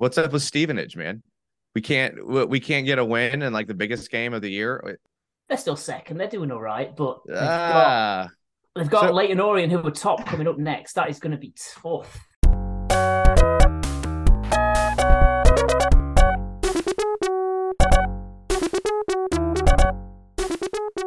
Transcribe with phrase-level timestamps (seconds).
[0.00, 1.22] What's up with Stevenage, man?
[1.74, 4.98] We can't we can't get a win in like the biggest game of the year.
[5.46, 6.16] They're still second.
[6.16, 8.30] They're doing all right, but they've Ah,
[8.74, 10.94] got, they've got So- Leyton Orient who are top coming up next.
[10.94, 11.52] That is going to be
[11.82, 12.18] tough.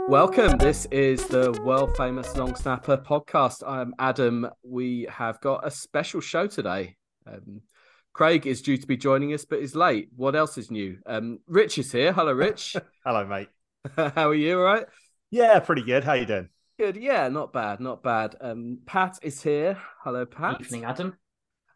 [0.07, 0.57] Welcome.
[0.57, 3.63] This is the world famous Long Snapper podcast.
[3.65, 4.47] I'm Adam.
[4.63, 6.95] We have got a special show today.
[7.25, 7.61] Um,
[8.13, 10.09] Craig is due to be joining us, but is late.
[10.15, 10.99] What else is new?
[11.07, 12.13] Um, Rich is here.
[12.13, 12.75] Hello, Rich.
[13.05, 13.49] Hello, mate.
[13.95, 14.59] How are you?
[14.59, 14.85] All right?
[15.31, 16.03] Yeah, pretty good.
[16.03, 16.49] How you doing?
[16.79, 16.95] Good.
[16.95, 17.79] Yeah, not bad.
[17.79, 18.35] Not bad.
[18.39, 19.79] Um, Pat is here.
[20.03, 20.59] Hello, Pat.
[20.59, 21.17] Good evening, Adam.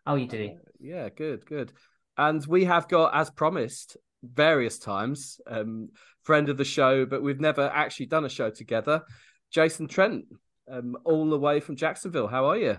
[0.05, 0.59] How are you doing?
[0.80, 1.73] Yeah, good, good.
[2.17, 5.89] And we have got, as promised, various times, um,
[6.23, 9.02] friend of the show, but we've never actually done a show together.
[9.52, 10.25] Jason Trent,
[10.72, 12.27] um, all the way from Jacksonville.
[12.27, 12.77] How are you?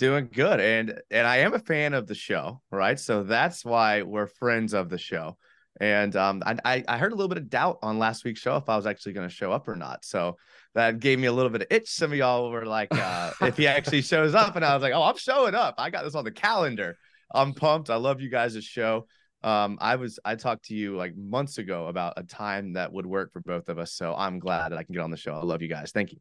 [0.00, 0.58] Doing good.
[0.58, 2.98] And and I am a fan of the show, right?
[2.98, 5.36] So that's why we're friends of the show.
[5.80, 8.68] And um, I, I heard a little bit of doubt on last week's show if
[8.68, 10.04] I was actually going to show up or not.
[10.04, 10.36] So
[10.74, 11.88] that gave me a little bit of itch.
[11.88, 14.92] Some of y'all were like, uh, if he actually shows up, and I was like,
[14.92, 15.76] oh, I'm showing up.
[15.78, 16.96] I got this on the calendar.
[17.32, 17.88] I'm pumped.
[17.88, 19.06] I love you guys' show.
[19.42, 23.06] Um, I was I talked to you like months ago about a time that would
[23.06, 23.94] work for both of us.
[23.94, 25.32] So I'm glad that I can get on the show.
[25.34, 25.92] I love you guys.
[25.92, 26.18] Thank you.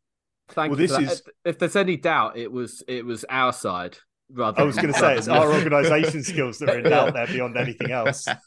[0.50, 0.88] Thank Well, you.
[0.88, 3.98] this is- If- If there's any doubt, it was it was our side
[4.32, 4.62] rather.
[4.62, 7.58] I was going to say it's our organisation skills that are in doubt there beyond
[7.58, 8.28] anything else.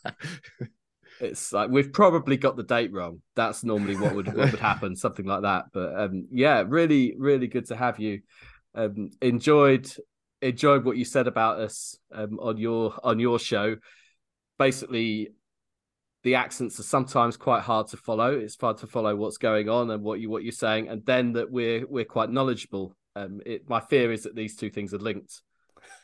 [1.20, 3.22] It's like we've probably got the date wrong.
[3.36, 5.66] That's normally what would what would happen, something like that.
[5.72, 8.22] But um, yeah, really, really good to have you.
[8.74, 9.88] Um, enjoyed
[10.40, 13.76] enjoyed what you said about us um, on your on your show.
[14.58, 15.28] Basically,
[16.22, 18.32] the accents are sometimes quite hard to follow.
[18.38, 21.32] It's hard to follow what's going on and what you what you're saying, and then
[21.32, 22.96] that we're we're quite knowledgeable.
[23.14, 25.42] Um, it, my fear is that these two things are linked.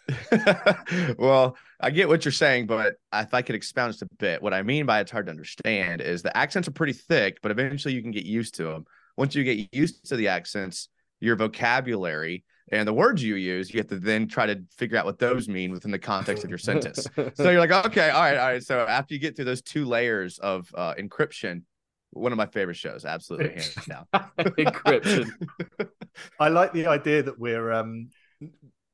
[1.19, 4.55] well, I get what you're saying, but if I could expound just a bit, what
[4.55, 7.95] I mean by it's hard to understand is the accents are pretty thick, but eventually
[7.95, 8.85] you can get used to them.
[9.17, 10.89] Once you get used to the accents,
[11.21, 15.05] your vocabulary and the words you use, you have to then try to figure out
[15.05, 17.07] what those mean within the context of your sentence.
[17.35, 18.63] So you're like, okay, all right, all right.
[18.63, 21.63] So after you get through those two layers of uh, encryption,
[22.11, 24.07] one of my favorite shows, absolutely hands down.
[24.39, 25.31] Encryption.
[26.41, 28.09] I like the idea that we're um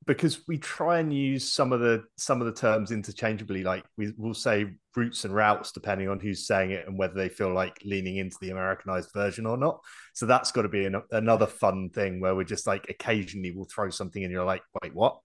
[0.07, 3.63] because we try and use some of the some of the terms interchangeably.
[3.63, 4.67] Like we will say
[4.97, 8.37] routes and routes depending on who's saying it and whether they feel like leaning into
[8.41, 9.81] the Americanized version or not.
[10.15, 13.67] So that's got to be an, another fun thing where we're just like occasionally we'll
[13.67, 15.19] throw something and you're like, wait, what?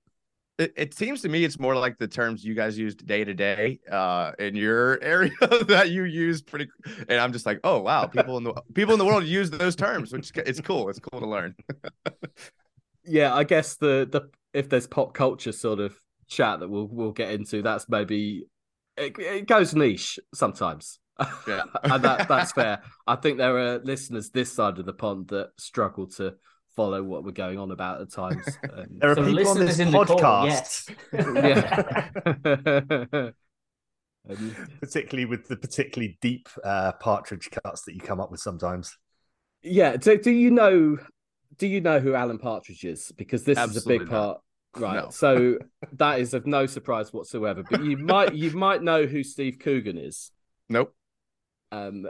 [0.58, 3.34] it, it seems to me it's more like the terms you guys used day to
[3.34, 5.32] day uh in your area
[5.68, 6.68] that you use pretty
[7.08, 9.74] and i'm just like oh wow people in the people in the world use those
[9.74, 11.56] terms which it's cool it's cool to learn
[13.10, 17.12] yeah, I guess the the if there's pop culture sort of chat that we'll we'll
[17.12, 18.44] get into, that's maybe
[18.98, 21.00] it, it goes niche sometimes.
[21.48, 21.64] Yeah.
[21.84, 22.82] and that that's fair.
[23.08, 26.36] I think there are listeners this side of the pond that struggle to
[26.76, 28.46] follow what we're going on about at times.
[28.72, 32.14] Um, There are So people on listeners this in the call, podcast, yes.
[33.14, 33.30] yeah.
[34.30, 38.98] Um, particularly with the particularly deep uh, partridge cuts that you come up with sometimes.
[39.64, 39.98] yeah.
[39.98, 40.98] Do, do you know?
[41.60, 43.12] Do you know who Alan Partridge is?
[43.16, 44.10] Because this is a big not.
[44.10, 44.42] part.
[44.78, 45.04] Right.
[45.04, 45.10] No.
[45.12, 45.58] So
[45.94, 47.64] that is of no surprise whatsoever.
[47.70, 50.32] But you might you might know who Steve Coogan is.
[50.70, 50.94] nope
[51.72, 52.08] Um,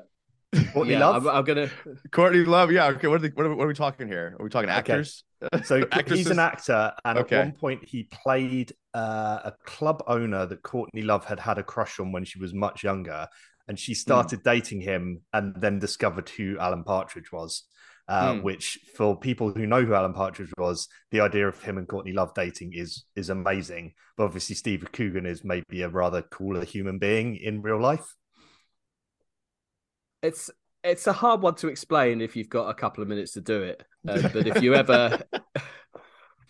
[0.74, 1.28] Courtney yeah, Love.
[1.28, 1.70] I'm, I'm gonna.
[2.12, 4.44] courtney love yeah okay what are, the, what, are, what are we talking here are
[4.44, 5.24] we talking actors
[5.64, 7.38] So he's an actor, and Okay.
[7.38, 11.64] at one point he played uh, a club owner that Courtney Love had had a
[11.64, 13.28] crush on when she was much younger,
[13.68, 17.64] and she started dating him, and then discovered who Alan Partridge was.
[18.10, 18.42] Uh, Hmm.
[18.42, 22.12] Which, for people who know who Alan Partridge was, the idea of him and Courtney
[22.12, 23.94] Love dating is is amazing.
[24.18, 28.16] But obviously, Steve Coogan is maybe a rather cooler human being in real life.
[30.24, 30.50] It's
[30.84, 33.62] it's a hard one to explain if you've got a couple of minutes to do
[33.62, 33.84] it.
[34.08, 35.22] Um, but if you ever,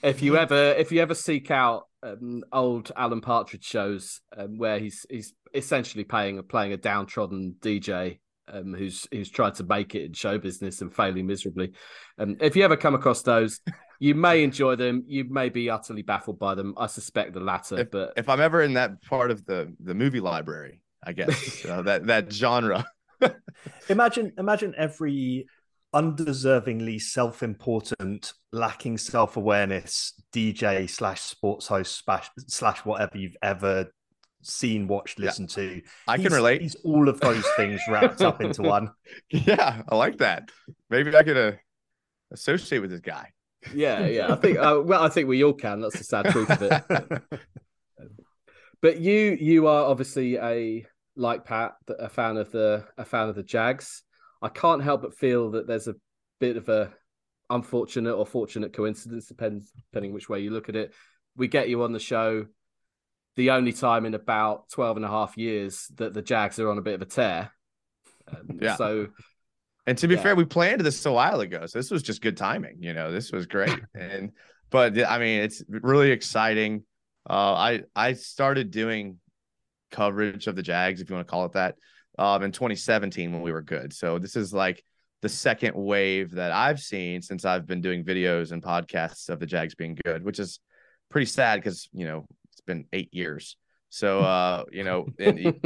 [0.01, 4.79] if you ever, if you ever seek out um, old Alan Partridge shows um, where
[4.79, 8.19] he's he's essentially playing playing a downtrodden DJ
[8.51, 11.73] um, who's who's tried to make it in show business and failing miserably.
[12.17, 13.59] Um, if you ever come across those,
[13.99, 15.03] you may enjoy them.
[15.07, 16.73] You may be utterly baffled by them.
[16.77, 20.19] I suspect the latter, but if i'm ever in that part of the the movie
[20.19, 22.85] library i guess uh, that that genre
[23.89, 25.47] Imagine, imagine every
[25.93, 33.91] undeservingly self-important, lacking self-awareness DJ slash sports host slash, slash whatever you've ever
[34.41, 35.25] seen, watched, Yeah.
[35.27, 35.81] listened to.
[36.07, 38.91] i can relate He's all of those things wrapped up into one.
[39.29, 40.49] yeah i like that
[40.89, 41.51] maybe i could uh,
[42.31, 43.31] associate with this guy
[43.75, 44.31] yeah, yeah.
[44.31, 45.81] I think uh, well, I think we all can.
[45.81, 47.21] That's the sad truth of it.
[48.81, 50.85] but you you are obviously a
[51.17, 54.03] like Pat, a fan of the a fan of the Jags.
[54.41, 55.95] I can't help but feel that there's a
[56.39, 56.93] bit of a
[57.49, 60.93] unfortunate or fortunate coincidence, depends depending which way you look at it.
[61.35, 62.45] We get you on the show
[63.39, 66.77] the only time in about 12 and a half years that the Jags are on
[66.77, 67.49] a bit of a tear.
[68.27, 68.75] Um, yeah.
[68.75, 69.07] So,
[69.87, 70.23] and to be yeah.
[70.23, 71.65] fair, we planned this a while ago.
[71.65, 72.79] So this was just good timing.
[72.81, 73.79] You know, this was great.
[73.95, 74.33] and,
[74.69, 76.83] but I mean, it's really exciting.
[77.29, 79.19] Uh, I, I started doing
[79.89, 81.75] coverage of the Jags, if you want to call it that,
[82.17, 83.93] um, in 2017 when we were good.
[83.93, 84.83] So this is like
[85.21, 89.45] the second wave that I've seen since I've been doing videos and podcasts of the
[89.45, 90.59] Jags being good, which is
[91.09, 92.25] pretty sad because you know
[92.69, 93.57] been eight years.
[93.89, 95.59] So uh, you know, and,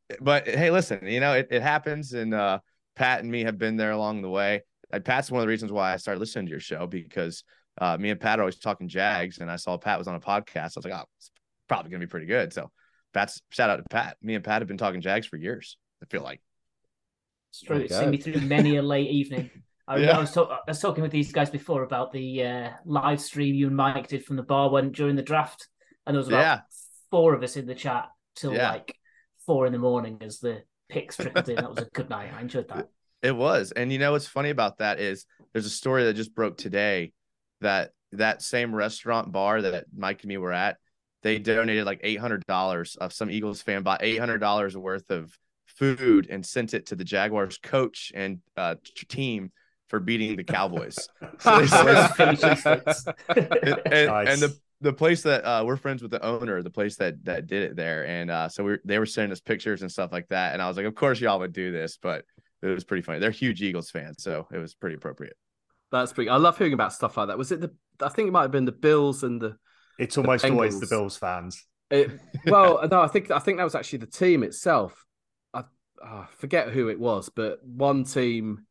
[0.20, 2.58] but hey, listen, you know, it, it happens, and uh,
[2.96, 4.62] Pat and me have been there along the way.
[4.90, 7.44] And Pat's one of the reasons why I started listening to your show because
[7.80, 10.20] uh, me and Pat are always talking Jags, and I saw Pat was on a
[10.20, 10.72] podcast.
[10.76, 11.30] I was like, oh, it's
[11.68, 12.52] probably gonna be pretty good.
[12.52, 12.70] So
[13.14, 14.16] Pat's shout out to Pat.
[14.22, 15.76] Me and Pat have been talking Jags for years.
[16.02, 16.40] I feel like.
[17.50, 17.76] It's true.
[17.76, 19.50] It's seen me through many a late evening.
[19.88, 20.18] I, yeah.
[20.18, 23.54] I was talk- I was talking with these guys before about the uh, live stream
[23.54, 25.66] you and Mike did from the bar when during the draft,
[26.08, 26.60] and there was about yeah.
[27.10, 28.72] four of us in the chat till yeah.
[28.72, 28.96] like
[29.46, 31.56] four in the morning as the picks trickled in.
[31.56, 32.30] that was a good night.
[32.34, 32.88] I enjoyed that.
[33.22, 36.34] It was, and you know what's funny about that is there's a story that just
[36.34, 37.12] broke today
[37.60, 40.78] that that same restaurant bar that Mike and me were at,
[41.22, 45.10] they donated like eight hundred dollars of some Eagles fan bought eight hundred dollars worth
[45.10, 48.76] of food and sent it to the Jaguars coach and uh,
[49.08, 49.52] team
[49.88, 50.98] for beating the Cowboys.
[51.40, 51.68] So and,
[53.86, 54.28] and, nice.
[54.28, 57.46] and, the the place that uh, we're friends with the owner, the place that that
[57.46, 60.28] did it there, and uh, so we they were sending us pictures and stuff like
[60.28, 62.24] that, and I was like, of course y'all would do this, but
[62.62, 63.18] it was pretty funny.
[63.18, 65.36] They're huge Eagles fans, so it was pretty appropriate.
[65.90, 66.30] That's pretty.
[66.30, 67.38] I love hearing about stuff like that.
[67.38, 67.72] Was it the?
[68.00, 69.56] I think it might have been the Bills and the.
[69.98, 71.64] It's almost the always the Bills fans.
[71.90, 72.10] It,
[72.46, 75.04] well, no, I think I think that was actually the team itself.
[75.52, 75.64] I,
[76.02, 78.66] I forget who it was, but one team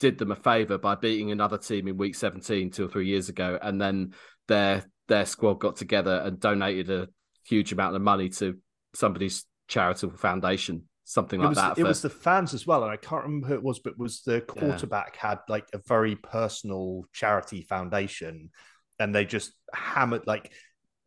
[0.00, 3.30] did them a favor by beating another team in week 17 two or three years
[3.30, 4.12] ago and then
[4.46, 7.08] their their squad got together and donated a
[7.44, 8.58] huge amount of money to
[8.94, 11.88] somebody's charitable foundation something like it was, that it for...
[11.88, 14.22] was the fans as well and i can't remember who it was but it was
[14.22, 15.30] the quarterback yeah.
[15.30, 18.50] had like a very personal charity foundation
[18.98, 20.52] and they just hammered like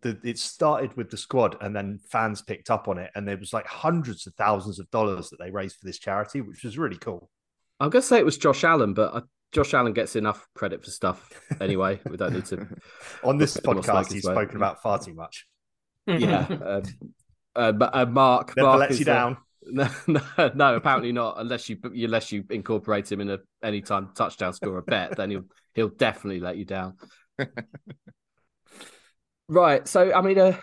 [0.02, 3.38] the, it started with the squad and then fans picked up on it and there
[3.38, 6.78] was like hundreds of thousands of dollars that they raised for this charity which was
[6.78, 7.30] really cool
[7.80, 10.92] I'm gonna say it was Josh Allen, but I, Josh Allen gets enough credit for
[10.92, 11.30] stuff
[11.60, 12.00] anyway.
[12.10, 12.68] We don't need to.
[13.24, 15.48] On this podcast, he's spoken about far too much.
[16.06, 16.84] Yeah, um,
[17.56, 19.38] uh, but uh, Mark never Mark lets you down.
[19.72, 20.22] No, no,
[20.56, 21.36] no, apparently not.
[21.38, 25.44] Unless you unless you incorporate him in a anytime touchdown score a bet, then he'll
[25.75, 26.95] he'll definitely let you down.
[29.48, 29.88] right.
[29.88, 30.57] So I mean, uh,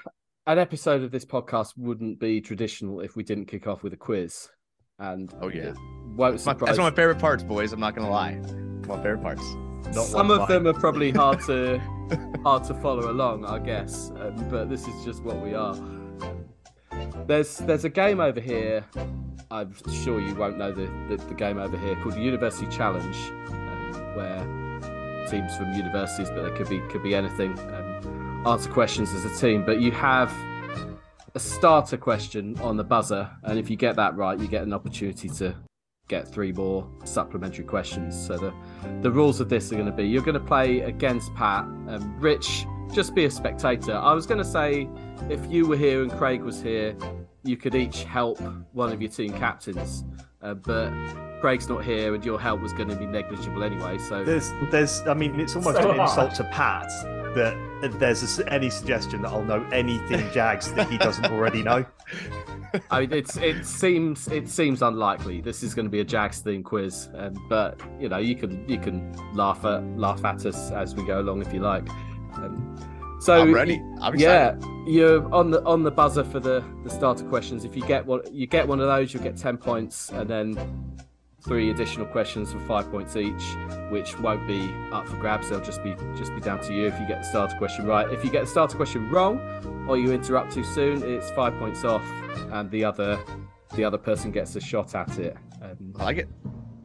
[0.47, 3.99] an episode of this podcast wouldn't be traditional if we didn't kick off with a
[3.99, 4.49] quiz.
[4.99, 5.75] And oh yeah,
[6.17, 7.73] won't my, that's one of my favorite parts, boys.
[7.73, 8.35] I'm not gonna lie,
[8.89, 9.43] my favorite parts.
[9.95, 10.49] Not Some of line.
[10.49, 11.79] them are probably hard to
[12.43, 14.11] hard to follow along, I guess.
[14.17, 15.77] Um, but this is just what we are.
[17.27, 18.85] There's there's a game over here.
[19.51, 23.17] I'm sure you won't know the, the, the game over here called the University Challenge,
[23.49, 29.13] um, where teams from universities, but it could be could be anything, um, answer questions
[29.13, 29.65] as a team.
[29.65, 30.33] But you have
[31.35, 34.73] a starter question on the buzzer, and if you get that right, you get an
[34.73, 35.55] opportunity to
[36.09, 38.15] get three more supplementary questions.
[38.27, 38.55] So the
[39.03, 41.65] the rules of this are going to be: you're going to play against Pat.
[41.65, 43.97] Um, Rich, just be a spectator.
[43.97, 44.89] I was going to say,
[45.29, 46.97] if you were here and Craig was here,
[47.43, 48.41] you could each help
[48.73, 50.05] one of your team captains.
[50.43, 50.91] Uh, but
[51.41, 53.99] Craig's not here, and your help was going to be negligible anyway.
[53.99, 56.89] So there's, there's, I mean, it's almost so an insult to Pat
[57.37, 61.85] that there's a, any suggestion that I'll know anything Jags that he doesn't already know.
[62.91, 65.41] I mean, it's it seems it seems unlikely.
[65.41, 68.69] This is going to be a Jags theme quiz, um, but you know, you can
[68.69, 71.89] you can laugh at laugh at us as we go along if you like.
[72.35, 72.77] Um,
[73.21, 73.83] so I'm ready.
[74.01, 77.65] I'm yeah, you're on the on the buzzer for the the starter questions.
[77.65, 80.99] If you get one, you get one of those, you'll get ten points, and then
[81.47, 83.57] three additional questions for five points each,
[83.91, 85.49] which won't be up for grabs.
[85.49, 88.11] They'll just be just be down to you if you get the starter question right.
[88.13, 89.41] If you get the starter question wrong,
[89.89, 92.05] or you interrupt too soon, it's five points off,
[92.53, 93.19] and the other
[93.75, 95.37] the other person gets a shot at it.
[95.63, 96.29] Um, I like it.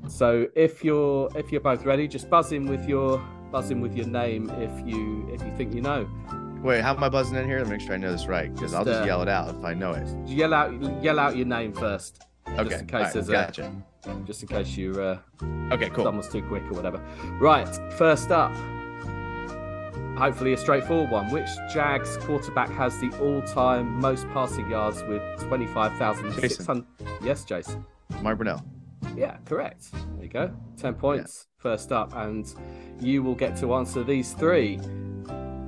[0.07, 3.17] So if you're if you're both ready, just buzz in with your
[3.51, 6.07] buzz in with your name if you if you think you know.
[6.61, 7.57] Wait, how am I buzzing in here?
[7.57, 9.49] Let me make sure I know this right, because I'll just uh, yell it out
[9.49, 10.07] if I know it.
[10.27, 12.21] Yell out yell out your name first.
[12.47, 12.69] Okay.
[12.69, 13.63] Just in case right, there's gotcha.
[13.63, 13.90] a
[14.25, 15.19] just in case you uh,
[15.71, 16.05] okay, cool.
[16.05, 16.97] Someone's too quick or whatever.
[17.39, 18.53] Right, first up,
[20.17, 21.31] hopefully a straightforward one.
[21.31, 26.85] Which Jags quarterback has the all-time most passing yards with twenty-five thousand six hundred?
[27.23, 27.85] Yes, Jason.
[28.21, 28.63] Mark Brunell.
[29.15, 29.91] Yeah, correct.
[29.91, 30.51] There you go.
[30.77, 31.61] Ten points yeah.
[31.61, 32.53] first up, and
[32.99, 34.77] you will get to answer these three.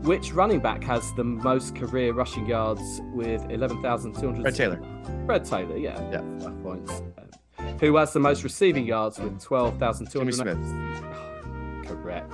[0.03, 4.41] Which running back has the most career rushing yards with 11,200?
[4.41, 4.81] Fred Taylor.
[5.25, 5.97] Fred Taylor, yeah.
[6.11, 6.21] Yeah.
[6.39, 7.01] Five points.
[7.83, 10.33] Who has the most receiving yards with 12,200?
[10.33, 10.57] Smith.
[11.85, 12.31] correct.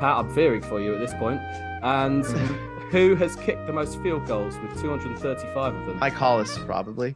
[0.00, 1.42] Pat, I'm fearing for you at this point.
[1.82, 2.24] And
[2.90, 5.98] who has kicked the most field goals with 235 of them?
[5.98, 7.14] Mike Hollis, probably.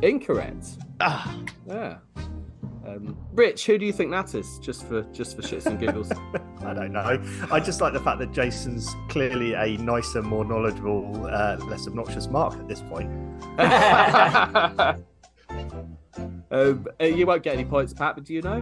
[0.00, 0.64] Incorrect.
[1.00, 1.40] Ah.
[1.66, 1.96] Yeah.
[2.86, 4.58] Um, Rich, who do you think that is?
[4.60, 6.10] Just for just for shits and giggles.
[6.62, 7.22] I don't know.
[7.50, 12.26] I just like the fact that Jason's clearly a nicer, more knowledgeable, uh, less obnoxious
[12.28, 13.10] Mark at this point.
[16.50, 18.14] um, uh, you won't get any points, Pat.
[18.14, 18.60] But do you know?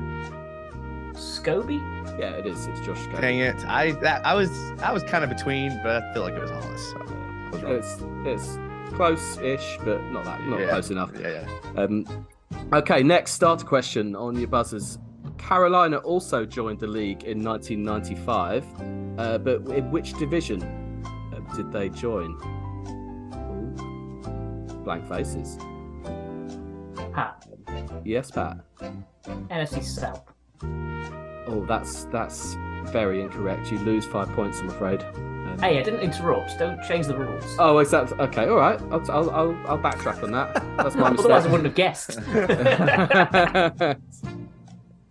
[1.15, 1.81] Scobee?
[2.19, 2.67] Yeah, it is.
[2.67, 3.21] It's Josh Scobee.
[3.21, 3.65] Dang it!
[3.67, 4.51] I that I was
[4.83, 6.91] I was kind of between, but I feel like it was Hollis.
[7.61, 8.59] So it's it's
[8.95, 10.69] close-ish, but not that not yeah.
[10.69, 11.11] close enough.
[11.19, 11.45] Yeah,
[11.75, 11.83] yeah.
[11.83, 12.27] Um,
[12.73, 14.99] Okay, next starter question on your buzzers.
[15.39, 18.65] Carolina also joined the league in 1995,
[19.19, 20.63] uh, but in which division
[21.35, 22.37] uh, did they join?
[24.85, 25.59] Blank faces.
[27.13, 27.47] Pat.
[28.05, 28.59] Yes, Pat.
[29.51, 30.25] NFC South.
[31.47, 33.71] Oh, that's that's very incorrect.
[33.71, 35.05] You lose five points, I'm afraid.
[35.61, 36.59] Hey, I didn't interrupt.
[36.59, 37.57] Don't change the rules.
[37.59, 38.49] Oh, is that okay?
[38.49, 40.55] All right, I'll I'll I'll, I'll backtrack on that.
[40.77, 41.31] That's my mistake.
[41.33, 42.19] Otherwise, I wouldn't have guessed.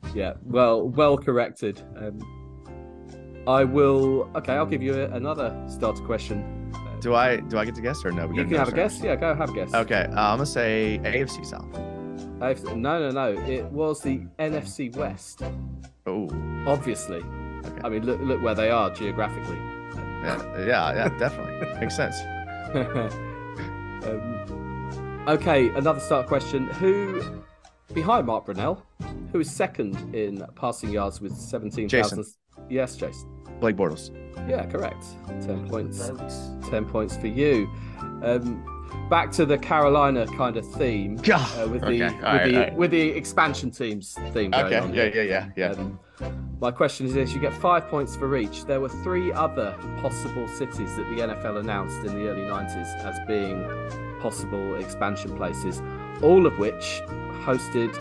[0.16, 1.82] yeah, well, well corrected.
[1.98, 4.30] Um, I will.
[4.36, 6.74] Okay, I'll give you another starter question.
[7.02, 8.28] Do I do I get to guess or no?
[8.28, 9.02] We you can have a guess.
[9.02, 9.74] Yeah, go have a guess.
[9.74, 11.72] Okay, uh, I'm gonna say AFC South.
[12.40, 13.42] AFC, no, no, no.
[13.42, 15.42] It was the NFC West.
[16.06, 16.30] Oh,
[16.68, 17.22] obviously.
[17.66, 17.82] Okay.
[17.84, 19.58] I mean, look look where they are geographically.
[20.22, 22.20] Yeah, yeah, yeah definitely makes sense.
[24.06, 27.22] um, okay, another start question: Who
[27.94, 28.82] behind Mark Brunell?
[29.32, 32.26] Who is second in passing yards with seventeen thousand?
[32.70, 33.30] Yes, Jason.
[33.60, 34.12] Blake Bortles.
[34.50, 35.06] Yeah, correct.
[35.42, 36.10] Ten points.
[36.70, 37.70] Ten points for you.
[38.24, 42.76] Um, back to the Carolina kind of theme uh, with the with right, the right.
[42.76, 44.54] with the expansion teams theme.
[44.54, 44.78] okay.
[44.78, 45.72] On yeah, yeah, yeah, yeah.
[45.72, 46.00] Um,
[46.60, 48.66] my question is this: you get five points for each.
[48.66, 53.20] There were three other possible cities that the NFL announced in the early '90s as
[53.28, 53.66] being
[54.22, 55.82] possible expansion places,
[56.22, 57.02] all of which
[57.44, 57.94] hosted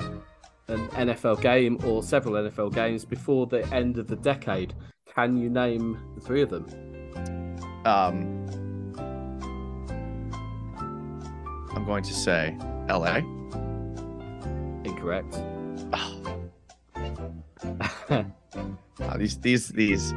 [0.68, 4.74] an NFL game or several NFL games before the end of the decade.
[5.14, 6.66] Can you name the three of them?
[7.84, 8.39] Um,
[11.74, 12.56] I'm going to say
[12.88, 13.16] LA.
[14.84, 15.36] Incorrect.
[19.02, 19.16] Oh.
[19.16, 20.12] these these these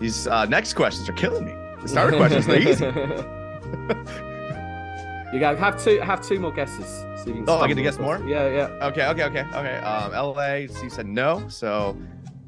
[0.00, 1.52] these uh, next questions are killing me.
[1.82, 2.84] The starter questions are easy.
[5.32, 6.86] you got have two have two more guesses.
[7.24, 8.18] So oh, I get to guess more.
[8.26, 8.86] Yeah, yeah.
[8.86, 9.76] Okay, okay, okay, okay.
[9.78, 10.66] Um, LA.
[10.72, 11.46] So you said no.
[11.48, 11.96] So,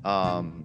[0.05, 0.65] um,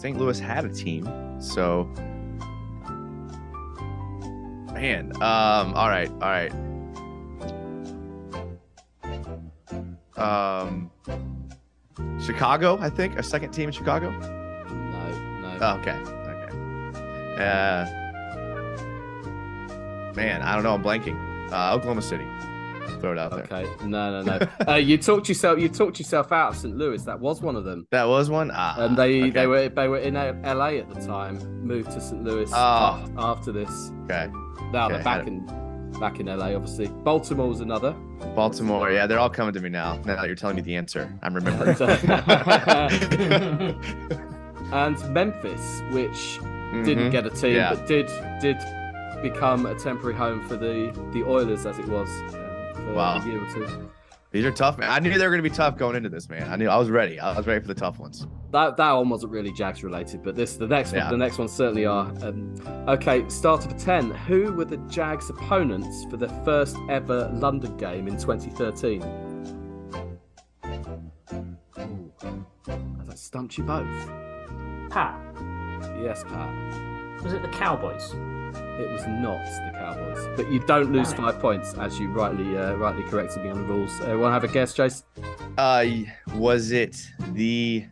[0.00, 0.16] St.
[0.16, 1.08] Louis had a team.
[1.40, 1.90] So
[4.72, 6.52] Man, um, all right, all right.
[10.16, 10.90] Um,
[12.20, 14.10] Chicago, I think, a second team in Chicago.
[14.10, 14.18] No,
[15.40, 15.58] no.
[15.60, 17.42] Oh, okay, okay.
[17.42, 17.86] Uh,
[20.14, 20.74] man, I don't know.
[20.74, 21.16] I'm blanking.
[21.52, 22.26] Uh, Oklahoma City.
[23.00, 23.46] Throw it out okay.
[23.48, 23.66] there.
[23.66, 24.48] Okay, no, no, no.
[24.68, 25.60] uh, you talked yourself.
[25.60, 26.76] You talked yourself out of St.
[26.76, 27.02] Louis.
[27.04, 27.86] That was one of them.
[27.90, 28.50] That was one.
[28.52, 29.30] Ah, and they okay.
[29.30, 31.38] they were they were in LA at the time.
[31.64, 32.22] Moved to St.
[32.24, 33.06] Louis oh.
[33.16, 33.92] after this.
[34.04, 34.28] Okay.
[34.72, 35.46] Now okay, they're back in
[35.98, 36.88] back in LA, obviously.
[36.88, 37.92] Baltimore was another.
[38.34, 39.96] Baltimore, yeah, they're all coming to me now.
[40.04, 41.70] Now that you're telling me the answer, I'm remembering.
[44.72, 46.84] and Memphis, which mm-hmm.
[46.84, 47.74] didn't get a team, yeah.
[47.74, 48.06] but did
[48.40, 48.58] did
[49.22, 53.20] become a temporary home for the the Oilers, as it was uh, for wow.
[53.20, 53.90] a year or two.
[54.30, 54.90] These are tough, man.
[54.90, 56.50] I knew they were going to be tough going into this, man.
[56.50, 57.18] I knew I was ready.
[57.18, 58.26] I was ready for the tough ones.
[58.50, 61.00] That that one wasn't really Jags related, but this the next one.
[61.02, 61.10] Yeah.
[61.10, 62.06] The next ones certainly are.
[62.22, 62.54] Um,
[62.88, 64.10] okay, starter for ten.
[64.10, 69.02] Who were the Jags' opponents for the first ever London game in 2013?
[71.78, 72.12] Ooh,
[72.98, 73.86] has that stumped you both?
[74.90, 75.20] Pat.
[76.02, 77.22] Yes, Pat.
[77.22, 78.12] Was it the Cowboys?
[78.14, 82.74] It was not the Cowboys, but you don't lose five points as you rightly uh,
[82.76, 83.90] rightly corrected me on the rules.
[84.00, 85.02] Uh, Want to have a guess, Jace?
[85.58, 85.84] Uh,
[86.36, 86.96] was it
[87.32, 87.84] the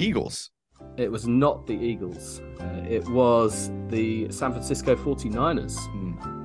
[0.00, 0.50] Eagles?
[0.96, 2.40] It was not the Eagles.
[2.60, 5.76] Uh, it was the San Francisco 49ers.
[5.76, 6.40] Mm.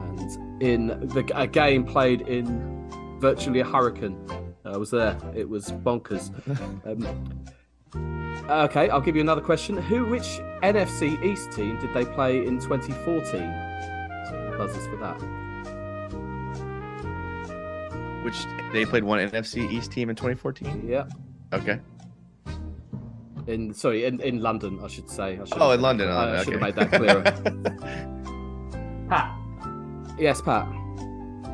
[0.00, 2.88] And in the, a game played in
[3.20, 4.18] virtually a hurricane.
[4.64, 5.18] I was there.
[5.34, 6.30] It was bonkers.
[7.96, 9.76] Um, okay, I'll give you another question.
[9.78, 13.74] Who, which NFC East team did they play in 2014?
[14.56, 15.20] buzzers for that.
[18.24, 20.86] Which they played one NFC East team in 2014.
[20.88, 21.04] Yeah.
[21.52, 21.80] Okay.
[23.46, 25.38] In sorry, in, in London, I should say.
[25.38, 26.08] I oh, in London.
[26.08, 27.22] I, I should have made that clearer.
[29.08, 29.36] Pat.
[30.18, 30.66] Yes, Pat.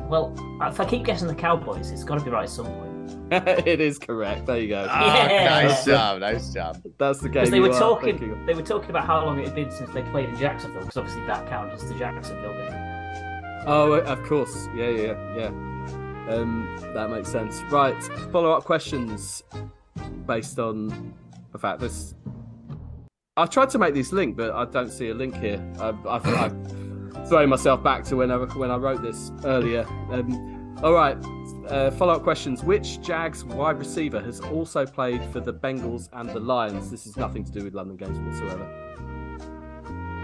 [0.09, 2.91] Well, if I keep guessing the Cowboys, it's got to be right at some point.
[3.65, 4.45] it is correct.
[4.45, 4.85] There you go.
[4.89, 5.63] Ah, yeah.
[5.63, 6.19] Nice job.
[6.19, 6.81] Nice job.
[6.97, 7.49] That's the game.
[7.49, 8.45] They were talking.
[8.45, 10.97] They were talking about how long it had been since they played in Jacksonville, because
[10.97, 12.73] obviously that counts as the Jacksonville game.
[13.65, 14.67] Oh, of course.
[14.75, 15.47] Yeah, yeah, yeah.
[16.27, 17.61] Um, that makes sense.
[17.69, 18.01] Right.
[18.31, 19.43] Follow up questions
[20.25, 21.13] based on
[21.51, 22.15] the fact this.
[23.37, 25.61] I tried to make this link, but I don't see a link here.
[25.79, 29.85] I've, I've, I've thrown myself back to when I when I wrote this earlier.
[30.11, 31.17] Um, all right.
[31.67, 32.63] Uh, follow up questions.
[32.63, 36.89] Which Jags wide receiver has also played for the Bengals and the Lions?
[36.89, 38.67] This is nothing to do with London games whatsoever.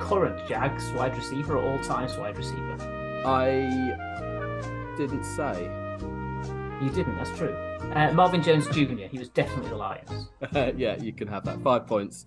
[0.01, 2.77] Current Jags wide receiver or all times wide receiver?
[3.25, 3.95] I
[4.97, 5.69] didn't say.
[6.81, 7.55] You didn't, that's true.
[7.93, 10.29] Uh, Marvin Jones Jr., he was definitely the Lions.
[10.77, 11.61] yeah, you can have that.
[11.61, 12.25] Five points.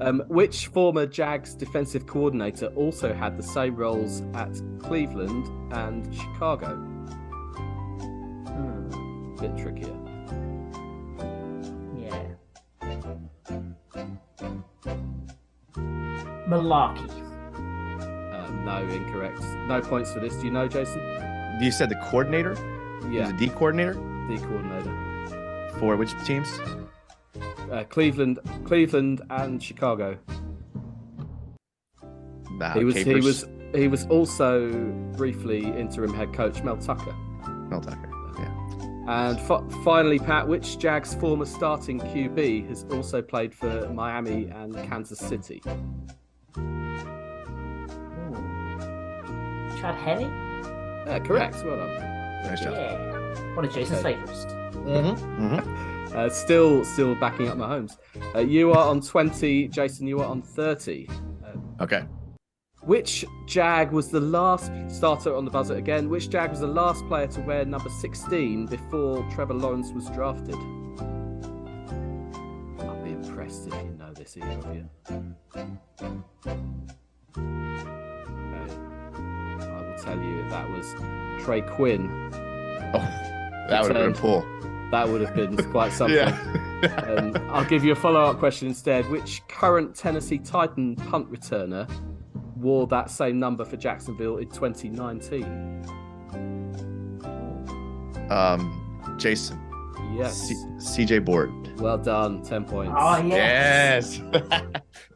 [0.00, 6.76] Um, which former Jags defensive coordinator also had the same roles at Cleveland and Chicago?
[8.46, 9.34] Hmm.
[9.36, 9.96] Bit trickier.
[11.98, 12.22] Yeah.
[16.48, 17.10] Malarkey.
[18.32, 19.40] Uh, no, incorrect.
[19.66, 20.34] No points for this.
[20.36, 21.00] Do you know, Jason?
[21.60, 22.54] You said the coordinator?
[23.10, 23.32] Yeah.
[23.32, 23.94] The D coordinator?
[24.28, 25.76] D coordinator.
[25.78, 26.48] For which teams?
[27.70, 30.18] Uh, Cleveland, Cleveland, and Chicago.
[32.50, 33.14] Nah, he was capers.
[33.14, 34.70] he was he was also
[35.16, 37.14] briefly interim head coach Mel Tucker.
[37.68, 38.70] Mel Tucker, yeah.
[39.08, 39.40] And
[39.84, 45.62] finally, Pat, which Jags former starting QB has also played for Miami and Kansas City?
[49.80, 50.24] Chad Henne?
[51.08, 51.56] Uh, correct.
[51.64, 52.19] Well done.
[52.44, 52.74] Nice job.
[52.74, 53.54] Yeah.
[53.54, 54.14] One of Jason's okay.
[54.14, 54.44] favorites.
[54.44, 55.44] Mm-hmm.
[55.44, 56.16] Mm-hmm.
[56.16, 57.98] Uh, still, still backing up Mahomes.
[58.34, 60.06] Uh, you are on twenty, Jason.
[60.06, 61.08] You are on thirty.
[61.44, 62.04] Uh, okay.
[62.82, 66.08] Which Jag was the last starter on the buzzer again?
[66.08, 70.56] Which Jag was the last player to wear number sixteen before Trevor Lawrence was drafted?
[72.80, 74.88] I'll be impressed if you know this, either of you.
[80.02, 80.94] Tell you if that was
[81.44, 82.08] Trey Quinn.
[82.92, 82.98] Oh,
[83.68, 84.44] that would have been a pull.
[84.90, 86.16] That would have been quite something.
[86.16, 87.06] yeah.
[87.06, 89.08] um, I'll give you a follow up question instead.
[89.08, 91.88] Which current Tennessee Titan punt returner
[92.56, 95.84] wore that same number for Jacksonville in 2019?
[98.30, 99.58] Um, Jason.
[100.14, 100.48] Yes.
[100.48, 100.54] C-
[101.04, 101.50] CJ Board.
[101.80, 102.42] Well done.
[102.42, 102.94] 10 points.
[102.98, 104.20] Oh, yes.
[104.32, 104.52] Yes.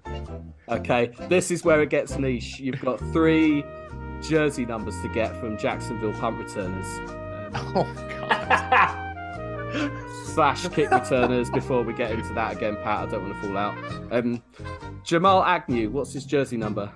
[0.68, 1.10] okay.
[1.28, 2.60] This is where it gets niche.
[2.60, 3.64] You've got three
[4.28, 6.86] jersey numbers to get from Jacksonville punt returners.
[7.54, 9.00] Um, oh god.
[10.26, 13.08] slash kick returners before we get into that again, Pat.
[13.08, 13.76] I don't want to fall out.
[14.12, 14.42] Um,
[15.04, 16.90] Jamal Agnew, what's his jersey number?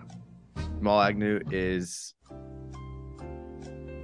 [0.79, 2.15] Jamal Agnew is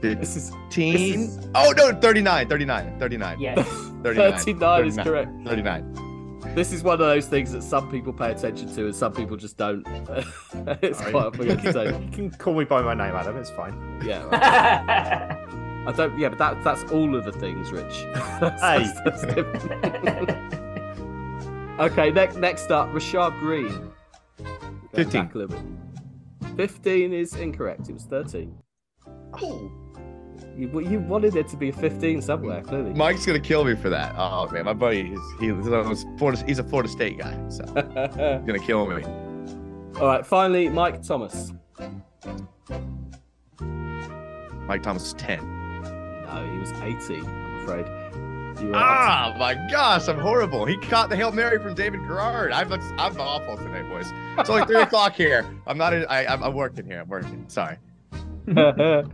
[0.04, 0.20] 15.
[0.20, 1.48] This is, this is...
[1.54, 3.40] Oh no, 39, 39, 39.
[3.40, 3.56] Yes.
[3.56, 5.30] 39, 39, 39 is correct.
[5.44, 6.03] 39
[6.54, 9.36] this is one of those things that some people pay attention to and some people
[9.36, 9.86] just don't.
[10.82, 11.10] it's Sorry.
[11.12, 11.86] quite a thing to say.
[11.86, 13.36] You can call me by my name, Adam.
[13.36, 14.00] It's fine.
[14.04, 14.24] Yeah.
[14.24, 15.36] Right.
[15.86, 16.18] I don't.
[16.18, 18.06] Yeah, but that that's all of the things, Rich.
[18.40, 18.90] that's, hey.
[19.04, 20.32] That's, that's
[21.80, 22.10] okay.
[22.10, 23.90] Next next up, Rashad Greene.
[24.94, 25.28] Fifteen.
[26.56, 27.90] Fifteen is incorrect.
[27.90, 28.56] It was thirteen.
[29.34, 29.70] Oh.
[30.56, 32.92] You, you wanted it to be 15 somewhere, clearly.
[32.94, 34.14] Mike's gonna kill me for that.
[34.16, 35.52] Oh man, my buddy, he's he's,
[36.18, 39.02] Florida, he's a Florida State guy, so he's gonna kill me.
[40.00, 41.52] All right, finally, Mike Thomas.
[44.66, 45.38] Mike Thomas is 10.
[46.24, 47.20] No, he was 80.
[47.20, 47.86] I'm afraid.
[48.72, 50.64] Ah, my gosh, I'm horrible.
[50.64, 52.52] He caught the hail mary from David Garrard.
[52.52, 54.06] I'm I'm awful tonight, boys.
[54.38, 55.44] It's only three o'clock here.
[55.66, 55.92] I'm not.
[55.92, 57.00] In, I, I'm working here.
[57.00, 57.44] I'm working.
[57.48, 57.76] Sorry.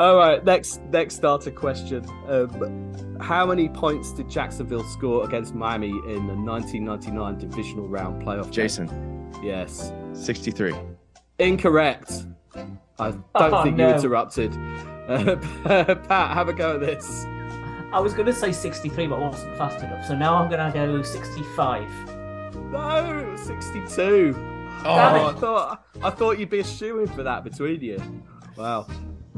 [0.00, 2.06] All right, next next starter question.
[2.26, 8.50] Um, how many points did Jacksonville score against Miami in the 1999 divisional round playoff?
[8.50, 8.86] Jason.
[8.86, 9.44] Game?
[9.44, 9.92] Yes.
[10.14, 10.72] 63.
[11.38, 12.24] Incorrect.
[12.98, 13.88] I don't oh, think no.
[13.88, 14.54] you interrupted.
[15.06, 15.36] Uh,
[16.08, 17.26] Pat, have a go at this.
[17.92, 20.06] I was going to say 63, but I wasn't fast enough.
[20.06, 22.06] So now I'm going to go 65.
[22.70, 24.34] No, it was 62.
[24.82, 28.24] Oh, I thought I thought you'd be a shoe for that between you.
[28.56, 28.86] Wow.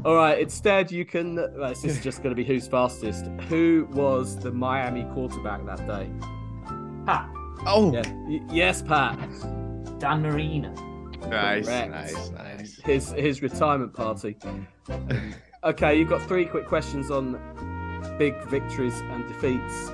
[0.05, 0.39] All right.
[0.39, 1.35] Instead, you can.
[1.35, 3.25] Well, this is just going to be who's fastest.
[3.47, 6.09] Who was the Miami quarterback that day?
[7.05, 7.29] Pat.
[7.65, 8.39] Oh, yeah.
[8.51, 9.17] yes, Pat.
[9.99, 10.73] Dan Marino.
[11.29, 11.91] Nice, Correct.
[11.91, 12.81] nice, nice.
[12.83, 14.35] His his retirement party.
[15.63, 17.39] okay, you've got three quick questions on
[18.19, 19.91] big victories and defeats.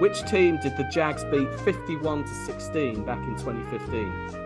[0.00, 4.41] Which team did the Jags beat 51 to 16 back in 2015?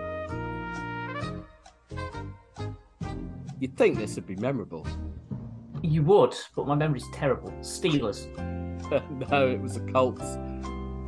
[3.59, 4.87] You'd think this would be memorable.
[5.83, 7.51] You would, but my memory's terrible.
[7.61, 8.27] Steelers.
[9.31, 10.37] no, it was the Colts.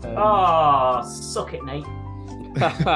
[0.04, 1.84] Um, oh, suck it, Nate.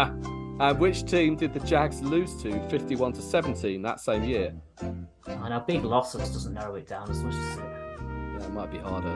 [0.60, 4.54] and which team did the Jags lose to 51 to 17 that same year?
[4.80, 7.64] And our big losses doesn't narrow it down as much as it.
[7.64, 9.12] Yeah, it might be harder.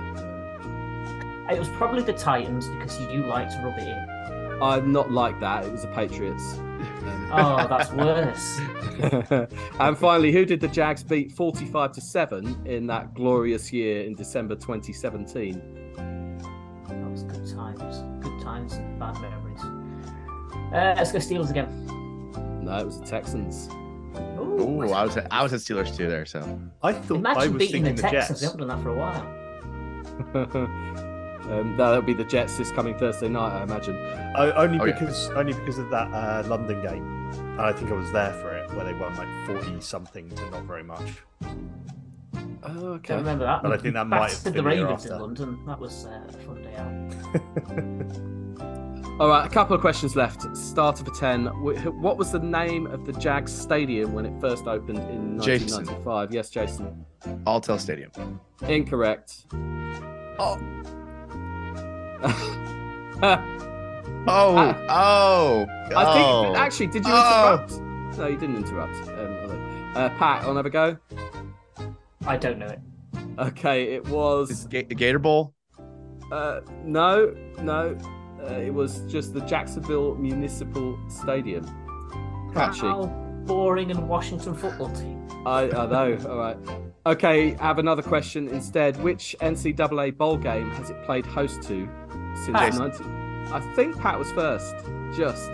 [1.51, 4.63] It was probably the Titans because you do like to rub it in.
[4.63, 5.65] I'm not like that.
[5.65, 6.61] It was the Patriots.
[7.33, 8.59] oh, that's worse.
[9.81, 14.15] and finally, who did the Jags beat 45 to 7 in that glorious year in
[14.15, 15.95] December 2017?
[16.89, 18.25] That was good times.
[18.25, 19.61] Good times and bad memories.
[20.73, 21.69] Uh, let's go Steelers again.
[22.63, 23.69] No, it was the Texans.
[24.39, 26.27] Ooh, Ooh I was at, I was at Steelers too there.
[26.27, 26.41] So
[26.83, 28.41] I thought Imagine I was beating the, the Texans.
[28.41, 29.27] They haven't done that for a while.
[31.51, 33.97] Um, that'll be the Jets this coming Thursday night, I imagine.
[34.37, 35.35] Oh, only oh, because yeah.
[35.35, 37.05] only because of that uh, London game.
[37.37, 40.51] And I think I was there for it, where they won like forty something to
[40.51, 41.23] not very much.
[42.63, 43.15] Oh, okay.
[43.15, 43.63] Don't remember that.
[43.63, 45.65] But I think that might have been the Ravens in London.
[45.67, 48.37] That was uh, a fun day out.
[49.21, 50.55] All right, a couple of questions left.
[50.55, 51.47] Starter for 10.
[52.03, 56.29] What was the name of the Jags Stadium when it first opened in 1995?
[56.29, 56.35] Jason.
[56.35, 57.07] Yes, Jason.
[57.47, 58.11] Alltel Stadium.
[58.69, 59.47] Incorrect.
[60.39, 60.61] Oh.
[64.29, 66.55] oh, oh, I think oh.
[66.57, 67.65] actually, did you oh.
[67.65, 68.19] interrupt?
[68.19, 68.97] No, you didn't interrupt.
[69.09, 70.97] Um, uh, Pat, I'll never go.
[72.27, 72.81] I don't know it.
[73.39, 75.55] Okay, it was Ga- Gator Bowl.
[76.33, 77.97] Uh, no, no,
[78.43, 81.65] uh, it was just the Jacksonville Municipal Stadium.
[82.55, 82.81] Catchy.
[82.81, 83.07] How
[83.45, 85.29] boring and Washington football team.
[85.47, 86.19] I, I know.
[86.29, 86.57] All right.
[87.07, 89.01] Okay, I have another question instead.
[89.01, 91.89] Which NCAA bowl game has it played host to
[92.45, 93.05] since 90?
[93.53, 94.75] I think Pat was first.
[95.17, 95.51] Just.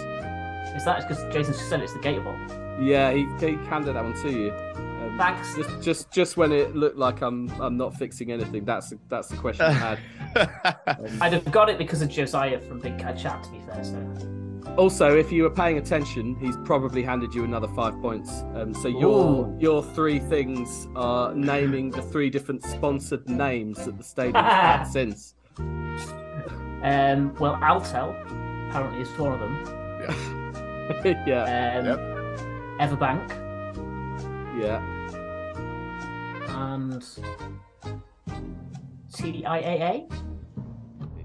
[0.75, 2.35] Is that because Jason said it's the Gator Bowl?
[2.81, 4.51] Yeah, he, he handed that one to you.
[4.51, 5.55] Um, Thanks.
[5.55, 8.65] Just, just, just when it looked like I'm, I'm not fixing anything.
[8.65, 9.99] That's, that's the question I had.
[10.87, 13.43] um, I'd have got it because of Josiah from Big Cat Chat.
[13.45, 14.42] To be fair, so.
[14.79, 18.43] Also, if you were paying attention, he's probably handed you another five points.
[18.55, 19.57] Um, so your Ooh.
[19.61, 25.35] your three things are naming the three different sponsored names that the stadium had since.
[25.59, 29.63] Um, well, Alltel apparently is four of them.
[30.01, 31.25] Yeah.
[31.27, 31.79] yeah.
[31.79, 31.99] Um, yep.
[32.81, 33.29] Everbank.
[34.59, 34.81] Yeah.
[36.49, 37.03] And
[39.13, 40.11] TIAA.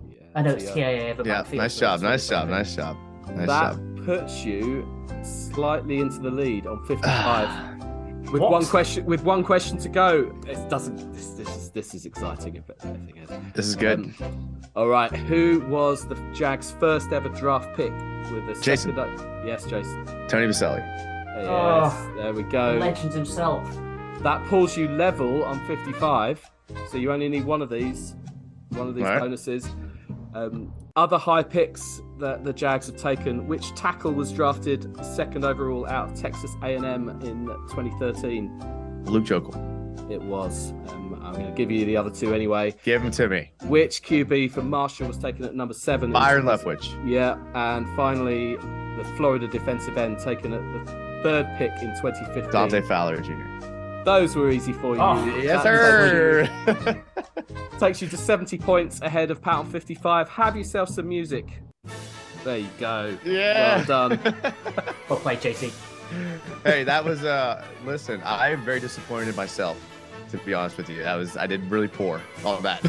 [0.10, 1.15] Yeah, I know it's TIAA.
[1.15, 1.57] Everbank yeah.
[1.57, 2.01] Nice job.
[2.01, 2.49] Nice job.
[2.49, 2.97] Nice job.
[3.35, 4.05] Nice that job.
[4.05, 4.87] puts you
[5.23, 7.77] slightly into the lead on 55.
[8.31, 8.51] with what?
[8.51, 10.33] one question with one question to go.
[10.47, 13.29] It doesn't this, this is this is exciting if anything is.
[13.53, 13.99] This is good.
[14.21, 15.11] Um, all right.
[15.11, 17.91] Who was the Jags first ever draft pick
[18.31, 18.95] with the Jason.
[18.95, 20.05] second Yes, Jason.
[20.27, 20.79] Tony Boselli.
[20.79, 22.77] Yes, oh, there we go.
[22.79, 23.63] Legend himself.
[24.23, 26.49] That pulls you level on 55.
[26.89, 28.15] So you only need one of these.
[28.69, 29.19] One of these right.
[29.19, 29.69] bonuses.
[30.33, 33.47] Um, other high picks that the Jags have taken.
[33.47, 39.03] Which tackle was drafted second overall out of Texas A&M in 2013?
[39.06, 40.12] Luke Joeckel.
[40.12, 40.71] It was.
[40.88, 42.73] Um, I'm going to give you the other two anyway.
[42.84, 43.51] Give them to me.
[43.63, 46.12] Which QB from Marshall was taken at number seven?
[46.12, 46.88] Byron Leftwich.
[47.06, 50.91] Yeah, and finally the Florida defensive end taken at the
[51.23, 52.51] third pick in 2015.
[52.51, 54.03] Dante Fowler Jr.
[54.06, 55.01] Those were easy for you.
[55.01, 56.49] Oh, yes, sir.
[57.80, 60.30] Takes you to 70 points ahead of Pound 55.
[60.30, 61.62] Have yourself some music.
[62.43, 63.17] There you go.
[63.23, 63.78] Yeah.
[63.78, 64.36] Well done.
[65.10, 65.71] well played, JC.
[66.63, 69.78] Hey, that was uh listen, I am very disappointed in myself,
[70.30, 71.04] to be honest with you.
[71.04, 72.86] That was I did really poor on that.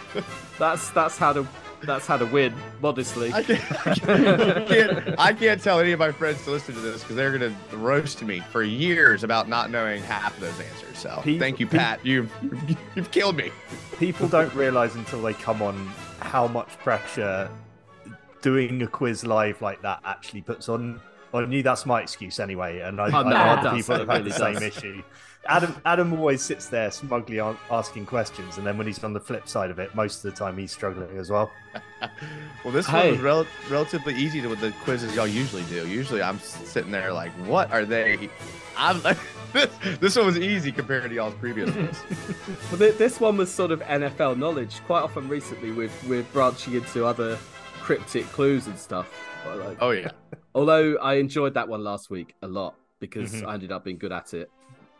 [0.58, 1.46] that's that's how to
[1.84, 3.32] that's how to win, modestly.
[3.32, 7.02] I can't, I can't, I can't tell any of my friends to listen to this
[7.02, 10.98] because they're going to roast me for years about not knowing half of those answers.
[10.98, 12.04] So people, thank you, Pat.
[12.04, 12.32] You've,
[12.94, 13.50] you've killed me.
[13.98, 17.50] People don't realize until they come on how much pressure
[18.42, 21.00] doing a quiz live like that actually puts on
[21.34, 24.24] I knew that's my excuse anyway, and I, oh, I know other people have had
[24.24, 25.02] the same issue.
[25.46, 29.48] Adam Adam always sits there smugly asking questions, and then when he's on the flip
[29.48, 31.50] side of it, most of the time he's struggling as well.
[32.64, 33.08] well, this hey.
[33.08, 35.88] one was rel- relatively easy to what the quizzes y'all usually do.
[35.88, 38.28] Usually, I'm sitting there like, "What are they?"
[38.76, 39.18] I'm like,
[39.52, 41.98] this this one was easy compared to y'all's previous ones.
[42.70, 44.80] well, this one was sort of NFL knowledge.
[44.86, 47.38] Quite often recently, we're we're branching into other
[47.82, 49.08] cryptic clues and stuff.
[49.46, 50.10] Like, oh yeah.
[50.54, 53.48] Although I enjoyed that one last week a lot because mm-hmm.
[53.48, 54.50] I ended up being good at it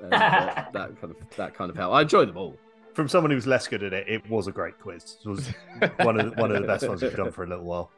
[0.10, 1.92] that, that kind of that kind of help.
[1.94, 2.56] I enjoy them all.
[2.92, 5.16] From someone who's less good at it, it was a great quiz.
[5.24, 5.48] It was
[6.00, 7.90] one of the, one of the best ones we've done for a little while.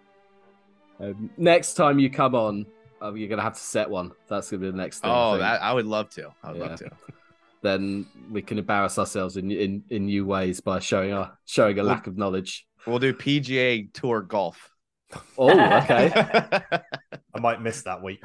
[1.00, 2.66] Um, next time you come on,
[3.02, 4.12] uh, you're gonna have to set one.
[4.28, 5.10] That's gonna be the next thing.
[5.10, 6.30] Oh, I, that, I would love to.
[6.42, 6.66] I would yeah.
[6.66, 6.90] love to.
[7.62, 11.82] Then we can embarrass ourselves in, in in new ways by showing our showing a
[11.82, 12.66] lack of knowledge.
[12.86, 14.73] We'll do PGA Tour golf.
[15.38, 16.12] Oh, okay.
[17.34, 18.20] I might miss that week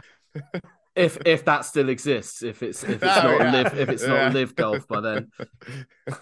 [1.00, 3.52] if if that still exists, if it's if it's oh, not yeah.
[3.52, 4.10] live if it's yeah.
[4.10, 5.32] not live golf by then.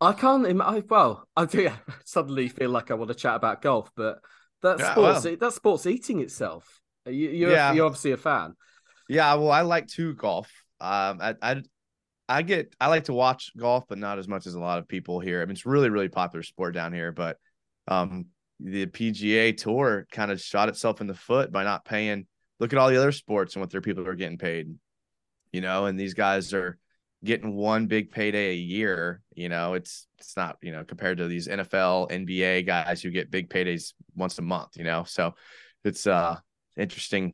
[0.00, 0.60] I can't.
[0.60, 1.70] I, well, I do
[2.04, 4.18] suddenly feel like I want to chat about golf, but
[4.62, 5.36] that yeah, sports well.
[5.40, 6.80] that sports eating itself.
[7.06, 7.72] You, you're yeah.
[7.72, 8.54] you're obviously a fan.
[9.08, 10.50] Yeah, well, I like to golf.
[10.80, 11.62] Um, I, I
[12.28, 14.86] I get I like to watch golf, but not as much as a lot of
[14.86, 15.40] people here.
[15.40, 17.38] I mean, it's really really popular sport down here, but
[17.88, 18.26] um,
[18.60, 22.26] the PGA Tour kind of shot itself in the foot by not paying
[22.58, 24.74] look at all the other sports and what their people are getting paid,
[25.52, 26.78] you know, and these guys are
[27.24, 29.22] getting one big payday a year.
[29.34, 33.30] You know, it's it's not you know compared to these NFL, NBA guys who get
[33.30, 34.76] big paydays once a month.
[34.76, 35.34] You know, so
[35.84, 36.36] it's uh
[36.76, 37.32] interesting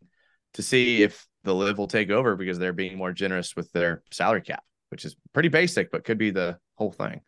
[0.55, 4.03] to see if the LIV will take over because they're being more generous with their
[4.11, 7.21] salary cap, which is pretty basic, but could be the whole thing.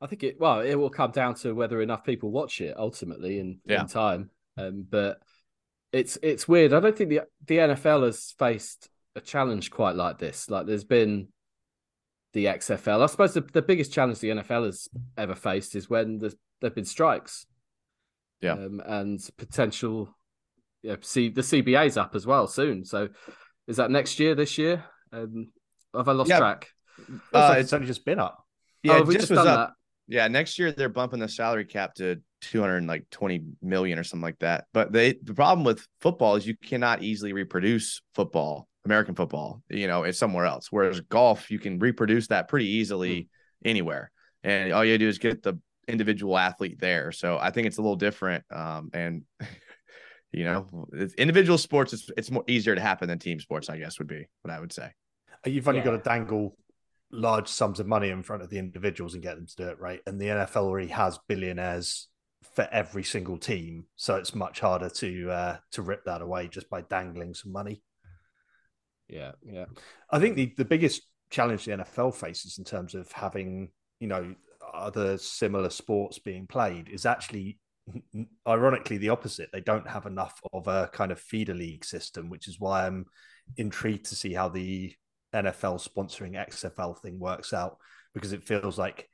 [0.00, 3.38] I think it well, it will come down to whether enough people watch it ultimately
[3.38, 3.82] in, yeah.
[3.82, 4.30] in time.
[4.56, 5.20] Um, but
[5.92, 6.72] it's it's weird.
[6.72, 10.50] I don't think the the NFL has faced a challenge quite like this.
[10.50, 11.28] Like there's been
[12.34, 13.02] the XFL.
[13.02, 16.74] I suppose the, the biggest challenge the NFL has ever faced is when there's there've
[16.74, 17.46] been strikes.
[18.42, 18.52] Yeah.
[18.52, 20.14] Um, and potential
[20.82, 22.84] yeah, see the CBA's up as well soon.
[22.84, 23.08] So
[23.66, 24.84] is that next year, this year?
[25.12, 25.52] Um,
[25.94, 26.38] have I lost yeah.
[26.38, 26.68] track?
[27.32, 28.44] Uh, it's only just been up.
[28.82, 29.74] Yeah, oh, it just, just was up.
[30.08, 30.14] That?
[30.14, 34.66] Yeah, next year they're bumping the salary cap to 220 million or something like that.
[34.72, 39.86] But they the problem with football is you cannot easily reproduce football, American football, you
[39.86, 40.68] know, it's somewhere else.
[40.70, 43.28] Whereas golf, you can reproduce that pretty easily mm.
[43.64, 44.10] anywhere.
[44.44, 47.12] And all you do is get the individual athlete there.
[47.12, 48.44] So I think it's a little different.
[48.50, 49.22] Um, and
[50.32, 50.66] you know,
[51.16, 54.26] individual sports it's it's more easier to happen than team sports, I guess would be
[54.42, 54.90] what I would say.
[55.44, 55.86] You've only yeah.
[55.86, 56.56] got to dangle
[57.10, 59.80] large sums of money in front of the individuals and get them to do it
[59.80, 60.00] right.
[60.06, 62.08] And the NFL already has billionaires
[62.54, 66.70] for every single team, so it's much harder to uh, to rip that away just
[66.70, 67.82] by dangling some money.
[69.08, 69.66] Yeah, yeah.
[70.10, 74.34] I think the the biggest challenge the NFL faces in terms of having you know
[74.72, 77.58] other similar sports being played is actually
[78.46, 79.50] ironically the opposite.
[79.52, 83.06] They don't have enough of a kind of feeder league system, which is why I'm
[83.56, 84.92] intrigued to see how the
[85.42, 87.78] NFL sponsoring XFL thing works out
[88.14, 89.08] because it feels like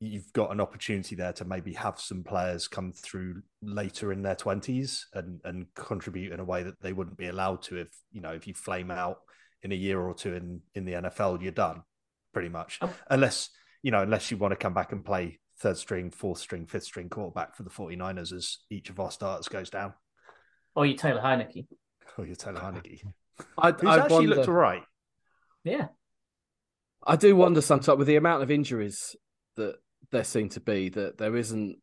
[0.00, 4.34] you've got an opportunity there to maybe have some players come through later in their
[4.34, 8.20] 20s and and contribute in a way that they wouldn't be allowed to if you
[8.20, 9.18] know if you flame out
[9.62, 11.82] in a year or two in in the NFL you're done
[12.32, 12.78] pretty much.
[12.82, 12.92] Oh.
[13.10, 13.50] unless
[13.82, 16.84] you know unless you want to come back and play third string fourth string fifth
[16.84, 19.94] string quarterback for the 49ers as each of our starters goes down.
[20.74, 21.66] Or you Taylor Heinicke
[22.18, 23.00] or you Taylor Heinicke
[23.58, 24.36] I, who's I actually wonder...
[24.36, 24.82] looked all right
[25.66, 25.88] yeah.
[27.04, 29.16] I do wonder sometimes with the amount of injuries
[29.56, 29.76] that
[30.10, 31.78] there seem to be that there isn't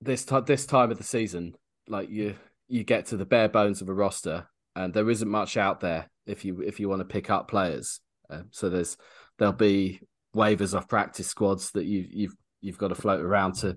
[0.00, 1.54] this time this time of the season
[1.88, 2.36] like you
[2.68, 6.08] you get to the bare bones of a roster and there isn't much out there
[6.26, 8.00] if you if you want to pick up players.
[8.28, 8.96] Uh, so there's
[9.38, 10.00] there'll be
[10.34, 13.76] waivers of practice squads that you you've you've got to float around to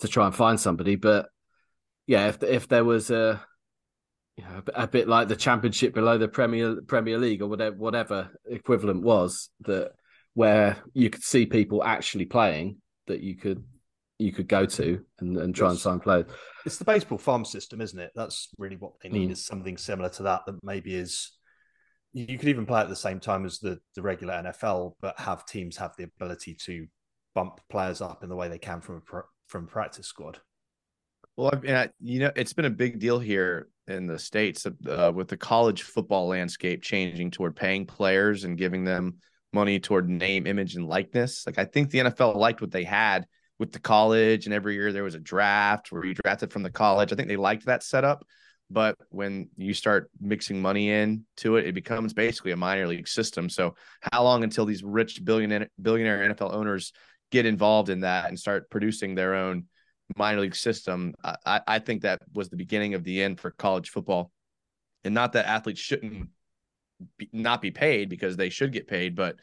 [0.00, 0.96] to try and find somebody.
[0.96, 1.28] But
[2.06, 3.42] yeah if if there was a
[4.36, 8.30] you know, a bit like the championship below the Premier Premier League or whatever whatever
[8.46, 9.92] equivalent was that
[10.34, 13.64] where you could see people actually playing that you could
[14.18, 16.26] you could go to and, and try and sign players.
[16.64, 18.12] It's the baseball farm system, isn't it?
[18.14, 19.32] That's really what they need mm.
[19.32, 21.32] is something similar to that that maybe is
[22.12, 25.44] you could even play at the same time as the, the regular NFL, but have
[25.44, 26.86] teams have the ability to
[27.34, 30.40] bump players up in the way they can from a from practice squad.
[31.36, 35.12] Well, I mean, you know, it's been a big deal here in the states uh,
[35.14, 39.16] with the college football landscape changing toward paying players and giving them
[39.52, 41.46] money toward name, image, and likeness.
[41.46, 43.26] Like I think the NFL liked what they had
[43.58, 46.70] with the college, and every year there was a draft where you drafted from the
[46.70, 47.12] college.
[47.12, 48.24] I think they liked that setup.
[48.70, 53.06] but when you start mixing money in to it, it becomes basically a minor league
[53.08, 53.48] system.
[53.48, 53.76] So
[54.12, 56.92] how long until these rich billionaire billionaire NFL owners
[57.30, 59.66] get involved in that and start producing their own
[60.16, 61.14] minor league system?
[61.22, 64.30] I, I think that was the beginning of the end for college football.
[65.04, 66.28] And not that athletes shouldn't
[67.16, 69.36] be, not be paid because they should get paid, but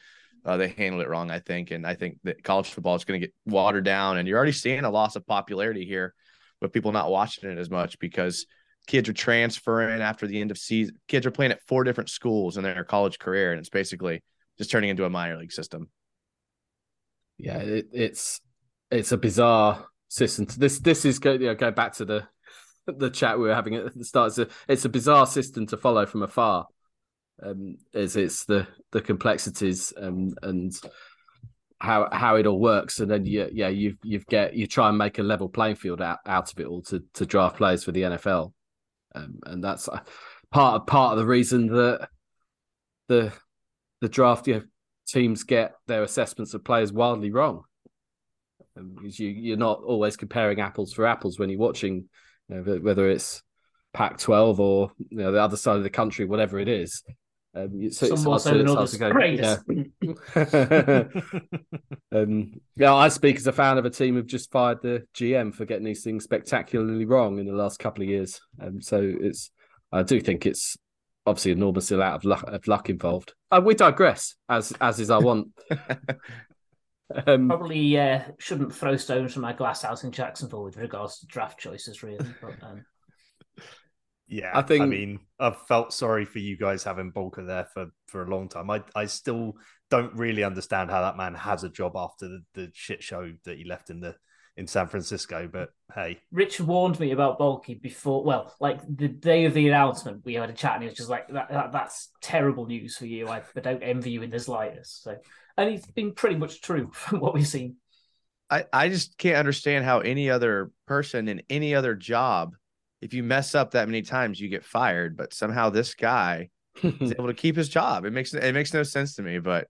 [0.45, 1.71] uh, they handled it wrong, I think.
[1.71, 4.17] And I think that college football is going to get watered down.
[4.17, 6.13] And you're already seeing a loss of popularity here
[6.61, 8.45] with people not watching it as much because–
[8.87, 10.95] kids are transferring after the end of season.
[11.07, 14.21] Kids are playing at four different schools in their college career, and it's basically
[14.57, 15.89] just turning into a minor league system.
[17.37, 18.41] Yeah, it, it's
[18.91, 20.45] it's a bizarre system.
[20.57, 22.27] This this is go you know, go back to the
[22.85, 24.29] the chat we were having at the start.
[24.29, 26.67] It's a, it's a bizarre system to follow from afar.
[27.41, 30.71] Um, as it's the the complexities and and
[31.79, 34.97] how how it all works, and then you yeah you you get you try and
[34.97, 37.91] make a level playing field out, out of it all to to draft players for
[37.91, 38.53] the NFL
[39.15, 39.99] um, and that's uh,
[40.51, 42.09] part of part of the reason that
[43.07, 43.31] the
[44.01, 44.63] the draft you know,
[45.07, 47.63] teams get their assessments of players wildly wrong.
[48.77, 52.09] Um, because you you're not always comparing apples for apples when you're watching,
[52.49, 53.43] you know, whether it's
[53.93, 57.03] Pac-12 or you know the other side of the country, whatever it is.
[57.55, 58.99] Um, so Some more so than others.
[58.99, 59.57] Yeah.
[62.11, 65.53] um, yeah, I speak as a fan of a team who've just fired the GM
[65.53, 68.41] for getting these things spectacularly wrong in the last couple of years.
[68.59, 69.51] Um, so it's,
[69.91, 70.75] I do think it's
[71.27, 73.35] obviously enormous amount of luck, of luck involved.
[73.51, 75.49] Uh, we digress, as as is our want.
[77.27, 81.27] Um, Probably uh, shouldn't throw stones from my glass house in Jacksonville with regards to
[81.27, 82.25] draft choices, really.
[82.41, 82.85] But, um...
[84.27, 84.81] Yeah, I think.
[84.81, 88.49] I mean, I've felt sorry for you guys having Baalke there for for a long
[88.49, 88.69] time.
[88.71, 89.53] I I still
[89.91, 93.57] don't really understand how that man has a job after the, the shit show that
[93.57, 94.15] he left in the
[94.57, 95.49] in San Francisco.
[95.51, 98.23] But hey, Rich warned me about Baalke before.
[98.23, 101.09] Well, like the day of the announcement, we had a chat, and he was just
[101.09, 103.27] like, that, that "That's terrible news for you.
[103.27, 105.17] I, I don't envy you in the slightest." So,
[105.57, 107.77] and it's been pretty much true from what we've seen.
[108.49, 112.55] I I just can't understand how any other person in any other job
[113.03, 115.17] if you mess up that many times, you get fired.
[115.17, 116.49] But somehow this guy
[116.81, 118.05] is able to keep his job.
[118.05, 119.39] It makes it makes no sense to me.
[119.39, 119.67] But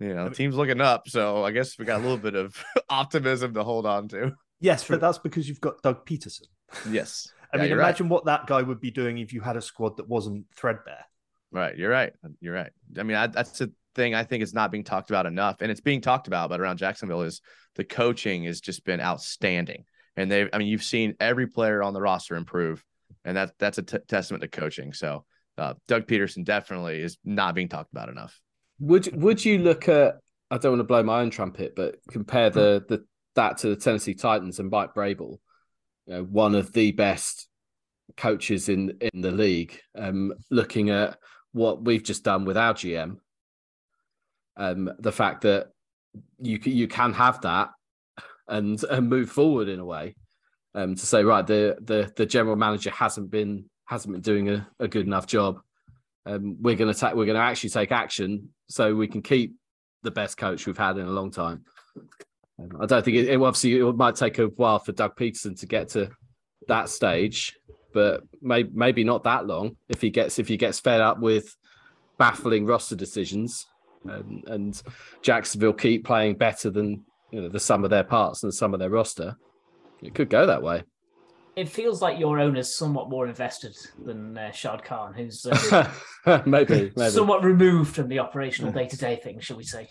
[0.00, 3.54] you know, team's looking up, so I guess we got a little bit of optimism
[3.54, 4.32] to hold on to.
[4.60, 6.46] Yes, but that's because you've got Doug Pederson.
[6.90, 7.28] Yes.
[7.52, 8.12] I yeah, mean, imagine right.
[8.12, 11.04] what that guy would be doing if you had a squad that wasn't threadbare.
[11.52, 11.76] Right.
[11.76, 12.12] You're right.
[12.40, 12.72] You're right.
[12.98, 15.70] I mean, I, that's the thing I think is not being talked about enough, and
[15.70, 17.40] it's being talked about, but around Jacksonville is
[17.76, 19.84] the coaching has just been outstanding
[20.16, 22.84] and they I mean you've seen every player on the roster improve,
[23.24, 24.92] and that's that's a t- testament to coaching.
[24.92, 25.24] So
[25.58, 28.40] uh, Doug Pederson definitely is not being talked about enough.
[28.80, 30.16] Would would you look at?
[30.50, 33.76] I don't want to blow my own trumpet, but compare the the that to the
[33.76, 35.38] Tennessee Titans and Mike Vrabel,
[36.06, 37.48] you know, one of the best
[38.16, 39.78] coaches in in the league.
[39.96, 41.18] Um, looking at
[41.52, 43.16] what we've just done with our GM,
[44.56, 45.68] um, the fact that
[46.40, 47.70] you you can have that
[48.48, 50.14] and and move forward in a way.
[50.74, 54.68] Um, to say right, the the the general manager hasn't been hasn't been doing a,
[54.78, 55.60] a good enough job.
[56.26, 59.54] Um, we're going to take we're going to actually take action so we can keep
[60.02, 61.64] the best coach we've had in a long time.
[62.58, 65.58] Um, I don't think it, it, obviously it might take a while for Doug Pederson
[65.60, 66.10] to get to
[66.68, 67.56] that stage,
[67.92, 71.54] but may, maybe not that long if he gets if he gets fed up with
[72.18, 73.66] baffling roster decisions
[74.08, 74.82] um, and
[75.22, 78.74] Jacksonville keep playing better than you know the sum of their parts and the sum
[78.74, 79.36] of their roster.
[80.02, 80.82] It could go that way.
[81.56, 85.90] It feels like your owner's somewhat more invested than uh, Shad Khan, who's uh,
[86.46, 89.88] maybe, maybe somewhat removed from the operational day to day thing, shall we say?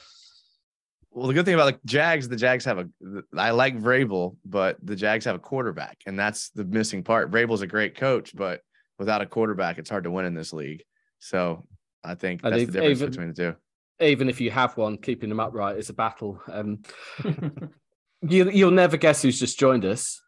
[1.11, 2.87] Well, the good thing about the Jags, the Jags have a.
[3.35, 7.31] I like Vrabel, but the Jags have a quarterback, and that's the missing part.
[7.31, 8.61] Vrabel's a great coach, but
[8.99, 10.83] without a quarterback, it's hard to win in this league.
[11.19, 11.65] So
[12.03, 13.55] I think that's the difference even, between the two
[14.01, 16.41] even if you have one, keeping them upright is a battle.
[16.51, 16.79] Um,
[18.21, 20.21] you, you'll never guess who's just joined us.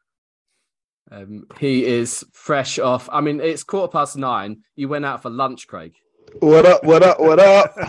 [1.11, 3.07] Um, he is fresh off.
[3.11, 4.63] I mean, it's quarter past nine.
[4.75, 5.93] You went out for lunch, Craig.
[6.39, 6.83] What up?
[6.83, 7.19] What up?
[7.19, 7.73] What up?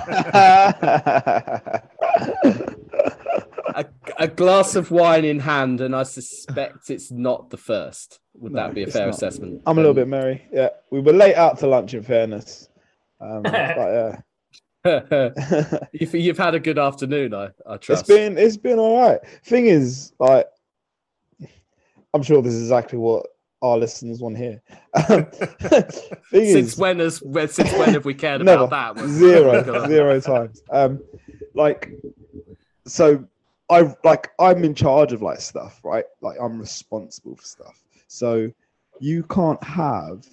[3.75, 3.87] a,
[4.19, 8.21] a, glass of wine in hand, and I suspect it's not the first.
[8.35, 9.17] Would no, that be a fair not.
[9.17, 9.63] assessment?
[9.67, 10.47] I'm a little um, bit merry.
[10.53, 11.95] Yeah, we were late out to lunch.
[11.95, 12.69] In fairness,
[13.21, 14.21] um, but yeah,
[15.93, 18.03] you've, you've had a good afternoon, I, I trust.
[18.03, 19.19] It's been it's been all right.
[19.45, 20.47] Thing is, like,
[22.15, 23.27] I'm sure this is exactly what
[23.63, 24.63] our listeners want to hear.
[26.31, 29.09] since is, when has since when have we cared never, about that?
[29.09, 30.63] Zero, zero times.
[30.71, 31.01] Um,
[31.55, 31.91] like,
[32.87, 33.25] so
[33.69, 36.05] I like I'm in charge of like stuff, right?
[36.21, 37.83] Like I'm responsible for stuff.
[38.07, 38.51] So
[39.01, 40.27] you can't have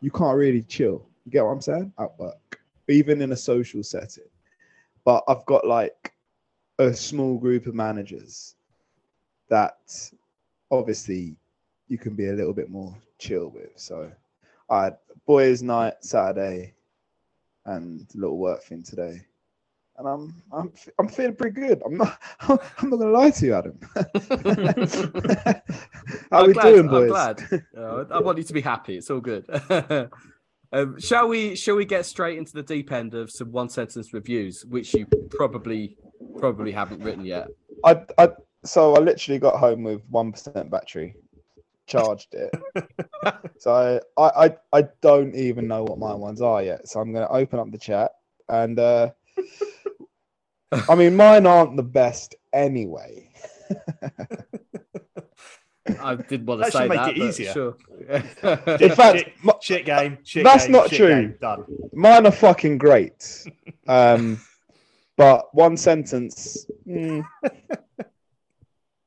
[0.00, 1.06] you can't really chill.
[1.24, 1.92] You get what I'm saying?
[1.98, 4.24] At work, even in a social setting.
[5.04, 6.12] But I've got like
[6.78, 8.54] a small group of managers
[9.48, 9.78] that
[10.70, 11.36] obviously
[11.88, 13.70] you can be a little bit more chill with.
[13.76, 14.10] So
[14.70, 16.74] I had boys' night Saturday
[17.66, 19.20] and a little work thing today.
[19.96, 21.80] And I'm I'm I'm feeling pretty good.
[21.86, 23.78] I'm not I'm not gonna lie to you, Adam.
[26.30, 27.02] How I'm we glad, doing, boys?
[27.02, 27.64] I'm glad.
[28.10, 28.96] I want you to be happy.
[28.96, 29.46] It's all good.
[30.72, 31.54] um, shall we?
[31.54, 35.06] Shall we get straight into the deep end of some one sentence reviews, which you
[35.30, 35.96] probably
[36.38, 37.46] probably haven't written yet?
[37.84, 38.30] I I
[38.64, 41.16] so I literally got home with one percent battery,
[41.86, 42.50] charged it.
[43.58, 46.88] so I, I I I don't even know what my ones are yet.
[46.88, 48.12] So I'm gonna open up the chat
[48.48, 49.10] and uh
[50.88, 53.30] I mean mine aren't the best anyway.
[56.00, 57.52] I did want to That say should make that, it easier.
[57.52, 57.76] Sure.
[58.80, 60.18] In fact, shit, my- shit game.
[60.24, 61.08] Shit That's game, not shit true.
[61.08, 61.64] game, done.
[61.92, 63.46] mine are fucking great.
[63.86, 64.40] Um
[65.16, 66.66] but one sentence.
[66.88, 67.22] mm,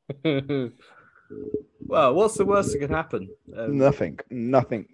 [0.23, 3.29] well, what's the worst that can happen?
[3.55, 4.19] Um, nothing.
[4.29, 4.87] Nothing.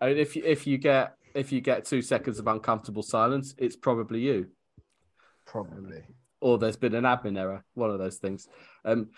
[0.00, 3.54] I mean, if you, if you get if you get two seconds of uncomfortable silence,
[3.58, 4.48] it's probably you,
[5.46, 6.02] Probably.
[6.40, 7.64] or there's been an admin error.
[7.74, 8.48] One of those things.
[8.84, 9.10] Um,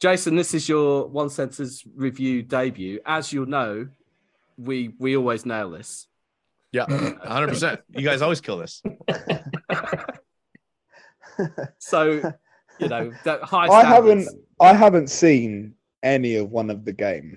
[0.00, 3.00] Jason, this is your one sentence review debut.
[3.06, 3.88] As you'll know,
[4.58, 6.06] we we always nail this.
[6.72, 7.48] Yeah, 100.
[7.48, 8.82] percent You guys always kill this.
[11.78, 12.32] So,
[12.78, 13.66] you know, that high.
[13.68, 14.28] I haven't.
[14.60, 17.36] I haven't seen any of one of the game.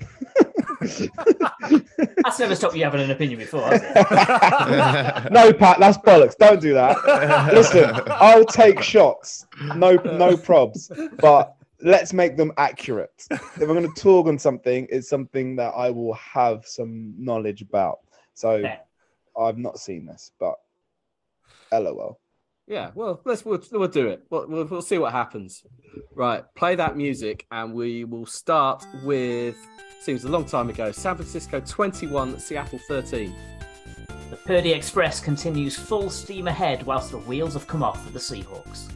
[0.79, 5.31] That's never stopped you having an opinion before, has it?
[5.31, 6.37] no, Pat, that's bollocks.
[6.37, 7.51] Don't do that.
[7.53, 9.47] Listen, I'll take shots.
[9.75, 10.91] No, no probs.
[11.19, 13.25] But let's make them accurate.
[13.31, 17.61] If I'm going to talk on something, it's something that I will have some knowledge
[17.61, 17.99] about.
[18.33, 18.77] So Yeah.
[19.37, 20.55] I've not seen this, but
[21.71, 22.19] LOL.
[22.67, 24.23] Yeah, well, let's we'll, we'll do it.
[24.29, 25.63] We'll, we'll we'll see what happens.
[26.13, 29.55] Right, play that music, and we will start with.
[30.01, 30.91] Seems a long time ago.
[30.91, 33.33] San Francisco twenty-one, Seattle thirteen.
[34.29, 38.19] The Purdy Express continues full steam ahead whilst the wheels have come off for the
[38.19, 38.91] Seahawks.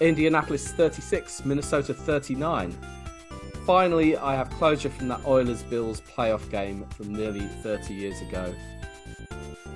[0.00, 2.76] Indianapolis 36, Minnesota 39.
[3.64, 8.54] Finally, I have closure from that Oilers Bills playoff game from nearly 30 years ago.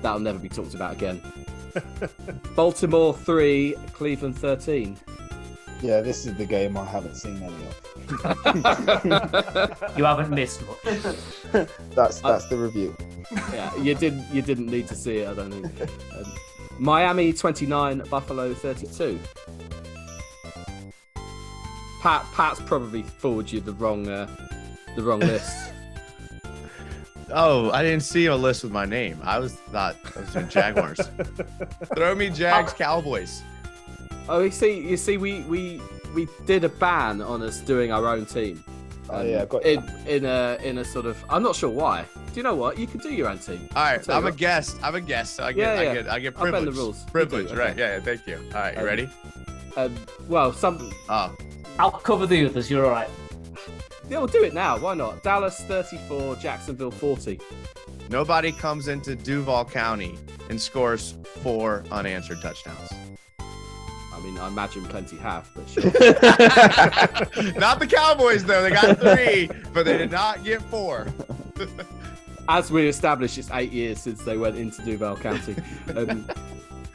[0.03, 1.21] That'll never be talked about again.
[2.55, 4.97] Baltimore 3, Cleveland 13.
[5.81, 7.81] Yeah, this is the game I haven't seen any of.
[9.97, 11.05] You haven't missed much.
[11.05, 11.71] of.
[11.95, 12.95] That's that's the review.
[13.53, 15.89] yeah, you didn't you didn't need to see it, I don't think.
[16.15, 16.33] Um,
[16.79, 19.19] Miami 29, Buffalo 32.
[22.01, 24.27] Pat Pat's probably forwarded you the wrong uh,
[24.95, 25.73] the wrong list.
[27.33, 29.19] Oh, I didn't see a list with my name.
[29.23, 30.99] I was thought I was doing Jaguars.
[31.95, 33.41] Throw me Jags, Cowboys.
[34.29, 35.81] Oh, you see, you see, we we
[36.13, 38.63] we did a ban on us doing our own team.
[39.09, 41.17] Oh, Um, yeah, got in in a in a sort of.
[41.29, 42.05] I'm not sure why.
[42.15, 42.77] Do you know what?
[42.77, 43.67] You can do your own team.
[43.75, 44.37] All right, I'm a what.
[44.37, 44.77] guest.
[44.83, 45.39] I'm a guest.
[45.41, 45.89] I get, Yeah, yeah.
[45.89, 46.75] I get, I get I'll bend privilege.
[46.75, 46.99] the rules.
[46.99, 47.55] You do, Privilege, okay.
[47.57, 47.77] right?
[47.77, 48.01] Yeah, yeah.
[48.01, 48.37] Thank you.
[48.53, 49.09] All right, you Um, ready?
[49.75, 49.95] Um,
[50.27, 50.91] well, some.
[51.09, 51.35] Oh,
[51.79, 53.09] I'll cover the others, you're all right.
[54.09, 54.77] Yeah, we'll do it now.
[54.77, 55.21] Why not?
[55.23, 57.39] Dallas 34, Jacksonville 40.
[58.09, 60.17] nobody comes into Duval County
[60.49, 62.89] and scores four unanswered touchdowns.
[63.39, 65.83] I mean, I imagine plenty have, but sure.
[67.59, 68.61] not the Cowboys though.
[68.63, 71.07] They got three, but they did not get four.
[72.49, 75.55] As we established, it's eight years since they went into Duval County.
[75.95, 76.25] Um,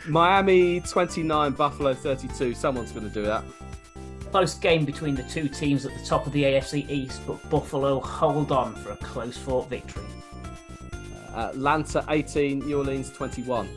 [0.09, 2.55] Miami 29, Buffalo 32.
[2.55, 3.45] Someone's going to do that.
[4.33, 8.01] Close game between the two teams at the top of the AFC East, but Buffalo
[8.01, 10.07] hold on for a close fought victory.
[11.35, 13.69] Atlanta 18, New Orleans 21.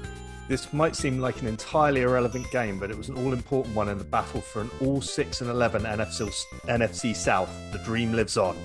[0.48, 3.98] This might seem like an entirely irrelevant game, but it was an all-important one in
[3.98, 6.32] the battle for an all six and eleven NFC
[6.68, 7.50] NFC South.
[7.74, 8.56] The dream lives on.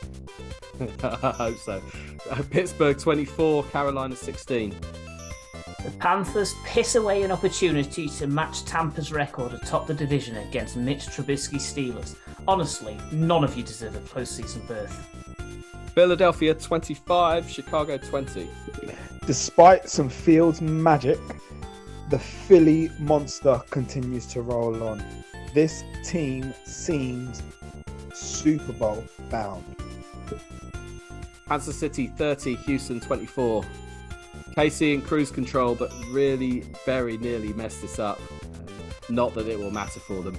[1.03, 1.83] I hope so.
[2.31, 4.77] Uh, Pittsburgh 24, Carolina 16.
[5.85, 11.07] The Panthers piss away an opportunity to match Tampa's record atop the division against Mitch
[11.07, 12.17] Trubisky's Steelers.
[12.47, 15.09] Honestly, none of you deserve a postseason berth.
[15.95, 18.51] Philadelphia 25, Chicago 20.
[19.27, 21.19] Despite some Fields magic,
[22.11, 25.03] the Philly monster continues to roll on.
[25.55, 27.43] This team seems
[28.13, 29.65] Super Bowl bound.
[31.49, 33.65] Kansas City 30, Houston 24.
[34.57, 38.21] KC in cruise control, but really very nearly messed this up.
[39.09, 40.37] Not that it will matter for them.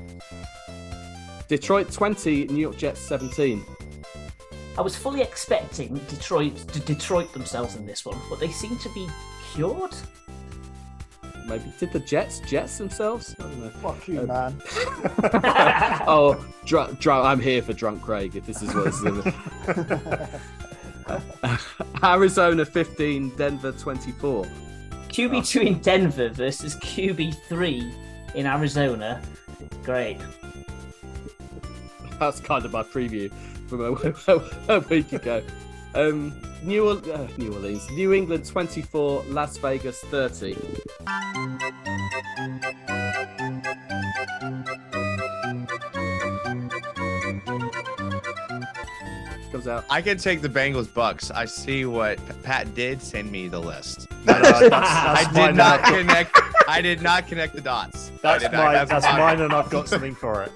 [1.48, 3.64] Detroit 20, New York Jets 17.
[4.78, 8.90] I was fully expecting Detroit to Detroit themselves in this one, but they seem to
[8.90, 9.08] be
[9.54, 9.94] cured.
[11.46, 13.36] Maybe did the Jets Jets themselves?
[13.82, 14.62] Fuck you, um, man.
[16.08, 17.26] oh, drunk, drunk.
[17.26, 18.36] I'm here for drunk Craig.
[18.36, 20.32] If this is what it's in.
[22.04, 24.46] Arizona 15, Denver 24.
[25.10, 25.62] QB2 oh.
[25.62, 29.22] in Denver versus QB3 in Arizona.
[29.84, 30.18] Great.
[32.20, 33.32] That's kind of my preview
[33.68, 35.44] from a, a week ago.
[35.96, 36.34] Um,
[36.64, 40.56] New, uh, New Orleans, New England 24, Las Vegas 30.
[49.62, 49.86] Comes out.
[49.90, 51.30] I can take the Bengals Bucks.
[51.30, 53.02] I see what Pat did.
[53.02, 54.08] Send me the list.
[54.22, 56.40] No, no, that's, that's I did not connect.
[56.68, 58.12] I did not connect the dots.
[58.22, 58.74] That's mine.
[58.74, 60.52] That's, that's mine, and I've got something for it.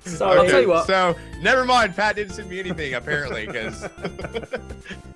[0.00, 0.38] Sorry.
[0.38, 0.86] I'll tell you what.
[0.86, 1.94] So never mind.
[1.94, 3.86] Pat didn't send me anything apparently because.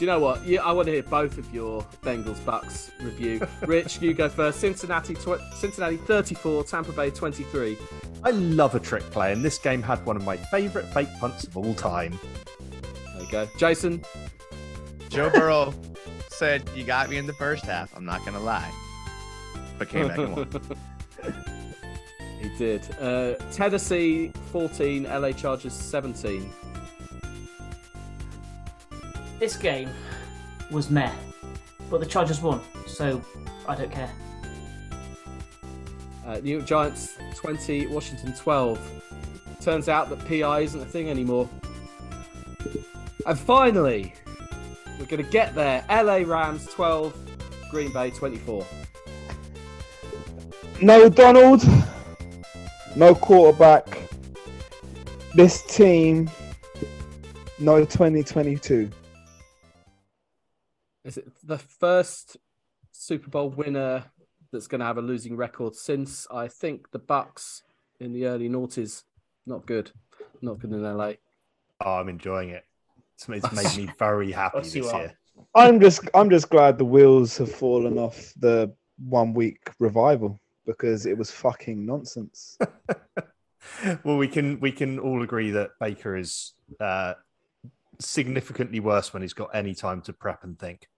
[0.00, 0.46] Do you know what?
[0.46, 3.46] Yeah, I want to hear both of your Bengals Bucks review.
[3.66, 4.58] Rich, you go first.
[4.58, 7.76] Cincinnati, tw- Cincinnati 34, Tampa Bay 23.
[8.24, 11.44] I love a trick play, and this game had one of my favourite fake punts
[11.44, 12.18] of all time.
[13.12, 14.02] There you go, Jason.
[15.10, 15.74] Joe Burrow
[16.30, 17.94] said, "You got me in the first half.
[17.94, 18.72] I'm not gonna lie,"
[19.78, 20.48] but came back and won.
[22.40, 22.80] He did.
[22.98, 26.50] Uh, Tennessee 14, LA Chargers 17.
[29.40, 29.90] This game
[30.70, 31.12] was meh,
[31.90, 33.20] but the Chargers won, so
[33.66, 34.12] I don't care.
[36.24, 38.78] Uh, New York Giants 20, Washington 12.
[39.60, 41.48] Turns out that PI isn't a thing anymore.
[43.26, 44.14] And finally,
[44.98, 45.84] we're going to get there.
[45.90, 47.16] LA Rams 12,
[47.70, 48.64] Green Bay 24.
[50.80, 51.64] No, Donald
[52.96, 53.98] no quarterback.
[55.34, 56.30] This team,
[57.58, 58.90] no 2022.
[61.04, 62.36] Is it the first
[62.92, 64.04] Super Bowl winner
[64.52, 67.62] that's going to have a losing record since I think the Bucks
[67.98, 69.04] in the early noughties?
[69.46, 69.92] Not good.
[70.42, 71.12] Not good in LA.
[71.80, 72.64] Oh, I'm enjoying it.
[73.14, 75.14] It's, it's made me very happy this year.
[75.54, 81.06] I'm just I'm just glad the wheels have fallen off the one week revival because
[81.06, 82.58] it was fucking nonsense.
[84.04, 87.14] well, we can we can all agree that Baker is uh,
[87.98, 90.88] significantly worse when he's got any time to prep and think.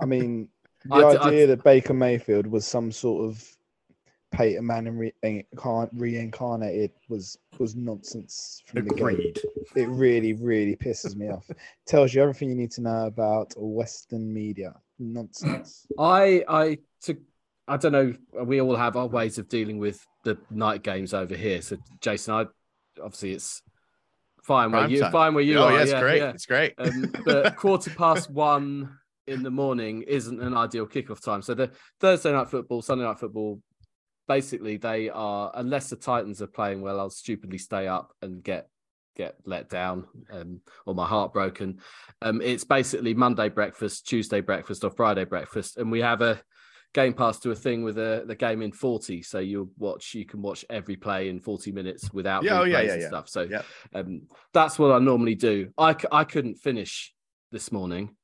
[0.00, 0.48] I mean,
[0.84, 1.50] the I'd, idea I'd...
[1.50, 3.56] that Baker Mayfield was some sort of
[4.32, 5.46] Peyton Manning re-
[5.92, 8.62] reincarnated was was nonsense.
[8.66, 9.40] From Agreed.
[9.74, 11.48] The it really, really pisses me off.
[11.86, 14.74] Tells you everything you need to know about Western media.
[14.98, 15.86] Nonsense.
[15.98, 17.16] I I to
[17.68, 18.14] I don't know.
[18.44, 21.62] We all have our ways of dealing with the night games over here.
[21.62, 22.44] So, Jason, I
[23.02, 23.62] obviously it's
[24.42, 25.12] fine where you time.
[25.12, 25.72] fine where you oh, are.
[25.72, 26.18] Yeah, it's yeah, great.
[26.18, 26.30] Yeah.
[26.30, 26.74] It's great.
[26.78, 31.42] Um, but quarter past one in the morning isn't an ideal kickoff time.
[31.42, 31.70] So the
[32.00, 33.60] Thursday night football, Sunday night football,
[34.28, 38.68] basically they are unless the Titans are playing well, I'll stupidly stay up and get
[39.16, 41.80] get let down um, or my heart broken.
[42.22, 46.40] Um, it's basically Monday breakfast, Tuesday breakfast, or Friday breakfast, and we have a
[46.96, 49.22] Game Pass to a thing with a, the game in 40.
[49.22, 52.80] So you watch, you can watch every play in 40 minutes without yeah, oh, yeah,
[52.80, 53.08] yeah, and yeah.
[53.08, 53.28] stuff.
[53.28, 53.62] So yeah.
[53.94, 54.22] um,
[54.54, 55.68] that's what I normally do.
[55.76, 57.12] I, I couldn't finish
[57.52, 58.16] this morning.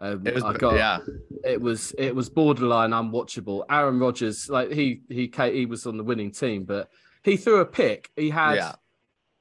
[0.00, 0.98] Um, it was, I got, yeah.
[1.44, 3.64] It was it was borderline unwatchable.
[3.68, 6.88] Aaron Rodgers, like he he he was on the winning team, but
[7.22, 8.10] he threw a pick.
[8.16, 8.72] He had yeah.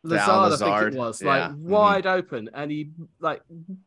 [0.03, 1.27] Lazard, Lazard, I think it was, yeah.
[1.27, 1.69] like mm-hmm.
[1.69, 3.41] wide open, and he like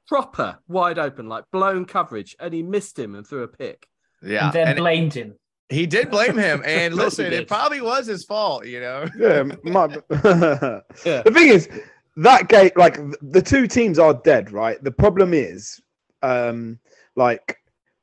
[0.06, 3.86] proper wide open, like blown coverage, and he missed him and threw a pick.
[4.22, 4.46] Yeah.
[4.46, 5.34] And then and blamed him.
[5.68, 6.62] He did blame him.
[6.66, 9.06] And listen, it probably was his fault, you know?
[9.18, 9.42] Yeah.
[9.64, 10.80] My, yeah.
[11.24, 11.68] The thing is,
[12.16, 14.82] that game, like the two teams are dead, right?
[14.84, 15.80] The problem is,
[16.22, 16.78] um,
[17.16, 17.58] like,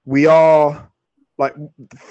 [0.06, 0.90] we are
[1.38, 1.56] like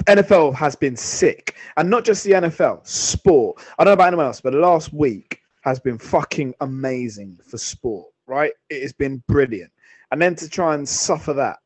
[0.06, 3.62] NFL has been sick, and not just the NFL, sport.
[3.78, 7.58] I don't know about anyone else, but the last week has been fucking amazing for
[7.58, 8.52] sport, right?
[8.70, 9.70] It has been brilliant
[10.10, 11.58] and then to try and suffer that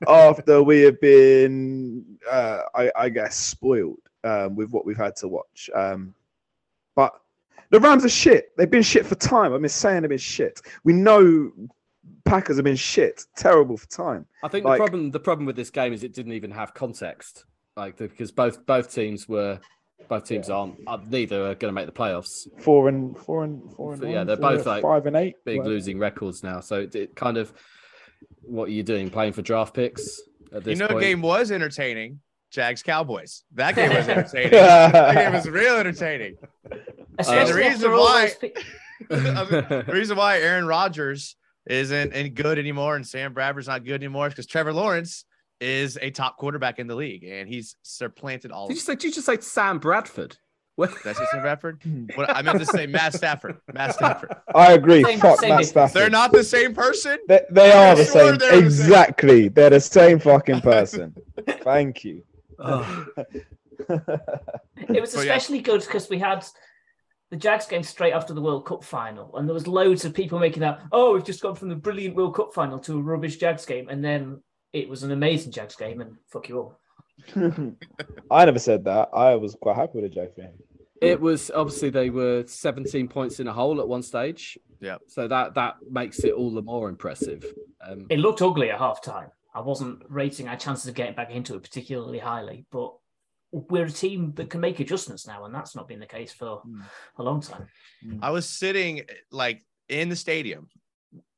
[0.08, 5.28] after we have been, uh, I, I, guess, spoiled um, with what we've had to
[5.28, 5.70] watch.
[5.74, 6.14] Um,
[6.94, 7.18] but
[7.70, 8.54] the Rams are shit.
[8.56, 9.52] They've been shit for time.
[9.52, 10.60] I'm just saying they've been shit.
[10.84, 11.50] We know
[12.24, 14.26] Packers have been shit, terrible for time.
[14.42, 16.74] I think like, the problem the problem with this game is it didn't even have
[16.74, 17.44] context,
[17.76, 19.60] like because both both teams were
[20.08, 20.54] both teams yeah.
[20.54, 20.76] aren't.
[20.86, 22.46] Uh, neither are going to make the playoffs.
[22.60, 25.36] Four and four and four and yeah, one, they're both like five and eight.
[25.44, 26.60] Big losing records now.
[26.60, 27.52] So it, it, kind of
[28.42, 29.10] what are you doing?
[29.10, 30.20] Playing for draft picks?
[30.52, 31.00] At this you know, point?
[31.00, 32.20] the game was entertaining.
[32.50, 33.44] Jags Cowboys.
[33.54, 34.50] That game was entertaining.
[34.50, 36.36] that game was real entertaining.
[36.70, 38.32] the reason why
[39.08, 41.36] the reason why Aaron Rodgers
[41.70, 45.24] isn't any good anymore and Sam Bradford's not good anymore because Trevor Lawrence
[45.60, 48.68] is a top quarterback in the league and he's supplanted all.
[48.68, 48.94] Did you say?
[48.94, 50.36] Did you just say Sam Bradford?
[50.76, 50.94] What?
[51.04, 51.82] That's Sam Bradford.
[51.82, 52.06] Hmm.
[52.14, 53.58] What I meant to say, Matt Stafford.
[53.72, 54.34] Matt Stafford.
[54.54, 55.02] I agree.
[55.04, 55.94] Same, Fuck same Matt Stafford.
[55.94, 57.18] They're not the same person.
[57.28, 58.64] They, they are the sure same.
[58.64, 59.28] Exactly.
[59.28, 59.52] The same.
[59.52, 61.14] They're the same fucking person.
[61.62, 62.22] Thank you.
[62.58, 63.06] Oh.
[63.88, 65.62] it was especially yeah.
[65.62, 66.46] good because we had
[67.30, 70.38] the Jags game straight after the World Cup final, and there was loads of people
[70.38, 70.80] making that.
[70.92, 73.88] Oh, we've just gone from the brilliant World Cup final to a rubbish Jags game,
[73.88, 76.80] and then it was an amazing Jags game, and fuck you all.
[78.30, 79.10] I never said that.
[79.14, 80.52] I was quite happy with the Jags game.
[81.00, 84.58] It was obviously they were 17 points in a hole at one stage.
[84.80, 84.96] Yeah.
[85.06, 87.44] So that that makes it all the more impressive.
[87.86, 89.28] Um, it looked ugly at half time.
[89.54, 92.94] I wasn't rating our chances of getting back into it particularly highly, but
[93.52, 94.50] we're a team that mm.
[94.50, 96.82] can make adjustments now, and that's not been the case for mm.
[97.18, 97.66] a long time.
[98.04, 98.20] Mm.
[98.22, 100.68] I was sitting eh, like in the stadium,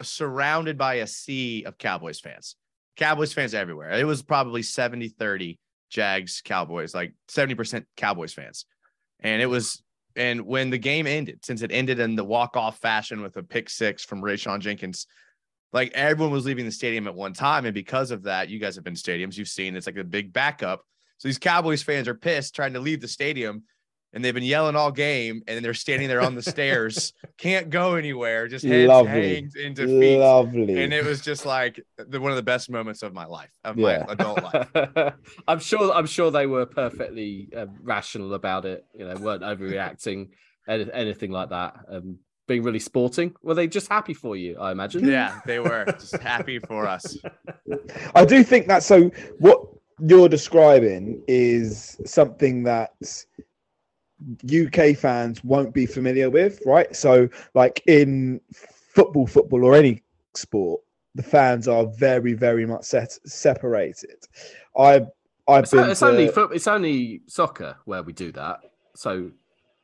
[0.02, 2.56] surrounded by a sea of Cowboys fans.
[2.96, 3.92] Cowboys fans everywhere.
[3.92, 5.58] It was probably 70 30
[5.90, 8.66] Jags Cowboys, like 70% Cowboys fans.
[9.20, 9.82] And it was,
[10.16, 13.42] and when the game ended, since it ended in the walk off fashion with a
[13.42, 15.06] pick six from Rayshawn Jenkins,
[15.72, 17.64] like everyone was leaving the stadium at one time.
[17.66, 20.32] And because of that, you guys have been stadiums, you've seen it's like a big
[20.32, 20.82] backup.
[21.23, 23.62] So these Cowboys fans are pissed trying to leave the stadium
[24.12, 27.95] and they've been yelling all game and they're standing there on the stairs, can't go
[27.95, 29.49] anywhere, just heads Lovely.
[29.55, 30.18] in defeat.
[30.18, 30.83] Lovely.
[30.83, 33.79] And it was just like the, one of the best moments of my life, of
[33.79, 34.05] yeah.
[34.05, 35.14] my adult life.
[35.47, 40.31] I'm sure I'm sure they were perfectly uh, rational about it, you know, weren't overreacting,
[40.68, 41.77] anything like that.
[41.89, 42.18] Um,
[42.49, 43.33] being really sporting.
[43.45, 44.59] Were they just happy for you?
[44.59, 45.07] I imagine.
[45.07, 47.16] Yeah, they were just happy for us.
[48.12, 48.83] I do think that.
[48.83, 49.68] So what
[50.05, 52.92] you're describing is something that
[54.44, 56.94] UK fans won't be familiar with, right?
[56.94, 60.03] So, like in football, football, or any
[60.34, 60.80] sport,
[61.14, 64.24] the fans are very, very much set, separated.
[64.76, 65.07] I,
[65.48, 65.90] I've it's, been.
[65.90, 66.07] It's to...
[66.07, 66.24] only
[66.55, 68.61] it's only soccer where we do that.
[68.94, 69.30] So,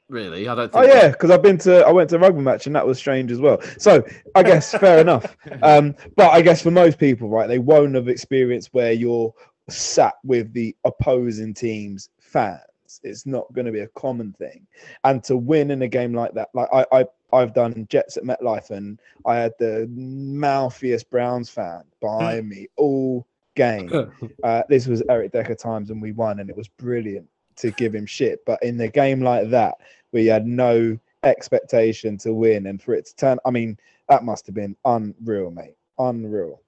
[0.09, 0.71] really, I don't.
[0.75, 2.99] oh yeah, because I've been to I went to a rugby match and that was
[2.99, 3.61] strange as well.
[3.79, 4.05] So
[4.35, 5.37] I guess fair enough.
[5.63, 9.33] Um, but I guess for most people, right, they won't have experienced where you're
[9.69, 12.61] sat with the opposing team's fans.
[13.03, 14.67] It's not going to be a common thing.
[15.05, 18.25] And to win in a game like that, like I, I I've done Jets at
[18.25, 23.91] MetLife and I had the mouthiest Browns fan behind me all game.
[24.45, 27.95] Uh, this was Eric Decker times and we won and it was brilliant to give
[27.95, 28.45] him shit.
[28.47, 29.75] But in a game like that,
[30.13, 33.77] we had no expectation to win and for it to turn, I mean,
[34.09, 35.75] that must have been unreal, mate.
[35.99, 36.63] Unreal.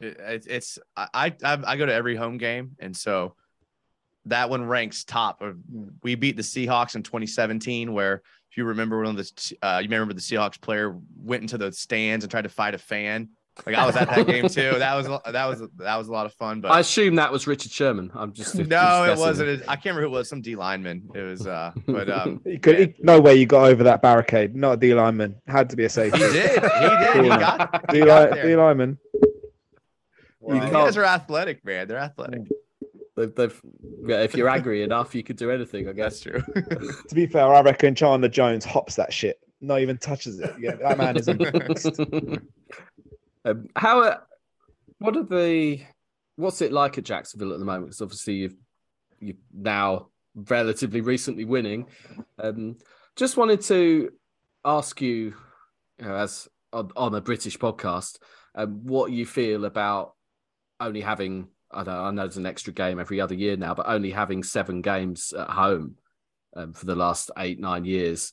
[0.00, 3.34] It, it's I, I I go to every home game, and so
[4.26, 5.40] that one ranks top.
[5.40, 5.56] Of,
[6.02, 9.88] we beat the Seahawks in 2017, where if you remember one of the uh, you
[9.88, 13.30] remember the Seahawks player went into the stands and tried to fight a fan.
[13.64, 14.72] Like I was at that game too.
[14.78, 16.60] That was that was that was a lot of fun.
[16.60, 18.10] But I assume that was Richard Sherman.
[18.14, 19.62] I'm just no, it wasn't.
[19.62, 20.28] I can't remember who it was.
[20.28, 21.08] Some D lineman.
[21.14, 21.46] It was.
[21.46, 22.86] uh But um, you could, yeah.
[23.00, 24.54] no way you got over that barricade.
[24.54, 25.36] Not a D lineman.
[25.46, 26.18] Had to be a safety.
[26.18, 26.50] He did.
[26.50, 27.24] He did.
[27.24, 27.28] He
[28.00, 28.42] got.
[28.42, 28.98] D lineman.
[30.46, 31.88] Well, you guys are athletic, man.
[31.88, 32.42] They're athletic.
[33.16, 33.60] They've, they've,
[34.04, 35.88] yeah, if you're angry enough, you could do anything.
[35.88, 36.20] I guess.
[36.20, 36.42] true.
[36.54, 39.40] to be fair, I reckon Chandler Jones hops that shit.
[39.60, 40.54] Not even touches it.
[40.60, 41.28] Yeah, that man is
[43.44, 44.02] um, how?
[44.02, 44.18] Uh,
[44.98, 45.80] what are the?
[46.36, 47.86] What's it like at Jacksonville at the moment?
[47.86, 48.56] Because obviously you've
[49.20, 51.86] you now relatively recently winning.
[52.38, 52.76] Um,
[53.16, 54.10] just wanted to
[54.64, 55.34] ask you,
[55.98, 58.18] you know, as on, on, a British podcast,
[58.54, 60.15] um, what you feel about
[60.80, 63.88] only having I know I know there's an extra game every other year now, but
[63.88, 65.96] only having seven games at home
[66.54, 68.32] um, for the last eight nine years,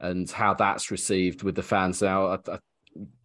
[0.00, 2.26] and how that's received with the fans now.
[2.26, 2.58] I, I,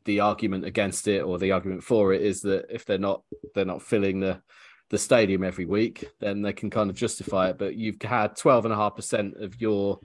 [0.05, 3.23] the argument against it or the argument for it is that if they're not
[3.55, 4.41] they're not filling the
[4.89, 7.57] the stadium every week, then they can kind of justify it.
[7.57, 9.99] But you've had twelve and a half percent of your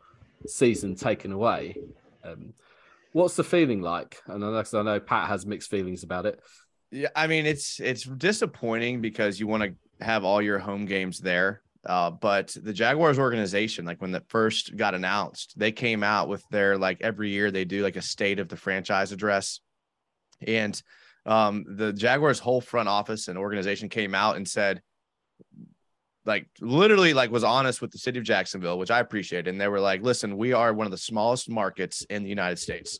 [0.47, 1.77] season taken away.
[2.25, 2.55] Um,
[3.13, 4.21] what's the feeling like?
[4.27, 6.41] And I know Pat has mixed feelings about it.
[6.91, 11.18] Yeah, I mean it's it's disappointing because you want to have all your home games
[11.18, 11.62] there.
[11.86, 16.43] Uh, but the Jaguars organization, like when that first got announced, they came out with
[16.51, 19.61] their like every year they do like a state of the franchise address,
[20.47, 20.82] and
[21.26, 24.82] um, the Jaguars' whole front office and organization came out and said,
[26.24, 29.47] like literally like was honest with the city of Jacksonville, which I appreciate.
[29.47, 32.59] And they were like, listen, we are one of the smallest markets in the United
[32.59, 32.99] States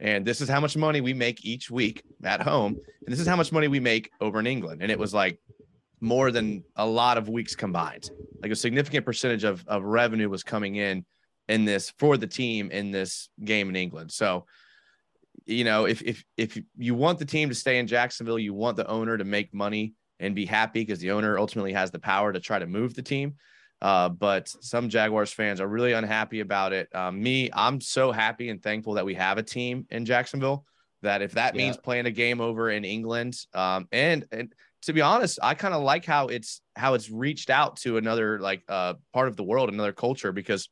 [0.00, 2.74] and this is how much money we make each week at home
[3.04, 5.38] and this is how much money we make over in england and it was like
[6.00, 8.10] more than a lot of weeks combined.
[8.42, 11.04] Like a significant percentage of, of revenue was coming in
[11.48, 14.12] in this for the team in this game in England.
[14.12, 14.46] So,
[15.46, 18.76] you know, if if if you want the team to stay in Jacksonville, you want
[18.76, 22.32] the owner to make money and be happy because the owner ultimately has the power
[22.32, 23.34] to try to move the team.
[23.82, 26.88] Uh, but some Jaguars fans are really unhappy about it.
[26.94, 30.64] Um, me, I'm so happy and thankful that we have a team in Jacksonville.
[31.02, 31.62] That if that yeah.
[31.62, 34.52] means playing a game over in England, um, and and
[34.82, 38.38] to be honest, I kind of like how it's how it's reached out to another
[38.40, 40.70] like uh part of the world, another culture, because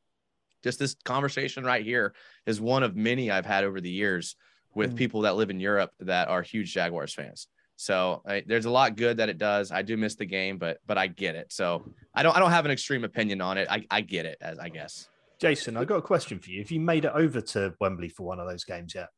[0.62, 2.14] just this conversation right here
[2.46, 4.34] is one of many I've had over the years
[4.74, 7.46] with mm people that live in Europe that are huge Jaguars fans.
[7.76, 9.72] So I, there's a lot good that it does.
[9.72, 11.52] I do miss the game, but but I get it.
[11.52, 13.68] So I don't I don't have an extreme opinion on it.
[13.70, 15.08] I, I get it as I guess.
[15.40, 16.60] Jason, I got a question for you.
[16.60, 19.08] Have you made it over to Wembley for one of those games yet?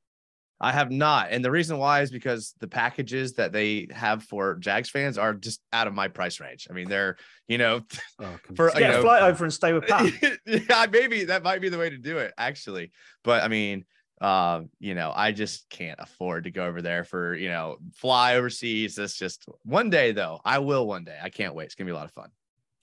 [0.59, 4.55] I have not, and the reason why is because the packages that they have for
[4.55, 6.67] Jags fans are just out of my price range.
[6.71, 7.83] I mean, they're you know,
[8.21, 10.11] oh, for you know, fly over and stay with Pat.
[10.47, 12.91] yeah, maybe that might be the way to do it, actually.
[13.23, 13.85] But I mean,
[14.21, 18.37] um, you know, I just can't afford to go over there for you know fly
[18.37, 18.97] overseas.
[18.97, 20.41] That's just one day though.
[20.45, 21.19] I will one day.
[21.23, 21.67] I can't wait.
[21.67, 22.31] It's gonna be a lot of fun.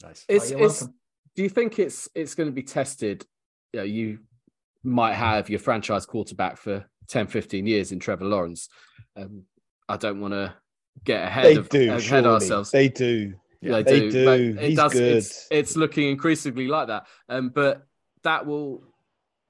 [0.04, 0.26] Nice.
[0.28, 0.88] It's, oh, it's,
[1.36, 3.26] do you think it's it's going to be tested?
[3.72, 4.20] You know, you
[4.84, 8.70] might have your franchise quarterback for 10, 15 years in Trevor Lawrence.
[9.16, 9.44] Um,
[9.88, 10.54] I don't want to
[11.04, 12.28] get ahead they of do, ahead surely.
[12.28, 12.72] ourselves.
[12.72, 13.34] They do.
[13.62, 14.12] Yeah, they, they do.
[14.12, 14.60] do.
[14.60, 14.94] It He's does.
[14.94, 15.18] Good.
[15.18, 17.08] It's, it's looking increasingly like that.
[17.30, 17.84] Um, but
[18.24, 18.84] that will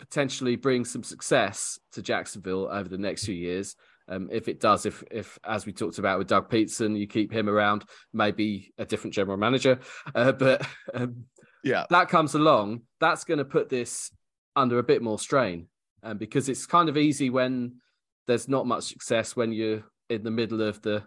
[0.03, 3.75] potentially bring some success to Jacksonville over the next few years.
[4.09, 7.31] Um, if it does, if if as we talked about with Doug Pederson, you keep
[7.31, 9.79] him around, maybe a different general manager.
[10.13, 11.23] Uh, but um,
[11.63, 12.81] yeah, that comes along.
[12.99, 14.11] That's going to put this
[14.57, 15.67] under a bit more strain,
[16.03, 17.77] um, because it's kind of easy when
[18.27, 21.01] there's not much success when you're in the middle of the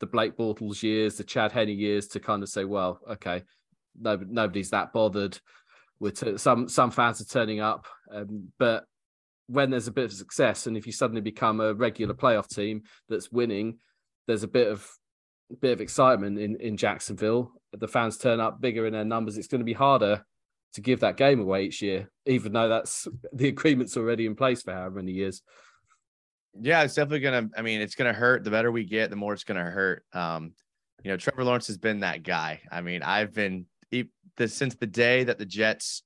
[0.00, 3.42] the Blake Bortles years, the Chad Henne years, to kind of say, well, okay,
[4.00, 5.38] no, nobody's that bothered.
[6.00, 8.84] With t- some some fans are turning up, um, but
[9.48, 12.82] when there's a bit of success, and if you suddenly become a regular playoff team
[13.08, 13.78] that's winning,
[14.26, 14.88] there's a bit of
[15.60, 17.52] bit of excitement in in Jacksonville.
[17.72, 19.36] The fans turn up bigger in their numbers.
[19.36, 20.24] It's going to be harder
[20.74, 24.62] to give that game away each year, even though that's the agreement's already in place
[24.62, 25.42] for however many years.
[26.60, 27.48] Yeah, it's definitely gonna.
[27.56, 28.44] I mean, it's gonna hurt.
[28.44, 30.04] The better we get, the more it's gonna hurt.
[30.12, 30.52] Um,
[31.02, 32.60] you know, Trevor Lawrence has been that guy.
[32.70, 33.66] I mean, I've been
[34.46, 36.02] since the day that the Jets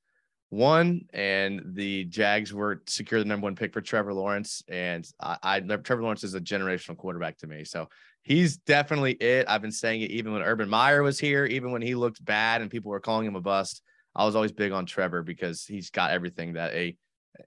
[0.50, 4.62] won and the Jags were secure the number one pick for Trevor Lawrence.
[4.68, 7.64] And I, I Trevor Lawrence is a generational quarterback to me.
[7.64, 7.88] So
[8.22, 9.46] he's definitely it.
[9.48, 12.60] I've been saying it even when Urban Meyer was here, even when he looked bad
[12.60, 13.82] and people were calling him a bust.
[14.14, 16.96] I was always big on Trevor because he's got everything that a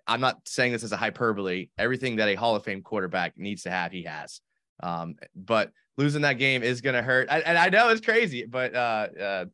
[0.07, 3.63] I'm not saying this as a hyperbole, everything that a Hall of Fame quarterback needs
[3.63, 4.41] to have, he has.
[4.81, 7.29] Um, but losing that game is going to hurt.
[7.29, 9.45] I, and I know it's crazy, but uh, uh,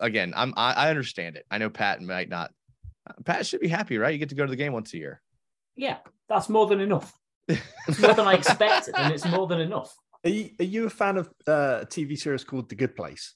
[0.00, 1.46] again, I'm I, I understand it.
[1.50, 2.52] I know Pat might not.
[3.24, 4.12] Pat should be happy, right?
[4.12, 5.22] You get to go to the game once a year.
[5.76, 7.12] Yeah, that's more than enough.
[7.46, 9.94] It's more than I expected, and it's more than enough.
[10.24, 13.34] Are you, are you a fan of uh, a TV series called The Good Place?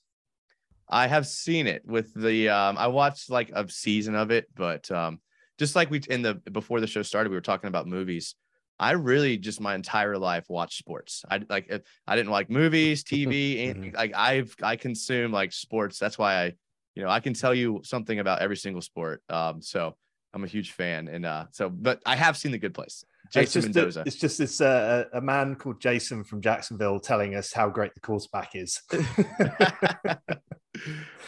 [0.88, 4.90] I have seen it with the um, I watched like a season of it, but
[4.90, 5.20] um,
[5.58, 8.34] just like we in the before the show started, we were talking about movies.
[8.83, 11.24] I really just my entire life watched sports.
[11.30, 11.72] I like
[12.07, 13.97] I didn't like movies, TV, and mm-hmm.
[13.97, 16.01] like I've I consume like sports.
[16.01, 16.53] That's why I,
[16.97, 19.22] you know, I can tell you something about every single sport.
[19.28, 19.95] Um, so
[20.35, 23.05] I'm a huge fan, and uh, so but I have seen The Good Place.
[23.33, 24.01] Jason it's Mendoza.
[24.01, 27.95] A, it's just this uh, a man called Jason from Jacksonville telling us how great
[27.95, 28.83] the quarterback is.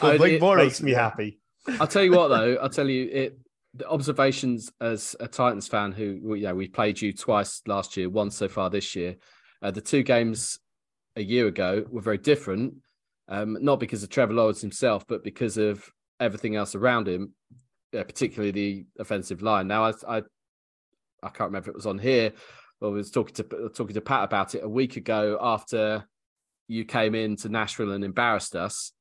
[0.01, 1.39] well, Blake Bortles makes me happy.
[1.79, 2.55] I'll tell you what, though.
[2.55, 3.39] I'll tell you it
[3.75, 8.35] the observations as a Titans fan who, yeah, we played you twice last year, once
[8.35, 9.15] so far this year.
[9.61, 10.59] Uh, the two games
[11.15, 12.75] a year ago were very different,
[13.27, 17.33] um, not because of Trevor Lawrence himself, but because of everything else around him,
[17.97, 19.67] uh, particularly the offensive line.
[19.67, 20.17] Now, I, I,
[21.23, 22.31] I can't remember if it was on here,
[22.79, 26.05] but I was talking to talking to Pat about it a week ago after
[26.67, 28.91] you came in to Nashville and embarrassed us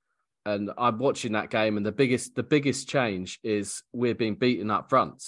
[0.47, 4.71] and I'm watching that game, and the biggest the biggest change is we're being beaten
[4.71, 5.23] up front,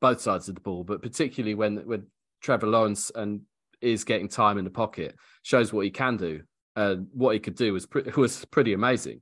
[0.00, 2.06] both sides of the ball, but particularly when when
[2.42, 3.42] Trevor Lawrence and
[3.80, 6.42] is getting time in the pocket shows what he can do.
[6.74, 9.20] Uh, what he could do was pre- was pretty amazing.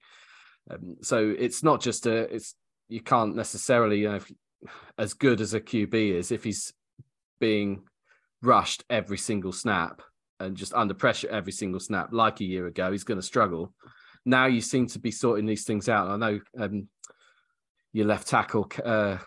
[0.71, 2.55] Um, so it's not just a it's
[2.89, 4.33] you can't necessarily you know if,
[4.99, 6.73] as good as a QB is if he's
[7.39, 7.83] being
[8.43, 10.03] rushed every single snap
[10.41, 13.73] and just under pressure every single snap like a year ago he's going to struggle
[14.25, 16.09] now you seem to be sorting these things out.
[16.09, 16.89] I know um,
[17.93, 19.19] your left tackle, uh,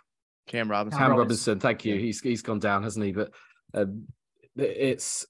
[0.47, 0.99] Cam Robinson.
[0.99, 1.97] Cam Robinson, thank you.
[1.97, 3.11] He's he's gone down, hasn't he?
[3.11, 3.31] But
[3.73, 4.07] um,
[4.55, 5.25] it's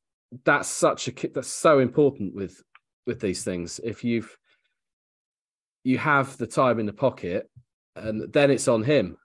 [0.46, 2.62] that's such a that's so important with
[3.06, 3.80] with these things.
[3.84, 4.38] If you've
[5.84, 7.50] you have the time in the pocket,
[7.96, 9.18] and then it's on him.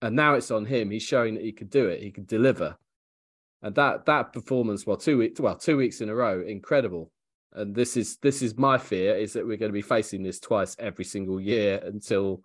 [0.00, 0.90] And now it's on him.
[0.90, 2.02] He's showing that he could do it.
[2.02, 2.76] He could deliver.
[3.62, 7.10] And that that performance, well, two weeks, well, two weeks in a row, incredible.
[7.54, 10.40] And this is this is my fear is that we're going to be facing this
[10.40, 12.42] twice every single year until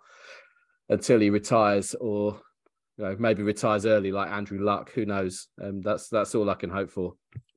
[0.89, 2.39] until he retires or
[2.97, 4.91] you know, maybe retires early like Andrew Luck.
[4.91, 5.47] Who knows?
[5.57, 7.13] And um, that's that's all I can hope for.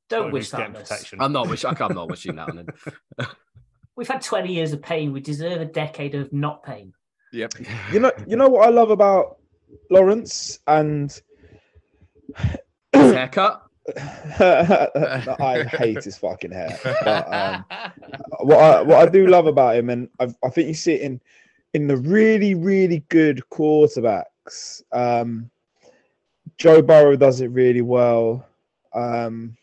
[0.08, 0.72] Don't wish that.
[0.72, 1.20] Protection.
[1.20, 1.70] I'm not wishing.
[1.70, 2.66] I'm not wishing that on him.
[3.96, 5.12] We've had 20 years of pain.
[5.12, 6.92] We deserve a decade of not pain.
[7.32, 7.54] Yep.
[7.92, 9.38] You know, you know what I love about
[9.90, 11.18] Lawrence and
[12.92, 13.62] haircut.
[14.40, 16.78] I hate his fucking hair.
[16.82, 17.64] But, um,
[18.40, 21.02] what I what I do love about him, and I, I think you see it
[21.02, 21.20] in
[21.74, 24.82] in the really really good quarterbacks.
[24.92, 25.50] Um,
[26.58, 28.46] Joe Burrow does it really well.
[28.92, 29.56] Um,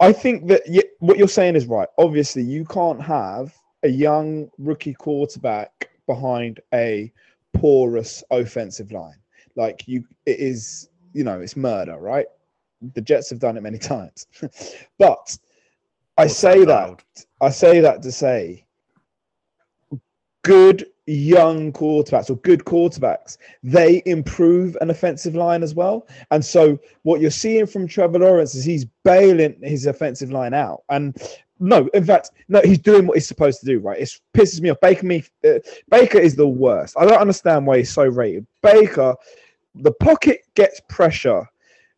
[0.00, 0.62] I think that
[0.98, 1.88] what you're saying is right.
[1.98, 7.12] Obviously, you can't have a young rookie quarterback behind a
[7.54, 9.18] porous offensive line.
[9.56, 12.26] Like you, it is, you know, it's murder, right?
[12.94, 14.26] The Jets have done it many times.
[14.98, 15.36] but
[16.18, 17.02] I say that,
[17.40, 18.64] I say that to say
[20.42, 26.06] good young quarterbacks or good quarterbacks, they improve an offensive line as well.
[26.30, 30.82] And so what you're seeing from Trevor Lawrence is he's bailing his offensive line out.
[30.88, 31.16] And
[31.58, 34.00] no, in fact, no, he's doing what he's supposed to do, right?
[34.00, 34.80] It pisses me off.
[34.80, 35.58] Baker me uh,
[35.90, 36.96] Baker is the worst.
[36.98, 38.46] I don't understand why he's so rated.
[38.62, 39.14] Baker,
[39.74, 41.48] the pocket gets pressure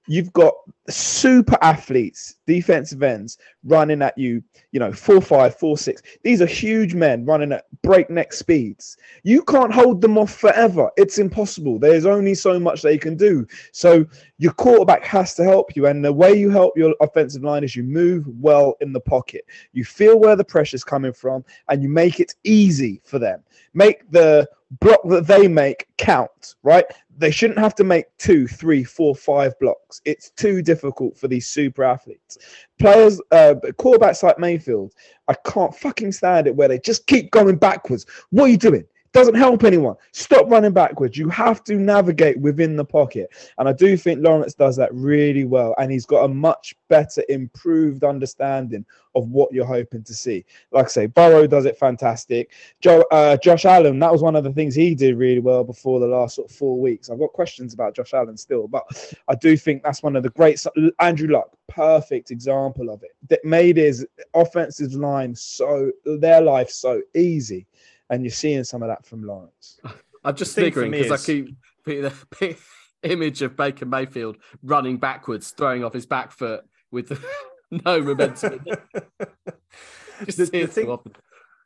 [0.08, 0.54] You've got
[0.88, 4.42] super athletes, defensive ends running at you,
[4.72, 6.02] you know, four five, four six.
[6.24, 8.96] These are huge men running at breakneck speeds.
[9.22, 10.90] You can't hold them off forever.
[10.96, 11.78] It's impossible.
[11.78, 13.46] There's only so much they can do.
[13.72, 14.06] So
[14.38, 15.86] your quarterback has to help you.
[15.86, 19.44] And the way you help your offensive line is you move well in the pocket.
[19.72, 23.42] You feel where the pressure's coming from and you make it easy for them.
[23.74, 24.48] Make the
[24.80, 26.84] block that they make count, right?
[27.18, 30.00] They shouldn't have to make two, three, four, five blocks.
[30.04, 32.38] It's too difficult for these super athletes.
[32.78, 34.94] Players, uh, quarterbacks like Mayfield,
[35.26, 38.06] I can't fucking stand it where they just keep going backwards.
[38.30, 38.84] What are you doing?
[39.12, 39.96] Doesn't help anyone.
[40.12, 41.16] Stop running backwards.
[41.16, 43.30] You have to navigate within the pocket.
[43.58, 45.74] And I do think Lawrence does that really well.
[45.78, 48.84] And he's got a much better, improved understanding
[49.14, 50.44] of what you're hoping to see.
[50.70, 52.52] Like I say, Burrow does it fantastic.
[52.80, 56.00] Joe, uh, Josh Allen, that was one of the things he did really well before
[56.00, 57.10] the last sort of four weeks.
[57.10, 58.84] I've got questions about Josh Allen still, but
[59.28, 60.64] I do think that's one of the great.
[61.00, 63.10] Andrew Luck, perfect example of it.
[63.28, 67.66] That made his offensive line so their life so easy
[68.10, 69.80] and you're seeing some of that from Lawrence.
[70.24, 71.12] I'm just figuring because is...
[71.12, 72.56] I keep the
[73.02, 77.24] image of Baker Mayfield running backwards, throwing off his back foot with
[77.70, 78.60] no momentum.
[78.64, 80.98] the, the, thing,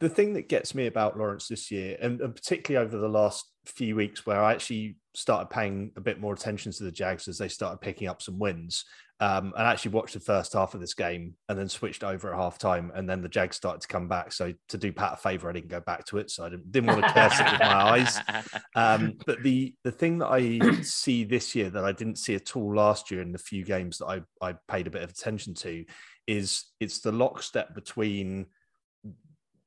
[0.00, 3.46] the thing that gets me about Lawrence this year, and, and particularly over the last
[3.66, 7.38] few weeks, where I actually started paying a bit more attention to the Jags as
[7.38, 8.84] they started picking up some wins,
[9.22, 12.36] um, and actually watched the first half of this game and then switched over at
[12.36, 12.90] half time.
[12.92, 14.32] And then the Jags started to come back.
[14.32, 16.28] So to do Pat a favor, I didn't go back to it.
[16.28, 18.18] So I didn't, didn't want to curse it with my eyes.
[18.74, 22.56] Um, but the, the thing that I see this year that I didn't see at
[22.56, 25.54] all last year in the few games that I, I paid a bit of attention
[25.56, 25.84] to
[26.26, 28.46] is it's the lockstep between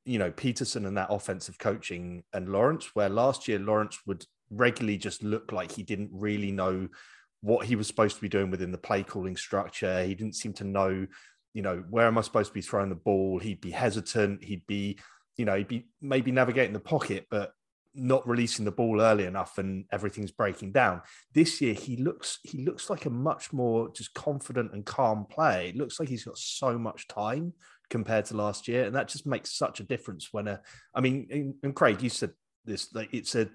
[0.04, 4.98] you know Pederson and that offensive coaching and Lawrence, where last year Lawrence would regularly
[4.98, 6.88] just look like he didn't really know
[7.46, 10.02] what he was supposed to be doing within the play calling structure.
[10.02, 11.06] He didn't seem to know,
[11.54, 13.38] you know, where am I supposed to be throwing the ball?
[13.38, 14.42] He'd be hesitant.
[14.42, 14.98] He'd be,
[15.36, 17.52] you know, he'd be maybe navigating the pocket, but
[17.94, 21.02] not releasing the ball early enough and everything's breaking down.
[21.32, 25.68] This year he looks he looks like a much more just confident and calm play.
[25.68, 27.54] It looks like he's got so much time
[27.88, 28.84] compared to last year.
[28.84, 30.60] And that just makes such a difference when a
[30.94, 32.32] I mean and Craig, you said
[32.64, 33.48] this it's a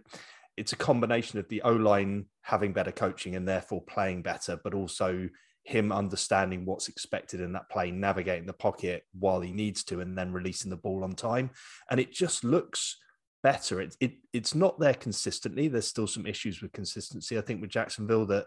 [0.55, 4.73] it's a combination of the O line having better coaching and therefore playing better, but
[4.73, 5.29] also
[5.63, 10.17] him understanding what's expected in that play, navigating the pocket while he needs to, and
[10.17, 11.51] then releasing the ball on time.
[11.89, 12.97] And it just looks
[13.43, 13.81] better.
[13.81, 15.67] It, it it's not there consistently.
[15.67, 17.37] There's still some issues with consistency.
[17.37, 18.45] I think with Jacksonville that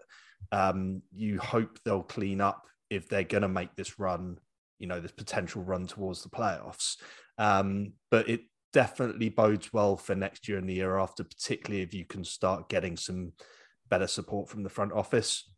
[0.53, 4.39] um, you hope they'll clean up if they're going to make this run.
[4.81, 6.97] You know, this potential run towards the playoffs.
[7.39, 8.43] Um, but it
[8.73, 12.69] definitely bodes well for next year and the year after, particularly if you can start
[12.69, 13.33] getting some
[13.95, 15.49] better support from the front office.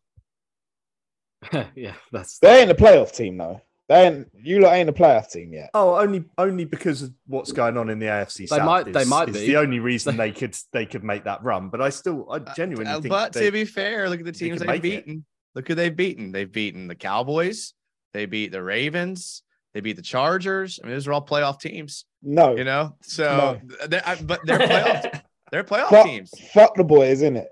[1.75, 3.63] yeah, that's they ain't a playoff team though.
[3.89, 5.71] They ain't you lot ain't a playoff team yet.
[5.73, 8.65] Oh, only only because of what's going on in the AFC they South.
[8.65, 11.71] Might, is, they might be the only reason they could they could make that run.
[11.71, 13.11] But I still I uh, genuinely uh, think.
[13.11, 15.19] But they, to be fair, look at the teams they they've beaten.
[15.19, 15.25] It.
[15.55, 16.33] Look who they've beaten.
[16.33, 17.73] They've beaten the Cowboys.
[18.13, 19.43] They beat the Ravens.
[19.73, 20.79] They beat the Chargers.
[20.83, 22.05] I mean, those are all playoff teams.
[22.23, 22.97] No, you know.
[23.03, 23.87] So, no.
[23.87, 25.23] they're, but they're playoff.
[25.51, 26.31] they're playoff fuck, teams.
[26.53, 27.49] Fuck the boys, isn't it?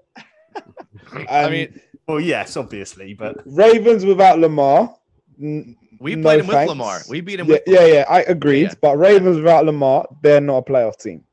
[1.29, 4.95] I um, mean, well, yes, obviously, but Ravens without Lamar.
[5.39, 7.01] we played no him with Lamar.
[7.09, 7.47] We beat him.
[7.47, 8.63] Yeah, with yeah, yeah, I agreed.
[8.63, 8.75] Yeah.
[8.81, 11.25] But Ravens without Lamar, they're not a playoff team.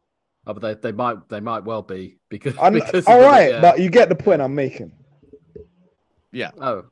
[0.47, 2.53] Oh, but they, they might they might well be because.
[2.53, 3.61] because all right, the, yeah.
[3.61, 4.91] but you get the point I'm making.
[6.31, 6.51] Yeah.
[6.59, 6.85] Oh,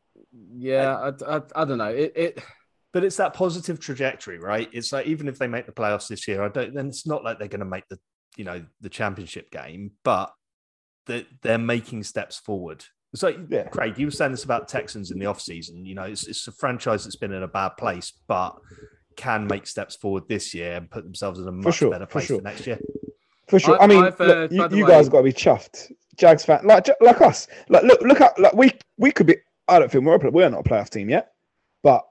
[0.56, 1.12] yeah.
[1.28, 1.90] I, I, I don't know.
[1.90, 2.44] It, it
[2.92, 4.70] but it's that positive trajectory, right?
[4.72, 6.74] It's like even if they make the playoffs this year, I don't.
[6.74, 8.00] Then it's not like they're going to make the
[8.36, 10.32] you know the championship game, but
[11.10, 12.86] that they're making steps forward.
[13.16, 13.68] So, yeah.
[13.68, 15.86] Craig, you were saying this about Texans in the offseason.
[15.86, 18.56] You know, it's, it's a franchise that's been in a bad place, but
[19.16, 22.26] can make steps forward this year and put themselves in a much sure, better place
[22.26, 22.38] for, sure.
[22.38, 22.80] for, next year.
[23.48, 23.82] For sure.
[23.82, 25.92] I, I mean, uh, look, you, you way, guys got to be chuffed.
[26.16, 27.48] Jags fan, like like us.
[27.70, 29.38] Like, look, look at like we we could be.
[29.68, 31.32] I don't think we're a, we're not a playoff team yet,
[31.82, 32.04] but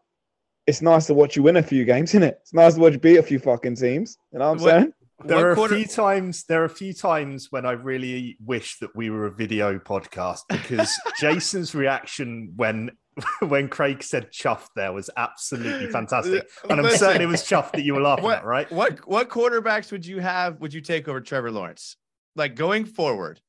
[0.66, 2.38] it's nice to watch you win a few games, isn't it?
[2.42, 4.18] It's nice to watch you beat a few fucking teams.
[4.32, 4.92] You know what I'm what, saying?
[5.24, 5.74] There are quarter...
[5.74, 6.44] a few times.
[6.44, 10.40] There are a few times when I really wish that we were a video podcast
[10.48, 12.92] because Jason's reaction when
[13.40, 17.72] when Craig said "chuffed" there was absolutely fantastic, and I'm Listen, certain it was chuffed
[17.72, 18.44] that you were laughing what, at.
[18.44, 18.70] Right?
[18.70, 20.60] What what quarterbacks would you have?
[20.60, 21.96] Would you take over Trevor Lawrence?
[22.36, 23.40] Like going forward,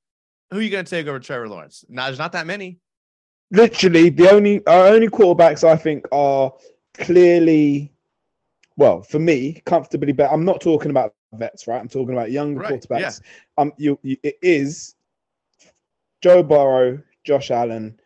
[0.50, 1.86] who are you going to take over Trevor Lawrence?
[1.88, 2.80] Now, there's not that many.
[3.52, 6.52] Literally, the only our only quarterbacks I think are
[6.96, 7.94] clearly,
[8.76, 10.34] well, for me, comfortably better.
[10.34, 11.80] I'm not talking about vets, right?
[11.80, 13.22] I'm talking about younger right, quarterbacks.
[13.22, 13.62] Yeah.
[13.62, 14.96] Um, you, you, it is
[16.22, 18.00] Joe Burrow, Josh Allen,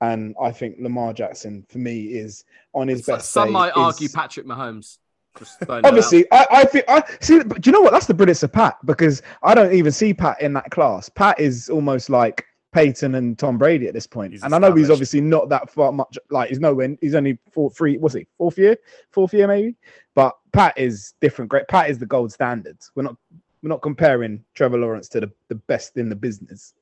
[0.00, 3.32] and I think Lamar Jackson for me is on his best.
[3.32, 3.76] Some might is...
[3.76, 4.98] argue Patrick Mahomes.
[5.68, 7.42] Obviously, I, I think I see.
[7.42, 7.92] But do you know what?
[7.92, 11.08] That's the brilliance of Pat because I don't even see Pat in that class.
[11.08, 14.32] Pat is almost like Peyton and Tom Brady at this point.
[14.32, 16.96] He's and I know he's obviously not that far much like he's no nowhere.
[17.00, 17.96] He's only four, three.
[17.96, 18.26] What's he?
[18.38, 18.76] Fourth year,
[19.10, 19.76] fourth year maybe.
[20.20, 21.48] But Pat is different.
[21.48, 21.66] Great.
[21.68, 22.76] Pat is the gold standard.
[22.94, 23.16] We're not
[23.62, 26.74] we're not comparing Trevor Lawrence to the, the best in the business.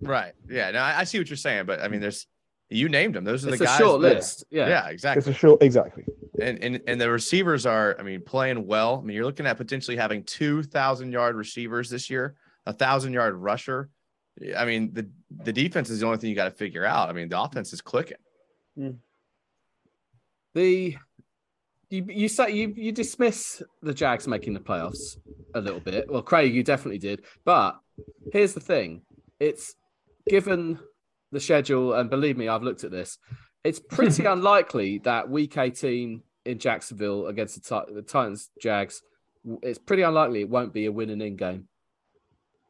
[0.00, 0.34] Right.
[0.48, 0.70] Yeah.
[0.70, 2.28] No, I, I see what you're saying, but I mean, there's
[2.68, 3.24] you named them.
[3.24, 3.76] Those are it's the guys.
[3.76, 4.44] short that, list.
[4.50, 4.68] Yeah.
[4.68, 4.88] Yeah.
[4.88, 5.18] Exactly.
[5.18, 5.64] It's a short.
[5.64, 6.04] Exactly.
[6.40, 9.00] And and and the receivers are, I mean, playing well.
[9.02, 12.36] I mean, you're looking at potentially having two thousand yard receivers this year,
[12.66, 13.88] a thousand yard rusher.
[14.56, 15.08] I mean, the
[15.42, 17.08] the defense is the only thing you got to figure out.
[17.08, 18.18] I mean, the offense is clicking.
[18.78, 18.98] Mm.
[20.54, 20.96] The
[21.94, 25.16] you you say you you dismiss the Jags making the playoffs
[25.54, 26.10] a little bit.
[26.10, 27.24] Well, Craig, you definitely did.
[27.44, 27.78] But
[28.32, 29.02] here's the thing:
[29.38, 29.74] it's
[30.28, 30.78] given
[31.32, 33.18] the schedule, and believe me, I've looked at this.
[33.62, 39.02] It's pretty unlikely that Week 18 in Jacksonville against the, the Titans Jags.
[39.62, 41.68] It's pretty unlikely it won't be a winning in game.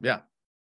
[0.01, 0.19] Yeah,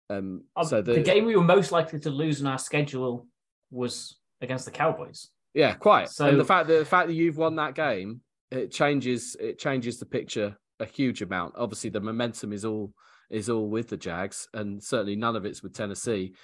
[0.08, 3.26] um, um, so the, the, game we were most likely to lose in our schedule
[3.70, 5.28] was against the Cowboys.
[5.54, 6.08] Yeah, quite.
[6.10, 8.20] So and the fact that the fact that you've won that game,
[8.50, 11.54] it changes it changes the picture a huge amount.
[11.56, 12.92] Obviously, the momentum is all
[13.28, 16.34] is all with the Jags, and certainly none of it's with Tennessee.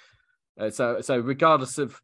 [0.59, 1.99] Uh, so so regardless of,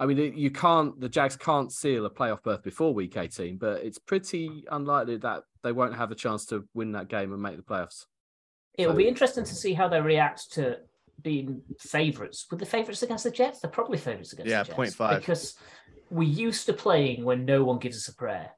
[0.00, 3.82] I mean, you can't the Jags can't seal a playoff berth before Week 18, but
[3.82, 7.56] it's pretty unlikely that they won't have a chance to win that game and make
[7.56, 8.06] the playoffs.
[8.78, 10.78] It'll so, be interesting to see how they react to
[11.20, 12.46] being favourites.
[12.50, 13.60] With the favourites against the Jets?
[13.60, 14.76] They're probably favourites against yeah, the Jets.
[14.76, 15.20] point five.
[15.20, 15.54] Because
[16.10, 18.52] we're used to playing when no one gives us a prayer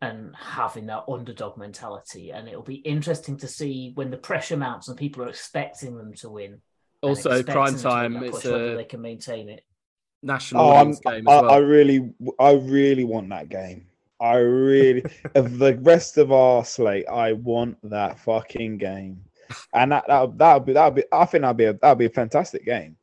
[0.00, 2.30] and having that underdog mentality.
[2.30, 6.14] And it'll be interesting to see when the pressure mounts and people are expecting them
[6.14, 6.60] to win.
[7.02, 8.22] Also, prime time.
[8.22, 8.76] It's a...
[8.76, 9.64] they can maintain it.
[10.22, 11.50] National oh, game as well.
[11.50, 13.86] I really, I really want that game.
[14.20, 15.02] I really,
[15.34, 19.24] of the rest of our slate, I want that fucking game
[19.74, 21.98] and that that that would be that would be I think that'd be a that'd
[21.98, 22.96] be a fantastic game.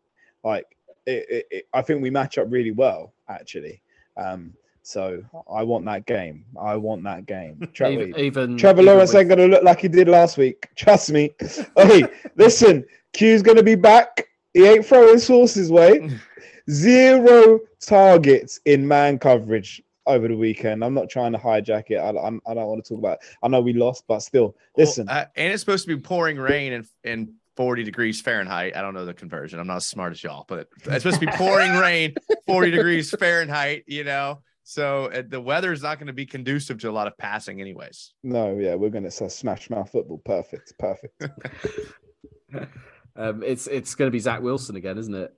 [0.44, 0.66] Like
[1.06, 3.82] it, it, it, I think we match up really well actually.
[4.16, 4.54] Um,
[4.88, 5.22] so
[5.52, 6.46] I want that game.
[6.58, 7.68] I want that game.
[7.74, 9.20] Tra- even, even Trevor Lawrence with...
[9.20, 10.70] ain't gonna look like he did last week.
[10.78, 11.32] Trust me.
[11.76, 12.06] hey,
[12.38, 14.28] listen, Q's gonna be back.
[14.54, 16.10] He ain't throwing sources way.
[16.70, 20.86] Zero targets in man coverage over the weekend.
[20.86, 21.98] I'm not trying to hijack it.
[21.98, 23.18] I, I'm, I do not want to talk about.
[23.22, 23.28] It.
[23.44, 25.08] I know we lost, but still, listen.
[25.08, 28.78] Well, uh, and it's supposed to be pouring rain and and 40 degrees Fahrenheit.
[28.78, 29.60] I don't know the conversion.
[29.60, 32.16] I'm not as smart as y'all, but it's supposed to be pouring rain,
[32.46, 33.84] 40 degrees Fahrenheit.
[33.88, 37.08] You know, so uh, the weather is not going to be conducive to a lot
[37.08, 38.14] of passing, anyways.
[38.22, 40.18] No, yeah, we're going to smash mouth football.
[40.26, 41.24] Perfect, perfect.
[43.16, 45.34] um, it's it's going to be Zach Wilson again, isn't it?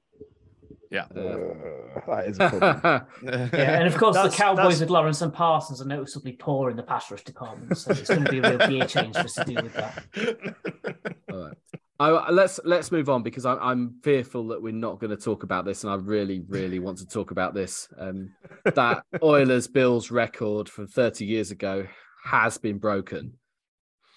[0.90, 1.04] Yeah.
[1.16, 3.06] Uh, that is a problem.
[3.54, 4.80] yeah, and of course, that's, the Cowboys that's...
[4.80, 8.26] with Lawrence and Parsons are noticeably poor in the pass rush department, so it's going
[8.26, 10.56] to be a real gear change for us to deal with that.
[11.32, 11.58] All right.
[12.00, 15.44] I, let's let's move on because I, I'm fearful that we're not going to talk
[15.44, 17.90] about this, and I really, really want to talk about this.
[17.98, 18.32] Um,
[18.64, 21.86] that Oilers Bills record from 30 years ago.
[22.24, 23.34] has been broken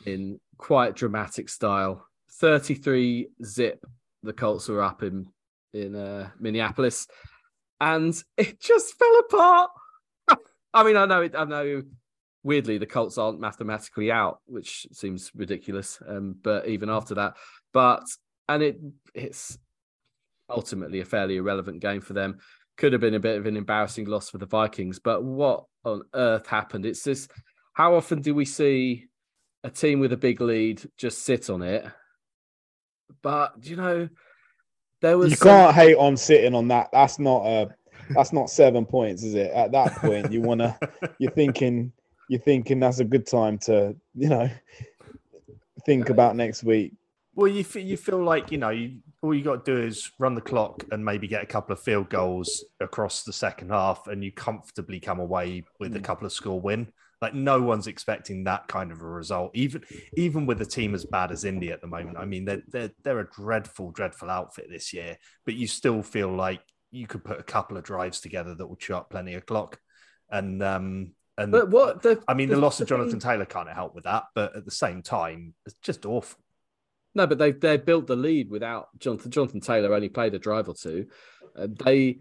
[0.06, 2.06] in quite dramatic style.
[2.34, 3.84] 33 zip,
[4.22, 5.26] the Colts were up in
[5.72, 7.08] in uh, Minneapolis,
[7.80, 9.70] and it just fell apart.
[10.74, 11.82] I mean, I know, it, I know.
[12.44, 16.00] Weirdly, the Colts aren't mathematically out, which seems ridiculous.
[16.06, 17.34] Um, but even after that,
[17.72, 18.02] but
[18.48, 18.80] and it
[19.14, 19.58] it's
[20.48, 22.38] ultimately a fairly irrelevant game for them.
[22.76, 26.02] Could have been a bit of an embarrassing loss for the Vikings, but what on
[26.14, 26.86] earth happened?
[26.86, 27.28] It's this.
[27.74, 29.06] how often do we see
[29.64, 31.84] a team with a big lead just sit on it?
[33.22, 34.08] But you know,
[35.00, 35.48] there was you some...
[35.48, 36.88] can't hate on sitting on that.
[36.92, 37.68] That's not a
[38.10, 39.52] that's not seven points, is it?
[39.52, 40.78] At that point, you wanna
[41.18, 41.92] you're thinking
[42.32, 44.48] you're thinking that's a good time to you know
[45.84, 46.94] think about next week.
[47.34, 50.10] Well, you feel, you feel like you know you, all you got to do is
[50.18, 54.06] run the clock and maybe get a couple of field goals across the second half,
[54.06, 55.98] and you comfortably come away with mm.
[55.98, 56.90] a couple of score win.
[57.20, 59.82] Like no one's expecting that kind of a result, even
[60.16, 62.16] even with a team as bad as Indy at the moment.
[62.16, 66.34] I mean, they're they're they're a dreadful, dreadful outfit this year, but you still feel
[66.34, 69.44] like you could put a couple of drives together that will chew up plenty of
[69.44, 69.78] clock.
[70.30, 73.20] And um and but what the, I mean, the, the loss of Jonathan thing...
[73.20, 76.38] Taylor can't help with that, but at the same time, it's just awful.
[77.14, 79.30] No, but they they built the lead without Jonathan.
[79.30, 81.06] Jonathan Taylor only played a drive or two.
[81.56, 82.18] Uh, they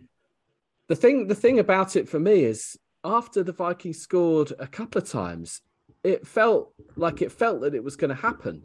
[0.88, 5.02] the thing the thing about it for me is after the Vikings scored a couple
[5.02, 5.62] of times,
[6.04, 8.64] it felt like it felt that it was going to happen,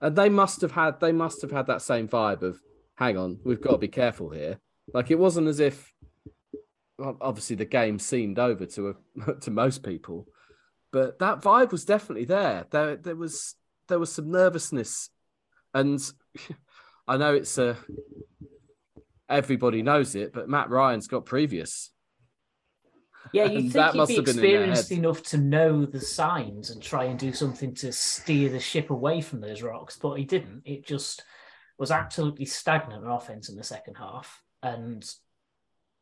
[0.00, 2.60] and they must have had they must have had that same vibe of,
[2.96, 4.60] hang on, we've got to be careful here.
[4.92, 5.92] Like it wasn't as if,
[7.20, 8.96] obviously the game seemed over to
[9.28, 10.26] a, to most people,
[10.92, 12.66] but that vibe was definitely there.
[12.70, 13.54] There there was
[13.88, 15.10] there was some nervousness,
[15.74, 16.00] and
[17.08, 17.76] I know it's a
[19.28, 21.90] everybody knows it, but Matt Ryan's got previous
[23.32, 27.32] yeah, you think he'd be experienced enough to know the signs and try and do
[27.32, 30.62] something to steer the ship away from those rocks, but he didn't.
[30.64, 31.22] It just
[31.78, 35.08] was absolutely stagnant on offense in the second half, and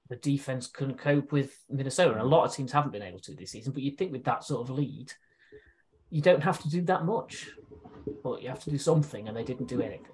[0.09, 2.13] the defense couldn't cope with Minnesota.
[2.13, 4.25] And a lot of teams haven't been able to this season, but you'd think with
[4.25, 5.13] that sort of lead,
[6.11, 7.51] you don't have to do that much,
[8.23, 10.07] but you have to do something, and they didn't do anything.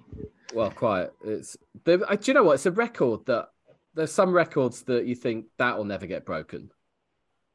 [0.53, 1.09] Well, quite.
[1.23, 2.53] It's do you know what?
[2.53, 3.49] It's a record that
[3.93, 6.69] there's some records that you think that will never get broken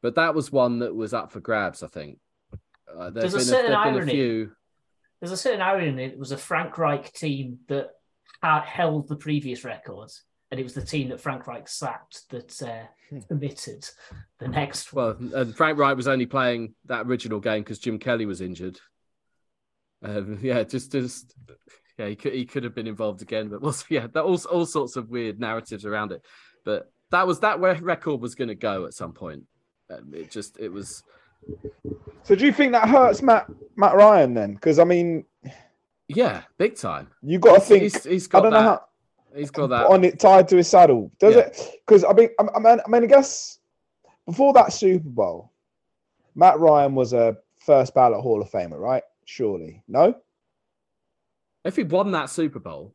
[0.03, 1.82] but that was one that was up for grabs.
[1.82, 2.18] I think
[2.97, 4.12] uh, there's a certain a, irony.
[4.12, 4.53] A few...
[5.20, 6.05] There's a certain irony.
[6.05, 7.91] It was a Frank Reich team that
[8.43, 12.87] held the previous records, and it was the team that Frank Reich sacked that uh,
[13.09, 13.19] hmm.
[13.39, 15.31] the next one.
[15.33, 18.81] Well, and Frank Reich was only playing that original game because Jim Kelly was injured.
[20.03, 21.35] Um, yeah, just just
[21.99, 24.67] yeah, he could he could have been involved again, but we'll yeah, that all all
[24.67, 26.25] sorts of weird narratives around it.
[26.65, 29.45] But that was that where record was going to go at some point.
[29.91, 31.03] Um, it just it was.
[32.23, 33.47] So do you think that hurts Matt
[33.77, 34.55] Matt Ryan then?
[34.55, 35.25] Because I mean,
[36.09, 37.09] yeah, big time.
[37.23, 37.83] You got to think.
[37.85, 38.61] He's, he's got I don't that.
[38.61, 38.85] Know how,
[39.35, 41.11] he's got that on it tied to his saddle.
[41.18, 41.43] Does yeah.
[41.43, 41.81] it?
[41.87, 43.59] Because I mean, I mean, I mean, I guess
[44.26, 45.53] before that Super Bowl,
[46.35, 49.03] Matt Ryan was a first ballot Hall of Famer, right?
[49.24, 50.14] Surely, no.
[51.64, 52.95] If he won that Super Bowl,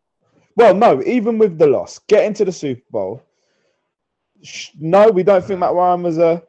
[0.56, 1.02] well, no.
[1.04, 3.24] Even with the loss, get into the Super Bowl.
[4.80, 6.44] No, we don't think Matt Ryan was a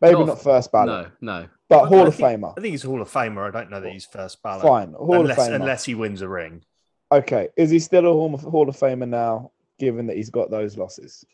[0.00, 1.10] Maybe not, not first ballot.
[1.20, 1.48] No, no.
[1.68, 2.54] But Hall of think, Famer.
[2.56, 3.46] I think he's Hall of Famer.
[3.46, 4.62] I don't know that he's first ballot.
[4.62, 5.54] Fine, Hall unless, of Famer.
[5.56, 6.62] Unless he wins a ring.
[7.10, 7.48] Okay.
[7.56, 10.76] Is he still a Hall of, Hall of Famer now, given that he's got those
[10.76, 11.24] losses?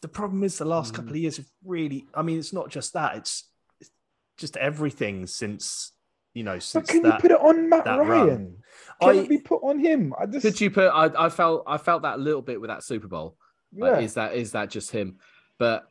[0.00, 0.96] The problem is the last mm.
[0.96, 3.44] couple of years have really, I mean, it's not just that, it's,
[3.80, 3.90] it's
[4.36, 5.92] just everything since,
[6.34, 8.08] you know, since but can that, you put it on Matt Ryan?
[8.08, 8.56] Run.
[9.00, 10.14] Can I, it be put on him?
[10.18, 10.42] I just...
[10.44, 13.08] Could you put, I, I felt, I felt that a little bit with that Super
[13.08, 13.36] Bowl.
[13.72, 13.90] Yeah.
[13.90, 15.18] Like, is that, is that just him?
[15.58, 15.88] But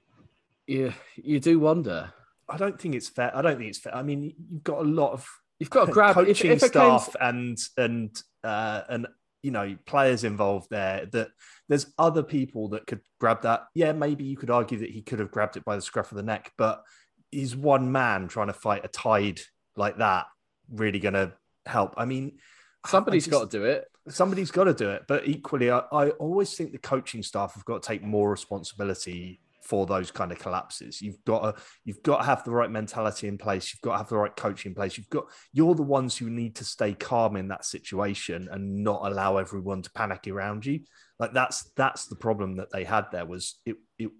[0.68, 2.14] you, you do wonder
[2.52, 3.36] I don't think it's fair.
[3.36, 3.96] I don't think it's fair.
[3.96, 5.28] I mean, you've got a lot of
[5.58, 9.08] you've got a grab coaching if, if staff and and uh, and
[9.44, 11.08] you know players involved there.
[11.12, 11.30] That
[11.70, 13.64] there's other people that could grab that.
[13.74, 16.18] Yeah, maybe you could argue that he could have grabbed it by the scruff of
[16.18, 16.84] the neck, but
[17.32, 19.40] is one man trying to fight a tide
[19.76, 20.26] like that
[20.70, 21.34] really going to
[21.66, 21.94] help?
[21.98, 22.40] I mean,
[22.86, 23.86] somebody's got to do it.
[24.10, 25.04] Somebody's got to do it.
[25.08, 29.40] But equally, I, I always think the coaching staff have got to take more responsibility
[29.72, 31.02] for those kind of collapses.
[31.02, 33.74] You've got to you've got to have the right mentality in place.
[33.74, 34.98] You've got to have the right coaching in place.
[34.98, 39.10] You've got you're the ones who need to stay calm in that situation and not
[39.10, 40.82] allow everyone to panic around you.
[41.20, 44.12] Like that's that's the problem that they had there was it it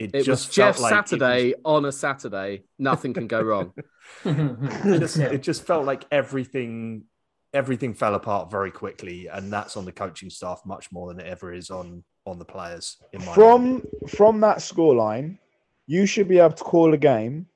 [0.00, 1.60] it, it just was Jeff like Saturday was...
[1.64, 2.64] on a Saturday.
[2.76, 3.74] Nothing can go wrong.
[4.24, 7.04] it, just, it just felt like everything
[7.52, 11.28] everything fell apart very quickly, and that's on the coaching staff much more than it
[11.28, 12.98] ever is on on the players.
[13.34, 15.38] from from that scoreline,
[15.86, 17.46] you should be able to call a game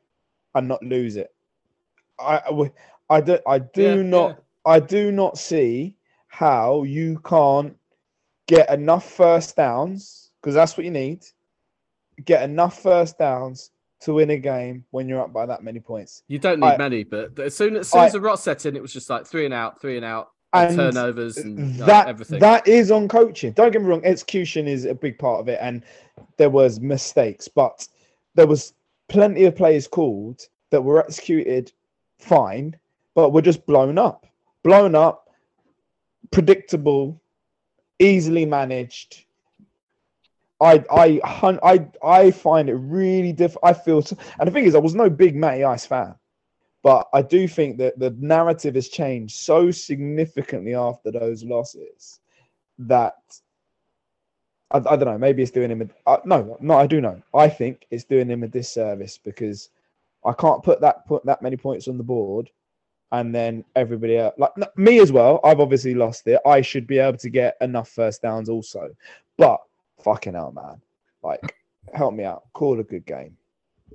[0.55, 1.33] and not lose it.
[2.19, 2.71] I
[3.09, 4.37] I do I do yeah, not yeah.
[4.73, 5.97] I do not see
[6.29, 7.77] how you can't
[8.47, 11.25] get enough first downs because that's what you need.
[12.25, 13.71] Get enough first downs
[14.01, 16.23] to win a game when you're up by that many points.
[16.29, 18.77] You don't need I, many, but as soon as soon as the rot set in,
[18.77, 22.39] it was just like three and out, three and out, and turnovers and that everything.
[22.39, 23.53] That is on coaching.
[23.53, 25.83] Don't get me wrong, execution is a big part of it, and
[26.37, 27.87] there was mistakes, but
[28.35, 28.73] there was
[29.09, 31.73] plenty of plays called that were executed
[32.19, 32.77] fine,
[33.15, 34.27] but were just blown up,
[34.63, 35.29] blown up,
[36.31, 37.21] predictable,
[37.99, 39.25] easily managed.
[40.61, 41.21] I I
[41.63, 43.57] I I find it really diff.
[43.63, 44.03] I feel,
[44.41, 46.15] and the thing is, I was no big Matty Ice fan.
[46.83, 52.21] But I do think that the narrative has changed so significantly after those losses
[52.79, 53.17] that
[54.71, 55.19] I, I don't know.
[55.19, 55.83] Maybe it's doing him.
[55.83, 57.21] A, uh, no, no, I do know.
[57.35, 59.71] I think it's doing him a disservice because
[60.25, 62.51] I can't put that put that many points on the board,
[63.13, 65.41] and then everybody else, like me as well.
[65.45, 66.41] I've obviously lost it.
[66.47, 68.95] I should be able to get enough first downs also,
[69.37, 69.61] but
[70.03, 70.81] fucking hell, man,
[71.23, 71.57] like
[71.95, 72.45] help me out.
[72.53, 73.37] Call a good game.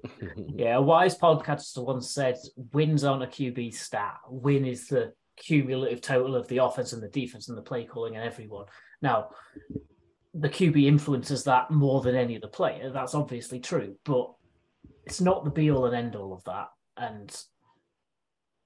[0.56, 2.38] yeah, a wise podcaster once said,
[2.74, 4.18] "Wins aren't a QB stat.
[4.30, 8.16] Win is the cumulative total of the offense and the defense and the play calling
[8.16, 8.66] and everyone."
[9.02, 9.30] Now,
[10.34, 12.90] the QB influences that more than any other player.
[12.90, 14.32] That's obviously true, but
[15.06, 16.68] it's not the be all and end all of that,
[16.98, 17.36] and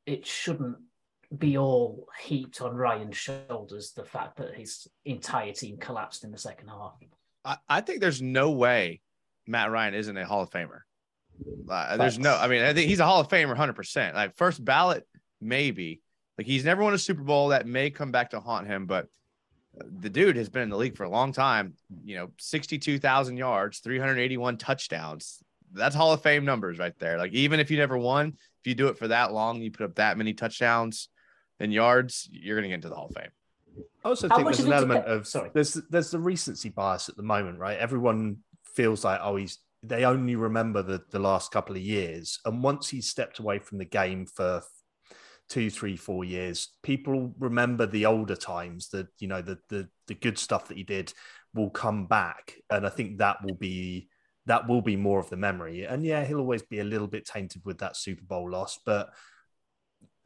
[0.06, 0.78] it shouldn't
[1.38, 3.92] be all heaped on Ryan's shoulders.
[3.92, 6.96] The fact that his entire team collapsed in the second half.
[7.44, 9.02] I, I think there's no way
[9.48, 10.82] Matt Ryan isn't a Hall of Famer.
[11.70, 14.14] Uh, there's no, I mean, I think he's a Hall of Famer 100%.
[14.14, 15.08] Like first ballot,
[15.42, 16.02] maybe.
[16.38, 19.08] Like he's never won a Super Bowl that may come back to haunt him, but
[19.74, 21.74] the dude has been in the league for a long time.
[22.04, 25.44] You know, 62,000 yards, 381 touchdowns.
[25.74, 27.18] That's Hall of Fame numbers right there.
[27.18, 28.30] Like even if you never won,
[28.62, 31.10] if you do it for that long, you put up that many touchdowns
[31.60, 33.32] and yards, you're going to get into the Hall of Fame.
[34.04, 35.52] I also How think there's an element of sorry.
[35.54, 37.78] There's there's the recency bias at the moment, right?
[37.78, 38.38] Everyone
[38.74, 42.40] feels like oh he's they only remember the, the last couple of years.
[42.46, 44.62] And once he stepped away from the game for
[45.50, 50.16] two, three, four years, people remember the older times, the you know, the the the
[50.16, 51.14] good stuff that he did
[51.54, 52.54] will come back.
[52.70, 54.10] And I think that will be
[54.48, 55.84] that will be more of the memory.
[55.84, 59.10] And yeah, he'll always be a little bit tainted with that Super Bowl loss, but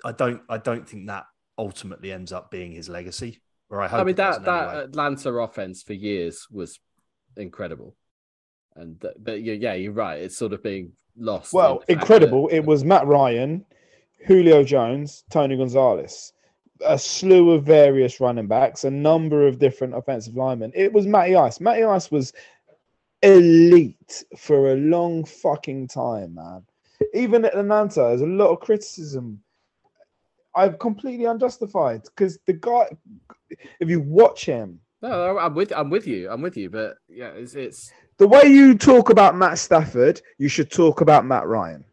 [0.06, 1.26] I don't I don't think that
[1.58, 3.42] ultimately ends up being his legacy.
[3.70, 4.02] Or I hope.
[4.02, 4.84] I mean that that anyway.
[4.86, 6.80] Atlanta offense for years was
[7.38, 7.96] incredible.
[8.76, 10.22] And but yeah, you're right.
[10.22, 11.54] It's sort of being lost.
[11.54, 12.48] Well, incredible.
[12.48, 12.58] That...
[12.58, 13.66] It was Matt Ryan,
[14.26, 16.34] Julio Jones, Tony Gonzalez,
[16.86, 20.72] a slew of various running backs, a number of different offensive linemen.
[20.74, 21.60] It was Matty Ice.
[21.60, 22.34] Matty Ice was
[23.22, 26.64] elite for a long fucking time, man.
[27.14, 29.42] Even at Atlanta, there's a lot of criticism.
[30.56, 32.88] I've completely unjustified because the guy,
[33.80, 36.30] if you watch him, no, I'm with I'm with you.
[36.30, 36.70] I'm with you.
[36.70, 37.92] But yeah, it's it's
[38.22, 41.84] the way you talk about Matt Stafford, you should talk about Matt Ryan.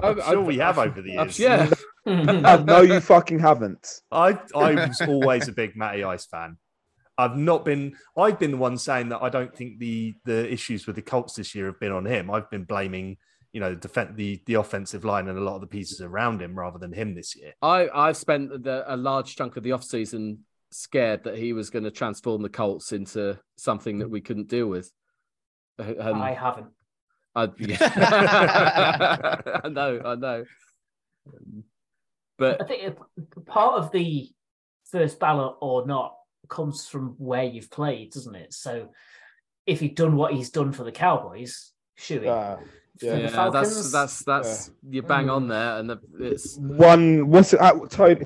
[0.00, 1.38] I'm sure we have over the years.
[1.38, 1.70] Yeah.
[2.08, 3.84] Uh, no, you fucking haven't.
[4.12, 6.56] I I was always a big Matty Ice fan.
[7.18, 7.96] I've not been.
[8.16, 11.34] I've been the one saying that I don't think the the issues with the Colts
[11.34, 12.30] this year have been on him.
[12.30, 13.16] I've been blaming
[13.52, 16.56] you know defend the the offensive line and a lot of the pieces around him
[16.56, 17.54] rather than him this year.
[17.60, 20.38] I I've spent the, a large chunk of the offseason
[20.76, 24.66] scared that he was going to transform the Colts into something that we couldn't deal
[24.66, 24.92] with.
[25.78, 26.68] Um, I haven't.
[27.34, 29.40] I, yeah.
[29.64, 30.44] I know, I know.
[32.38, 32.98] But I think
[33.46, 34.28] part of the
[34.90, 36.14] first ballot or not
[36.48, 38.52] comes from where you've played, doesn't it?
[38.52, 38.90] So
[39.66, 42.58] if he'd done what he's done for the Cowboys, shoot uh,
[43.00, 44.94] yeah, yeah that's that's that's yeah.
[44.94, 47.28] you bang on there, and the, it's one.
[47.28, 47.60] What's it?
[47.60, 47.78] Uh,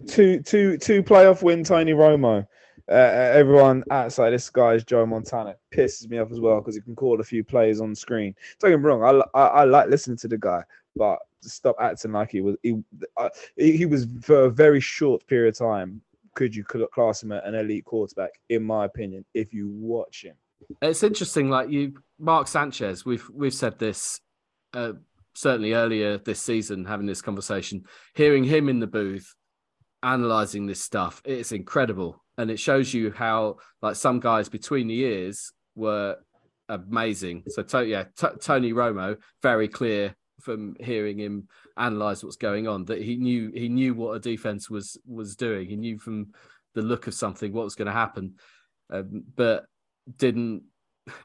[0.06, 2.46] two, two, two playoff win, Tony Romo.
[2.88, 5.54] Uh, uh, everyone outside this guy is Joe Montana.
[5.72, 8.34] Pisses me off as well because he can call a few plays on screen.
[8.58, 10.62] Don't get me wrong, I, I, I like listening to the guy,
[10.96, 12.82] but stop acting like he was he,
[13.16, 16.00] uh, he was for a very short period of time.
[16.34, 18.30] Could you class him at an elite quarterback?
[18.48, 20.34] In my opinion, if you watch him,
[20.82, 21.48] it's interesting.
[21.48, 24.20] Like you, Mark Sanchez, we've we've said this
[24.74, 24.92] uh,
[25.34, 27.84] certainly earlier this season, having this conversation,
[28.14, 29.34] hearing him in the booth
[30.02, 34.94] analyzing this stuff, it's incredible and it shows you how like some guys between the
[34.94, 36.16] years were
[36.70, 37.42] amazing.
[37.48, 42.86] So to, yeah, T- Tony Romo, very clear from hearing him analyze what's going on
[42.86, 45.68] that he knew he knew what a defense was was doing.
[45.68, 46.32] He knew from
[46.74, 48.34] the look of something what was going to happen,
[48.90, 49.66] um, but
[50.16, 50.62] didn't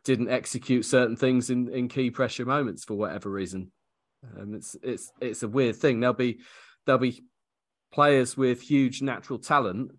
[0.04, 3.72] didn't execute certain things in in key pressure moments for whatever reason.
[4.38, 6.00] Um, it's it's it's a weird thing.
[6.00, 6.40] There'll be
[6.86, 7.24] there'll be
[7.94, 9.92] players with huge natural talent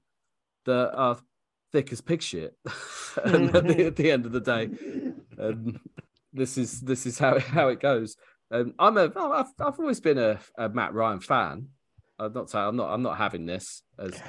[0.64, 1.18] that are
[1.72, 2.54] thick as pig shit
[3.24, 4.68] at, the, at, the, end of the day.
[5.38, 5.80] Um,
[6.32, 8.16] this is this is how how it goes.
[8.50, 11.68] Um, I'm a I've, I've always been a, a Matt Ryan fan.
[12.18, 14.20] I'm not saying I'm not I'm not having this as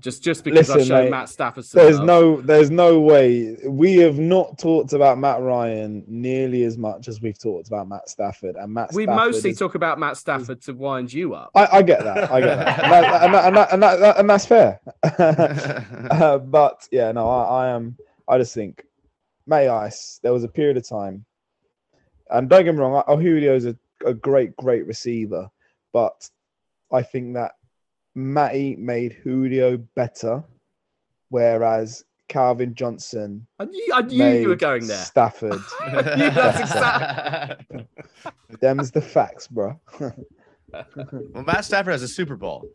[0.00, 1.64] just just because Listen, I showed mate, Matt Stafford.
[1.64, 2.06] There's love.
[2.06, 7.20] no there's no way we have not talked about Matt Ryan nearly as much as
[7.20, 8.92] we've talked about Matt Stafford and Matt.
[8.92, 11.50] We Stafford mostly is, talk about Matt Stafford to wind you up.
[11.54, 12.30] I, I get that.
[12.30, 14.80] I get that, and, that, and, that, and, that, and, that, and that's fair.
[16.10, 17.96] uh, but yeah, no, I, I am.
[18.28, 18.84] I just think
[19.46, 20.20] Matty Ice.
[20.22, 21.24] There was a period of time,
[22.30, 23.02] and don't get me wrong.
[23.06, 25.50] Julio is a, a great, great receiver,
[25.92, 26.28] but
[26.92, 27.52] I think that
[28.16, 30.42] Matty made Julio better,
[31.28, 33.46] whereas Calvin Johnson.
[33.58, 35.04] I knew, I knew you were going there.
[35.04, 35.52] Stafford.
[38.60, 39.78] Them's the facts, bro.
[40.00, 42.70] well, Matt Stafford has a Super Bowl.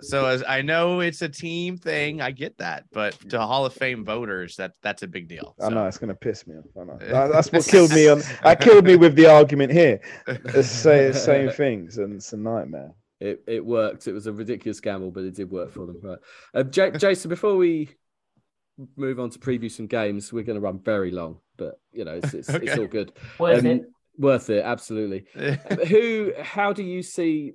[0.00, 3.74] So as I know it's a team thing, I get that, but to Hall of
[3.74, 5.54] Fame voters, that that's a big deal.
[5.60, 5.66] So.
[5.66, 6.64] I know it's gonna piss me off.
[6.78, 8.22] I know that's what killed me on.
[8.42, 10.00] That killed me with the argument here.
[10.26, 14.08] It's the same things, and it's a nightmare it, it worked.
[14.08, 16.00] It was a ridiculous gamble, but it did work for them.
[16.02, 16.18] Right,
[16.54, 17.28] uh, J- Jason.
[17.28, 17.90] Before we
[18.96, 22.20] move on to preview some games, we're going to run very long, but you know
[22.22, 22.66] it's it's, okay.
[22.66, 23.12] it's all good.
[23.38, 23.82] Worth um, it.
[24.18, 25.26] Worth it, absolutely.
[25.70, 26.32] Um, who?
[26.40, 27.54] How do you see?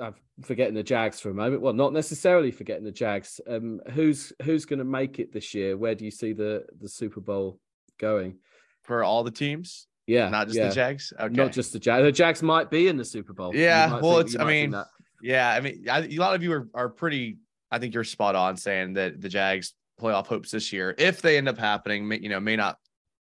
[0.00, 1.60] I'm forgetting the Jags for a moment.
[1.60, 3.40] Well, not necessarily forgetting the Jags.
[3.46, 5.76] Um, who's who's going to make it this year?
[5.76, 7.60] Where do you see the the Super Bowl
[7.98, 8.38] going
[8.82, 9.86] for all the teams?
[10.06, 10.68] Yeah, not just yeah.
[10.68, 11.12] the Jags.
[11.18, 11.34] Okay.
[11.34, 12.04] Not just the Jags.
[12.04, 13.54] The Jags might be in the Super Bowl.
[13.54, 14.38] Yeah, well, think, it's.
[14.38, 14.74] I mean,
[15.22, 17.38] yeah, I mean, I, a lot of you are are pretty.
[17.70, 21.38] I think you're spot on saying that the Jags playoff hopes this year, if they
[21.38, 22.76] end up happening, may, you know, may not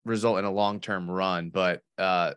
[0.05, 2.33] result in a long term run, but uh,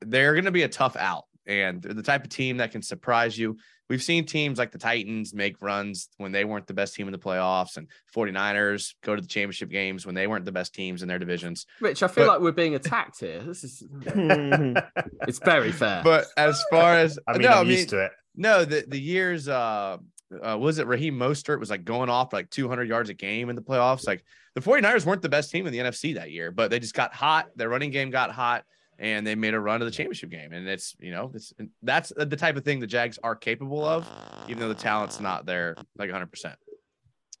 [0.00, 2.82] they're going to be a tough out, and they're the type of team that can
[2.82, 3.56] surprise you.
[3.90, 7.12] We've seen teams like the Titans make runs when they weren't the best team in
[7.12, 11.02] the playoffs and 49ers go to the championship games when they weren't the best teams
[11.02, 11.66] in their divisions.
[11.80, 13.42] Rich, I feel but, like we're being attacked here.
[13.42, 16.02] This is it's very fair.
[16.02, 18.12] But as far as I mean, no, I'm I mean, used to it.
[18.34, 19.98] No, the the years uh
[20.42, 23.56] uh, was it Raheem Mostert was like going off like 200 yards a game in
[23.56, 24.06] the playoffs.
[24.06, 24.24] Like
[24.54, 27.14] the 49ers weren't the best team in the NFC that year, but they just got
[27.14, 27.48] hot.
[27.56, 28.64] Their running game got hot
[28.98, 30.52] and they made a run to the championship game.
[30.52, 31.52] And it's, you know, it's,
[31.82, 34.08] that's the type of thing the Jags are capable of,
[34.48, 36.54] even though the talent's not there like 100%.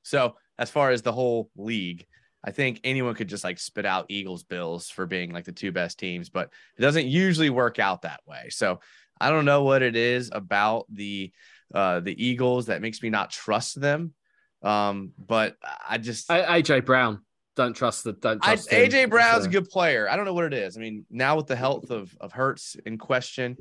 [0.02, 2.06] So, as far as the whole league,
[2.44, 5.72] I think anyone could just like spit out Eagles Bills for being like the two
[5.72, 8.48] best teams, but it doesn't usually work out that way.
[8.50, 8.80] So,
[9.20, 11.32] I don't know what it is about the
[11.72, 14.12] uh the Eagles that makes me not trust them.
[14.62, 15.56] Um, but
[15.88, 17.20] I just I, AJ Brown
[17.56, 20.08] don't trust the don't trust I, AJ Brown's a good player.
[20.08, 20.76] I don't know what it is.
[20.76, 23.56] I mean, now with the health of of Hurts in question,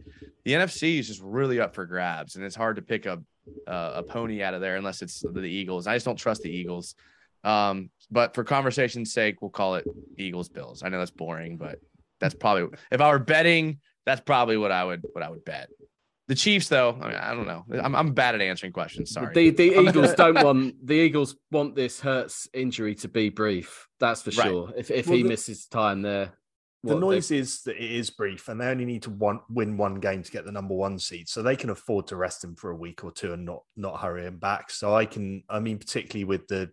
[0.45, 3.21] the NFC is just really up for grabs, and it's hard to pick a
[3.67, 5.87] uh, a pony out of there unless it's the Eagles.
[5.87, 6.95] I just don't trust the Eagles.
[7.43, 9.85] Um, but for conversation's sake, we'll call it
[10.17, 10.81] Eagles Bills.
[10.83, 11.79] I know that's boring, but
[12.19, 15.69] that's probably if I were betting, that's probably what I would what I would bet.
[16.33, 17.63] The Chiefs, though, I, mean, I don't know.
[17.79, 19.11] I'm, I'm bad at answering questions.
[19.11, 19.35] Sorry.
[19.35, 23.87] The the Eagles don't want the Eagles want this Hurts injury to be brief.
[23.99, 24.47] That's for right.
[24.47, 24.73] sure.
[24.75, 26.33] If if well, he the, misses time there,
[26.83, 27.37] the noise they...
[27.37, 30.31] is that it is brief, and they only need to one, win one game to
[30.31, 33.03] get the number one seed, so they can afford to rest him for a week
[33.03, 34.71] or two and not not hurry him back.
[34.71, 36.71] So I can, I mean, particularly with the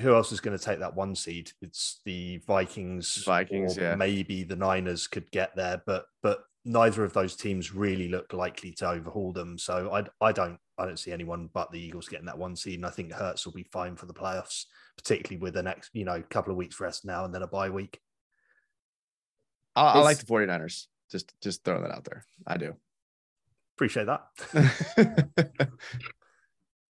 [0.00, 1.52] who else is going to take that one seed?
[1.62, 3.22] It's the Vikings.
[3.24, 3.94] Vikings, yeah.
[3.94, 8.72] Maybe the Niners could get there, but but neither of those teams really look likely
[8.72, 9.58] to overhaul them.
[9.58, 12.76] So I, I don't I don't see anyone but the Eagles getting that one seed.
[12.76, 14.64] And I think Hurts will be fine for the playoffs,
[14.96, 17.70] particularly with the next, you know, couple of weeks rest now and then a bye
[17.70, 18.00] week.
[19.76, 20.86] I, I like the 49ers.
[21.10, 22.24] Just just throwing that out there.
[22.46, 22.74] I do.
[23.76, 25.70] Appreciate that.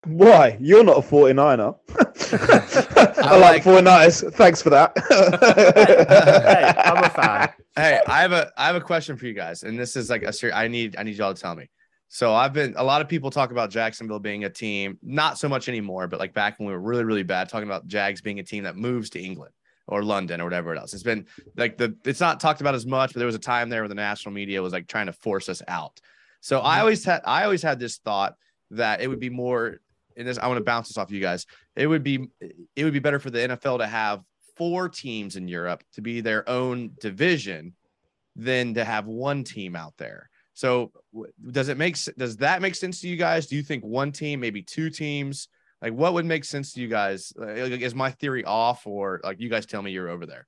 [0.08, 0.56] Why?
[0.60, 1.76] You're not a 49er.
[1.92, 4.32] I, I like, like 49ers.
[4.34, 4.92] Thanks for that.
[5.08, 7.48] hey, I'm a fan.
[7.76, 10.24] Hey, I have a I have a question for you guys, and this is like
[10.24, 10.56] a serious.
[10.56, 11.70] I need I need y'all to tell me.
[12.08, 15.48] So I've been a lot of people talk about Jacksonville being a team, not so
[15.48, 18.40] much anymore, but like back when we were really really bad, talking about Jags being
[18.40, 19.52] a team that moves to England
[19.86, 20.92] or London or whatever else.
[20.92, 21.26] It's been
[21.56, 23.88] like the it's not talked about as much, but there was a time there where
[23.88, 26.00] the national media was like trying to force us out.
[26.40, 26.80] So I mm-hmm.
[26.80, 28.34] always had I always had this thought
[28.72, 29.80] that it would be more
[30.18, 31.46] and this I want to bounce this off you guys.
[31.76, 32.28] It would be
[32.76, 34.22] it would be better for the NFL to have
[34.56, 37.74] four teams in Europe to be their own division
[38.36, 40.28] than to have one team out there.
[40.54, 40.92] So
[41.50, 43.46] does it make does that make sense to you guys?
[43.46, 45.48] Do you think one team, maybe two teams?
[45.80, 47.32] Like what would make sense to you guys?
[47.38, 50.46] Is my theory off or like you guys tell me you're over there?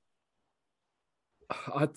[1.75, 1.89] I,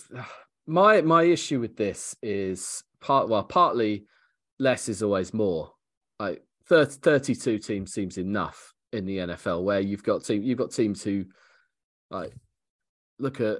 [0.67, 4.05] my my issue with this is part well, partly
[4.59, 5.71] less is always more.
[6.19, 10.71] Like 30, 32 teams seems enough in the NFL where you've got team you've got
[10.71, 11.25] teams who
[12.09, 12.33] like
[13.19, 13.59] look at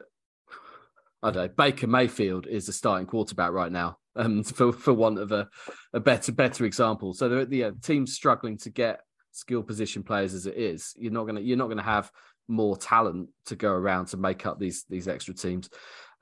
[1.24, 3.98] I don't know, Baker Mayfield is the starting quarterback right now.
[4.16, 5.50] Um, for for want of a,
[5.94, 7.14] a better better example.
[7.14, 9.02] So the, uh, teams struggling to get
[9.32, 10.94] skill position players as it is.
[10.98, 12.12] You're not gonna you're not gonna have
[12.48, 15.70] more talent to go around to make up these these extra teams.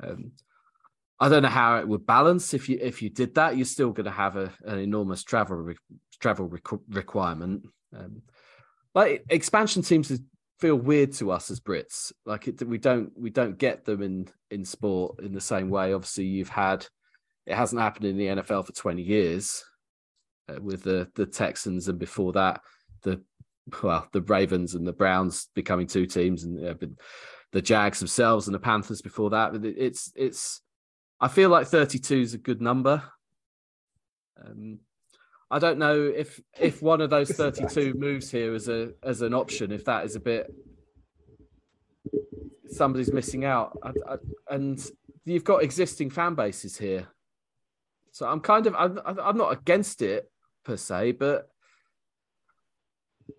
[0.01, 0.31] Um,
[1.19, 3.55] I don't know how it would balance if you if you did that.
[3.55, 5.55] You're still going to have a, an enormous travel
[6.22, 6.52] travel
[6.89, 7.68] requirement.
[7.95, 8.22] Um,
[9.30, 10.19] expansion seems to
[10.60, 12.14] feel weird to us as Brits.
[12.26, 15.93] Like it, we don't we don't get them in in sport in the same way.
[15.93, 16.85] Obviously, you've had
[17.45, 19.64] it hasn't happened in the NFL for 20 years
[20.48, 22.61] uh, with the the Texans, and before that,
[23.02, 23.22] the
[23.84, 26.76] well the Ravens and the Browns becoming two teams, and uh,
[27.52, 29.52] the Jags themselves and the Panthers before that.
[29.52, 30.61] But It's it's
[31.19, 33.03] I feel like 32 is a good number.
[34.43, 34.80] Um,
[35.52, 39.34] I don't know if if one of those 32 moves here as a as an
[39.34, 40.52] option, if that is a bit
[42.68, 44.15] somebody's missing out, I, I,
[44.49, 44.82] and
[45.26, 47.10] you've got existing fan bases here,
[48.11, 50.32] so I'm kind of I'm, I'm not against it
[50.64, 51.49] per se, but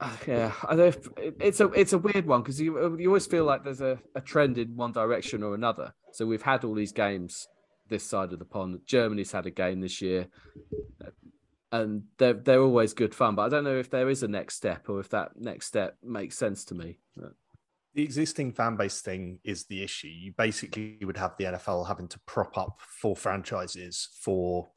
[0.00, 0.92] uh, yeah, I know
[1.40, 4.20] it's a it's a weird one because you you always feel like there's a, a
[4.20, 5.94] trend in one direction or another.
[6.12, 7.48] So we've had all these games
[7.88, 8.80] this side of the pond.
[8.86, 10.28] Germany's had a game this year,
[11.72, 13.34] and they're they're always good fun.
[13.34, 15.96] But I don't know if there is a next step or if that next step
[16.02, 16.98] makes sense to me.
[17.94, 20.08] The existing fan base thing is the issue.
[20.08, 24.70] You basically would have the NFL having to prop up four franchises for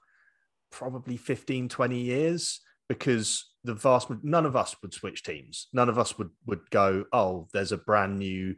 [0.71, 2.59] probably 15, 20 years
[2.89, 5.67] because the vast none of us would switch teams.
[5.73, 8.55] None of us would would go, oh, there's a brand new,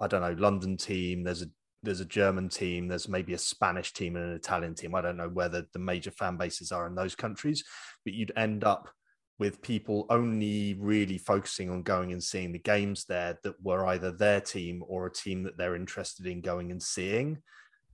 [0.00, 1.24] I don't know, London team.
[1.24, 1.50] There's a
[1.82, 2.88] there's a German team.
[2.88, 4.94] There's maybe a Spanish team and an Italian team.
[4.94, 7.64] I don't know whether the major fan bases are in those countries,
[8.04, 8.90] but you'd end up
[9.38, 14.12] with people only really focusing on going and seeing the games there that were either
[14.12, 17.38] their team or a team that they're interested in going and seeing.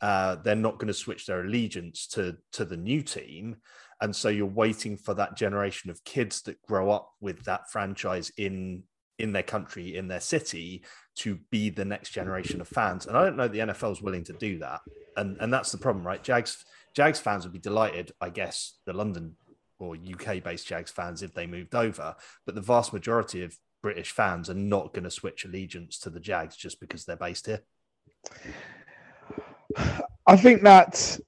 [0.00, 3.56] Uh, they're not going to switch their allegiance to to the new team
[4.00, 8.30] and so you're waiting for that generation of kids that grow up with that franchise
[8.36, 8.82] in
[9.18, 10.82] in their country in their city
[11.16, 13.06] to be the next generation of fans.
[13.06, 14.80] And i don't know the nfl is willing to do that.
[15.16, 16.22] And and that's the problem right?
[16.22, 16.64] Jags
[16.94, 19.36] jags fans would be delighted i guess the london
[19.78, 22.16] or uk based jags fans if they moved over.
[22.44, 26.20] But the vast majority of british fans are not going to switch allegiance to the
[26.20, 27.62] jags just because they're based here.
[30.26, 31.18] I think that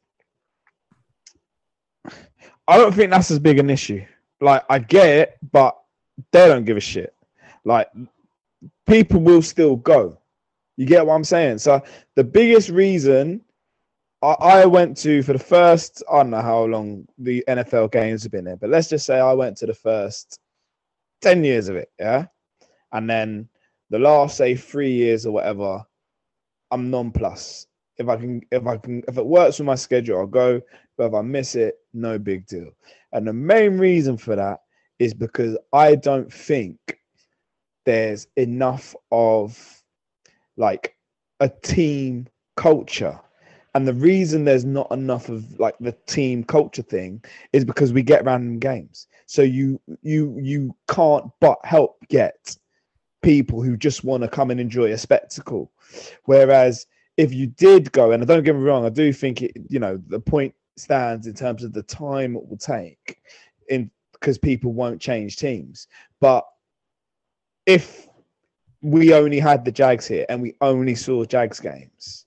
[2.67, 4.05] I don't think that's as big an issue.
[4.41, 5.77] Like I get it, but
[6.33, 7.15] they don't give a shit.
[7.69, 7.91] Like
[8.87, 10.19] people will still go.
[10.79, 11.59] You get what I'm saying?
[11.59, 11.83] So
[12.17, 13.43] the biggest reason
[14.23, 18.23] I, I went to for the first, I don't know how long the NFL games
[18.23, 20.41] have been there, but let's just say I went to the first
[21.21, 22.25] 10 years of it, yeah?
[22.93, 23.51] And then
[23.91, 25.85] the last say three years or whatever,
[26.71, 27.67] I'm non plus.
[27.99, 30.63] If I can, if I can, if it works with my schedule, I'll go.
[30.97, 32.71] But if I miss it, no big deal.
[33.13, 34.61] And the main reason for that
[34.99, 36.98] is because I don't think
[37.89, 39.83] there's enough of
[40.59, 40.95] like
[41.41, 43.19] a team culture.
[43.75, 47.25] And the reason there's not enough of like the team culture thing
[47.55, 49.07] is because we get random games.
[49.25, 52.55] So you you you can't but help get
[53.23, 55.73] people who just want to come and enjoy a spectacle.
[56.27, 56.87] Whereas
[57.17, 59.99] if you did go, and don't get me wrong, I do think it, you know,
[60.09, 63.17] the point stands in terms of the time it will take
[63.71, 65.89] in because people won't change teams.
[66.21, 66.45] But
[67.69, 68.09] if
[68.81, 72.25] we only had the Jags here and we only saw Jags games,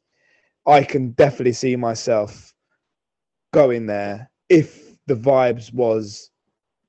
[0.67, 2.53] I can definitely see myself
[3.51, 6.29] going there if the vibes was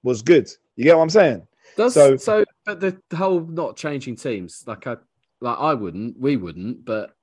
[0.04, 0.50] was good.
[0.76, 1.46] You get what I'm saying?
[1.76, 4.96] Does so so but the, whole not changing teams, like I
[5.40, 7.16] like I wouldn't, we wouldn't, but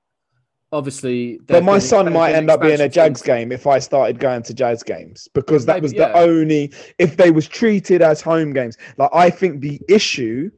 [0.71, 1.39] obviously.
[1.45, 4.53] But my son might end up being a Jags game if I started going to
[4.55, 6.13] Jags games because that Maybe, was the yeah.
[6.15, 8.77] only if they was treated as home games.
[8.97, 10.49] Like I think the issue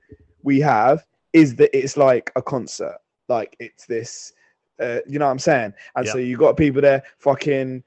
[0.44, 2.98] we have is that it's like a concert.
[3.30, 4.34] Like it's this,
[4.80, 5.74] uh, you know what I'm saying?
[5.96, 7.84] And so you got people there fucking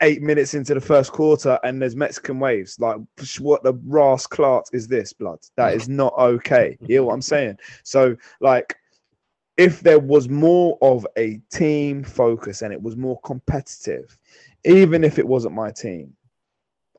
[0.00, 2.78] eight minutes into the first quarter and there's Mexican waves.
[2.80, 2.96] Like,
[3.38, 5.38] what the Ras Clark is this, blood?
[5.56, 6.76] That is not okay.
[6.80, 7.58] You know what I'm saying?
[7.84, 8.76] So, like,
[9.56, 14.18] if there was more of a team focus and it was more competitive,
[14.64, 16.14] even if it wasn't my team,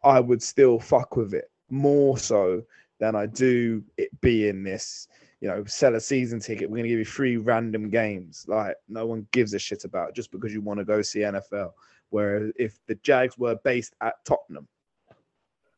[0.03, 2.63] I would still fuck with it more so
[2.99, 5.07] than I do it being this,
[5.41, 6.69] you know, sell a season ticket.
[6.69, 8.45] We're gonna give you three random games.
[8.47, 11.71] Like no one gives a shit about just because you want to go see NFL.
[12.09, 14.67] Where if the Jags were based at Tottenham,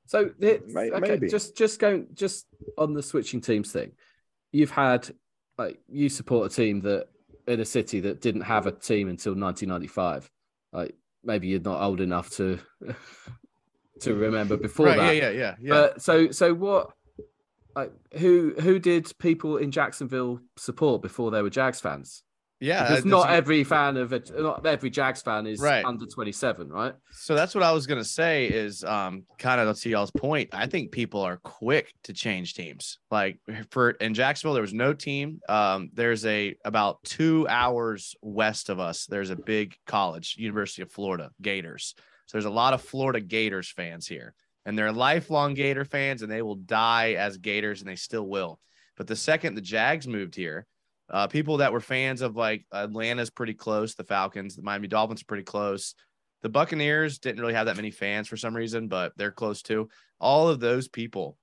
[0.09, 2.47] so it, maybe, okay, just just going just
[2.79, 3.91] on the switching teams thing,
[4.51, 5.07] you've had
[5.59, 7.07] like you support a team that
[7.47, 10.31] in a city that didn't have a team until 1995.
[10.71, 12.59] Like maybe you're not old enough to
[13.99, 15.15] to remember before right, that.
[15.15, 15.73] Yeah, yeah, yeah, yeah.
[15.75, 16.91] Uh, so so what?
[17.75, 22.23] Like who who did people in Jacksonville support before they were Jags fans?
[22.61, 25.85] Yeah, because not every fan of it, not every Jags fan is right.
[25.85, 26.93] under 27, right?
[27.11, 30.49] So that's what I was gonna say is um kind of to y'all's point.
[30.51, 32.99] I think people are quick to change teams.
[33.11, 33.39] Like
[33.69, 35.39] for in Jacksonville, there was no team.
[35.47, 39.05] Um, there's a about two hours west of us.
[39.05, 41.95] There's a big college, University of Florida Gators.
[42.25, 46.31] So there's a lot of Florida Gators fans here, and they're lifelong Gator fans, and
[46.31, 48.59] they will die as Gators, and they still will.
[48.97, 50.67] But the second the Jags moved here
[51.11, 55.21] uh, people that were fans of like Atlanta's pretty close, the Falcons, the Miami Dolphins
[55.21, 55.95] are pretty close.
[56.41, 59.89] The Buccaneers didn't really have that many fans for some reason, but they're close too.
[60.19, 61.37] All of those people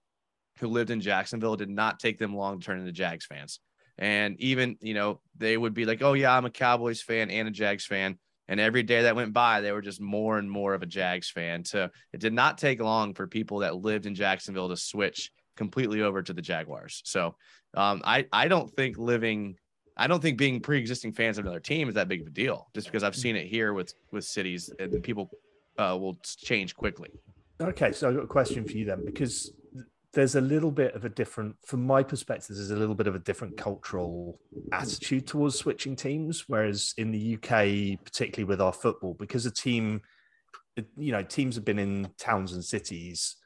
[0.58, 3.60] who lived in Jacksonville did not take them long to turn into Jags fans.
[3.98, 7.48] And even, you know, they would be like, oh, yeah, I'm a Cowboys fan and
[7.48, 8.18] a Jags fan.
[8.48, 11.30] And every day that went by, they were just more and more of a Jags
[11.30, 11.64] fan.
[11.64, 16.02] So it did not take long for people that lived in Jacksonville to switch completely
[16.02, 17.02] over to the Jaguars.
[17.04, 17.34] So
[17.74, 19.56] um, I I don't think living
[19.96, 22.68] I don't think being pre-existing fans of another team is that big of a deal.
[22.74, 25.30] Just because I've seen it here with with cities and people
[25.78, 27.10] uh, will change quickly.
[27.60, 29.52] Okay, so I've got a question for you then because
[30.16, 33.14] there's a little bit of a different from my perspective there's a little bit of
[33.14, 34.40] a different cultural
[34.72, 40.00] attitude towards switching teams whereas in the UK particularly with our football because a team
[40.96, 43.36] you know teams have been in towns and cities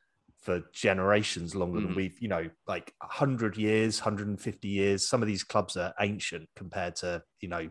[0.41, 1.87] for generations longer mm.
[1.87, 5.07] than we've, you know, like 100 years, 150 years.
[5.07, 7.69] Some of these clubs are ancient compared to, you know,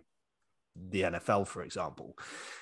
[0.90, 2.16] the NFL, for example.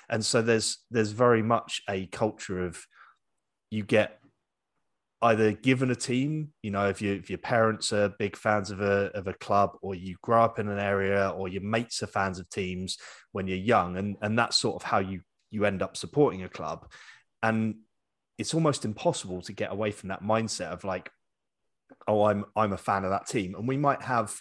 [0.08, 2.86] And so there's there's very much a culture of
[3.70, 4.18] you get
[5.22, 8.80] either given a team, you know, if you if your parents are big fans of
[8.80, 12.06] a of a club, or you grow up in an area, or your mates are
[12.06, 12.98] fans of teams
[13.32, 15.20] when you're young, and and that's sort of how you
[15.50, 16.90] you end up supporting a club.
[17.42, 17.76] And
[18.36, 21.10] it's almost impossible to get away from that mindset of like,
[22.06, 24.40] oh, I'm I'm a fan of that team, and we might have,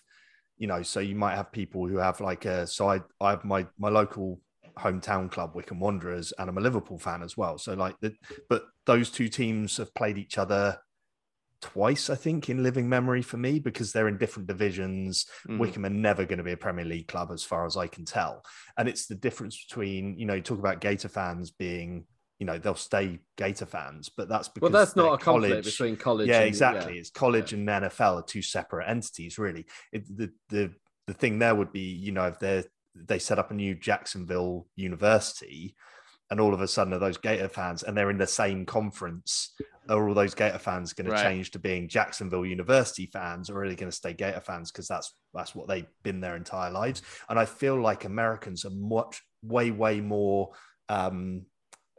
[0.58, 3.46] you know, so you might have people who have like a so I I have
[3.46, 4.40] my my local
[4.80, 7.58] hometown club Wycombe Wanderers, and I'm a Liverpool fan as well.
[7.58, 8.16] So like the
[8.50, 10.80] but those two teams have played each other
[11.62, 15.26] twice, I think, in living memory for me because they're in different divisions.
[15.48, 15.58] Mm.
[15.58, 18.06] Wycombe are never going to be a Premier League club, as far as I can
[18.06, 18.44] tell.
[18.78, 22.06] And it's the difference between, you know, you talk about Gator fans being
[22.40, 25.66] you know they'll stay Gator fans, but that's because well, that's not a college, conflict
[25.66, 26.28] between college.
[26.28, 26.94] Yeah, and, exactly.
[26.94, 27.00] Yeah.
[27.00, 27.60] It's college yeah.
[27.60, 29.66] and NFL are two separate entities, really.
[29.92, 30.72] It, the the
[31.08, 32.64] the thing there would be, you know, if they
[33.06, 35.76] they set up a new Jacksonville University,
[36.30, 39.54] and all of a sudden are those Gator fans, and they're in the same conference.
[39.90, 41.18] Are all those Gator fans going right.
[41.18, 44.72] to change to being Jacksonville University fans, or are they going to stay Gator fans
[44.72, 47.02] because that's that's what they've been their entire lives?
[47.30, 50.52] And I feel like Americans are much way way more
[50.90, 51.46] um,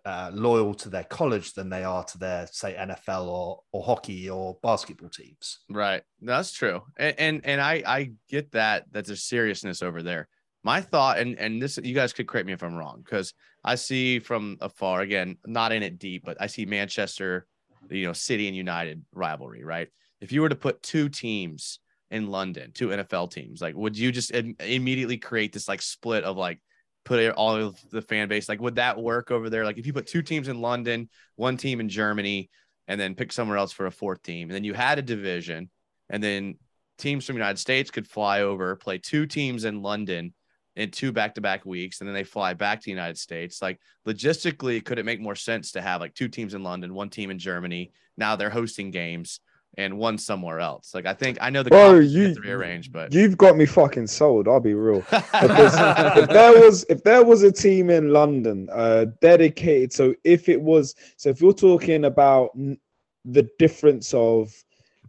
[0.05, 4.31] uh, loyal to their college than they are to their say NFL or or hockey
[4.31, 5.61] or basketball teams.
[5.71, 10.29] Right, that's true, and and, and I I get that that's a seriousness over there.
[10.65, 13.33] My thought, and and this you guys could correct me if I'm wrong, because
[13.65, 17.47] I see from afar again, not in it deep, but I see Manchester,
[17.91, 19.65] you know, City and United rivalry.
[19.65, 19.89] Right,
[20.21, 21.81] if you were to put two teams
[22.11, 26.25] in London, two NFL teams, like would you just Im- immediately create this like split
[26.25, 26.61] of like
[27.09, 28.51] put all of the fan base.
[28.51, 29.65] Like, would that work over there?
[29.65, 32.51] Like, if you put two teams in London, one team in Germany,
[32.87, 35.71] and then pick somewhere else for a fourth team, and then you had a division,
[36.11, 36.57] and then
[36.99, 40.35] teams from the United States could fly over, play two teams in London
[40.79, 43.61] in two back-to-back weeks, and then they fly back to the United States.
[43.61, 47.11] Like, logistically, could it make more sense to have like two teams in London, one
[47.11, 47.91] team in Germany?
[48.17, 49.41] Now they're hosting games
[49.77, 50.95] and one somewhere else.
[50.95, 54.07] Like I think I know the Bro, you to rearrange, but you've got me fucking
[54.07, 54.47] sold.
[54.47, 55.05] I'll be real.
[55.13, 60.61] if there was if there was a team in London uh, dedicated, so if it
[60.61, 62.57] was, so if you're talking about
[63.25, 64.55] the difference of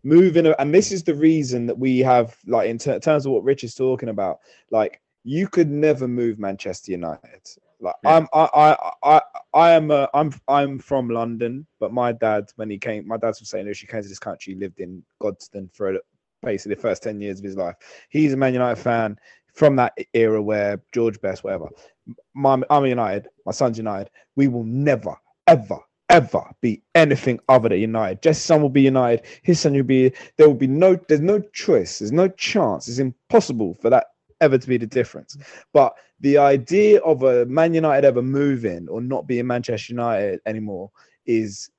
[0.04, 3.44] moving, and this is the reason that we have like in ter- terms of what
[3.44, 4.40] Rich is talking about,
[4.72, 5.00] like
[5.30, 7.48] you could never move Manchester United.
[7.80, 8.16] Like yeah.
[8.16, 9.22] I'm, I, I, I,
[9.54, 13.38] I am, a, I'm, I'm from London, but my dad, when he came, my dad's
[13.38, 13.64] from St.
[13.64, 13.78] Louis.
[13.78, 16.00] He came to this country, lived in Godstone for
[16.42, 17.76] basically the first ten years of his life.
[18.10, 19.20] He's a Man United fan
[19.54, 21.70] from that era where George Best, whatever.
[22.34, 23.28] My, I'm United.
[23.46, 24.10] My son's United.
[24.36, 25.16] We will never,
[25.46, 25.78] ever,
[26.10, 28.24] ever be anything other than United.
[28.24, 29.28] Jesse son will be United.
[29.44, 30.12] His son will be.
[30.38, 30.96] There will be no.
[31.08, 32.00] There's no choice.
[32.00, 32.88] There's no chance.
[32.88, 34.08] It's impossible for that
[34.42, 35.38] ever to be the difference.
[35.74, 40.92] But the idea of a Man United ever moving or not being Manchester United anymore
[41.26, 41.70] is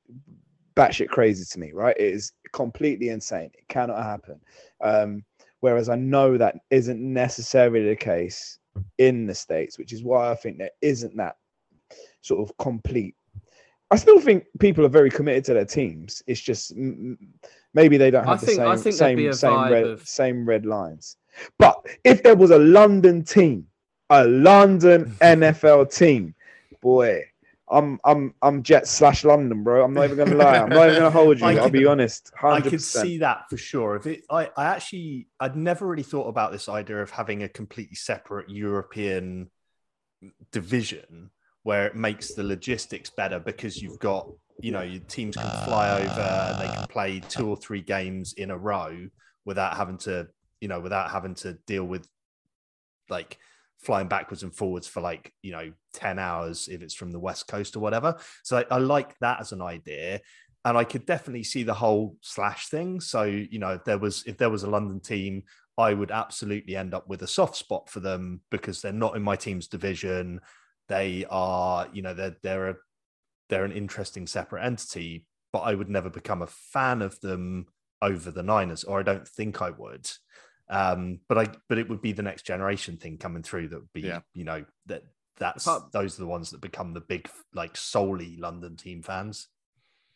[0.77, 1.97] batshit crazy to me, right?
[1.99, 3.51] It is completely insane.
[3.55, 4.41] It cannot happen.
[4.81, 5.25] Um,
[5.61, 8.59] whereas I know that isn't necessarily the case
[8.99, 11.37] in the States, which is why I think there isn't that
[12.23, 13.15] sort of complete.
[13.91, 16.23] I still think people are very committed to their teams.
[16.27, 16.73] It's just
[17.75, 20.09] maybe they don't have I the think, same same same red, of...
[20.09, 21.17] same red lines.
[21.59, 23.67] But if there was a London team,
[24.09, 26.35] a London NFL team,
[26.81, 27.25] boy,
[27.71, 29.85] I'm I'm I'm Jet slash London, bro.
[29.85, 30.59] I'm not even gonna lie.
[30.59, 31.47] I'm not even gonna hold you.
[31.47, 32.33] I'll be honest.
[32.41, 32.53] 100%.
[32.53, 33.97] I could see that for sure.
[33.97, 37.49] If it, I, I actually, I'd never really thought about this idea of having a
[37.49, 39.51] completely separate European
[40.51, 41.31] division
[41.63, 44.29] where it makes the logistics better because you've got,
[44.61, 48.33] you know, your teams can fly over and they can play two or three games
[48.35, 49.09] in a row
[49.45, 50.27] without having to,
[50.61, 52.07] you know, without having to deal with
[53.09, 53.39] like
[53.83, 57.49] flying backwards and forwards for like you know 10 hours if it's from the west
[57.49, 58.17] coast or whatever.
[58.43, 60.21] So I, I, like that as an idea
[60.67, 63.01] and i could definitely see the whole slash thing.
[63.01, 65.45] So you know if there was if there was a london team
[65.79, 69.23] i would absolutely end up with a soft spot for them because they're not in
[69.23, 70.41] my team's division.
[70.89, 72.77] They are you know they're they're a
[73.49, 77.67] they're an interesting separate entity but i would never become a fan of them
[78.01, 80.09] over the niners or i don't think i would
[80.71, 83.93] um, but I but it would be the next generation thing coming through that would
[83.93, 84.21] be yeah.
[84.35, 85.03] you know that
[85.37, 89.49] that's those are the ones that become the big like solely London team fans.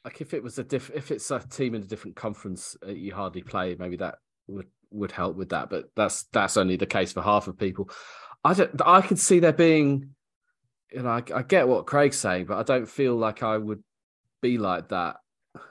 [0.05, 2.91] Like if it was a diff if it's a team in a different conference uh,
[2.91, 5.71] you hardly play, maybe that would would help with that.
[5.71, 7.91] But that's that's only the case for half of people.
[8.45, 8.71] I don't.
[8.87, 10.11] I could see there being,
[10.93, 13.83] you know, I, I get what Craig's saying, but I don't feel like I would
[14.41, 15.17] be like that.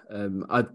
[0.09, 0.65] Um, I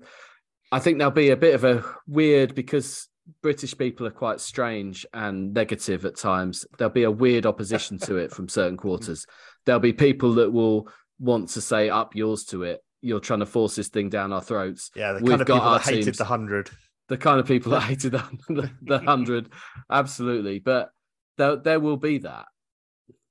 [0.73, 3.09] I think there'll be a bit of a weird because
[3.43, 6.67] British people are quite strange and negative at times.
[6.77, 9.27] There'll be a weird opposition to it from certain quarters.
[9.67, 10.89] There'll be people that will
[11.19, 12.81] want to say up yours to it.
[13.01, 14.91] You're trying to force this thing down our throats.
[14.95, 16.71] Yeah, the We've kind of people that hated the hundred.
[17.09, 19.51] The kind of people that hated the, the, the hundred,
[19.91, 20.59] absolutely.
[20.59, 20.91] But
[21.37, 22.47] there, there will be that.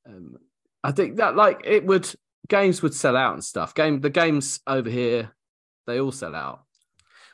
[0.07, 0.37] Um,
[0.83, 2.09] I think that like it would
[2.47, 3.73] games would sell out and stuff.
[3.73, 5.35] Game the games over here,
[5.85, 6.61] they all sell out.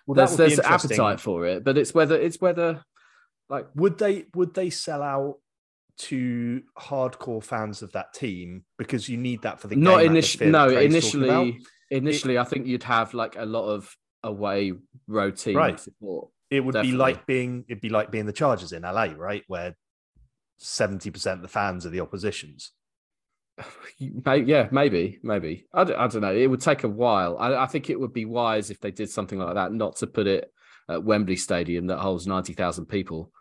[0.05, 2.83] Well, there's, there's appetite for it, but it's whether it's whether
[3.49, 5.37] like would they would they sell out
[5.95, 10.49] to hardcore fans of that team because you need that for the not initially.
[10.49, 11.59] No, initially,
[11.91, 14.73] initially, it, I think you'd have like a lot of away
[15.07, 15.79] road team right.
[15.79, 16.29] support.
[16.49, 16.91] It would Definitely.
[16.91, 19.75] be like being it'd be like being the Chargers in LA, right, where
[20.57, 22.71] seventy percent of the fans are the oppositions.
[23.99, 25.65] Yeah, maybe, maybe.
[25.73, 26.33] I don't, know.
[26.33, 27.37] It would take a while.
[27.37, 30.07] I, I, think it would be wise if they did something like that, not to
[30.07, 30.51] put it
[30.89, 33.31] at Wembley Stadium that holds ninety thousand people.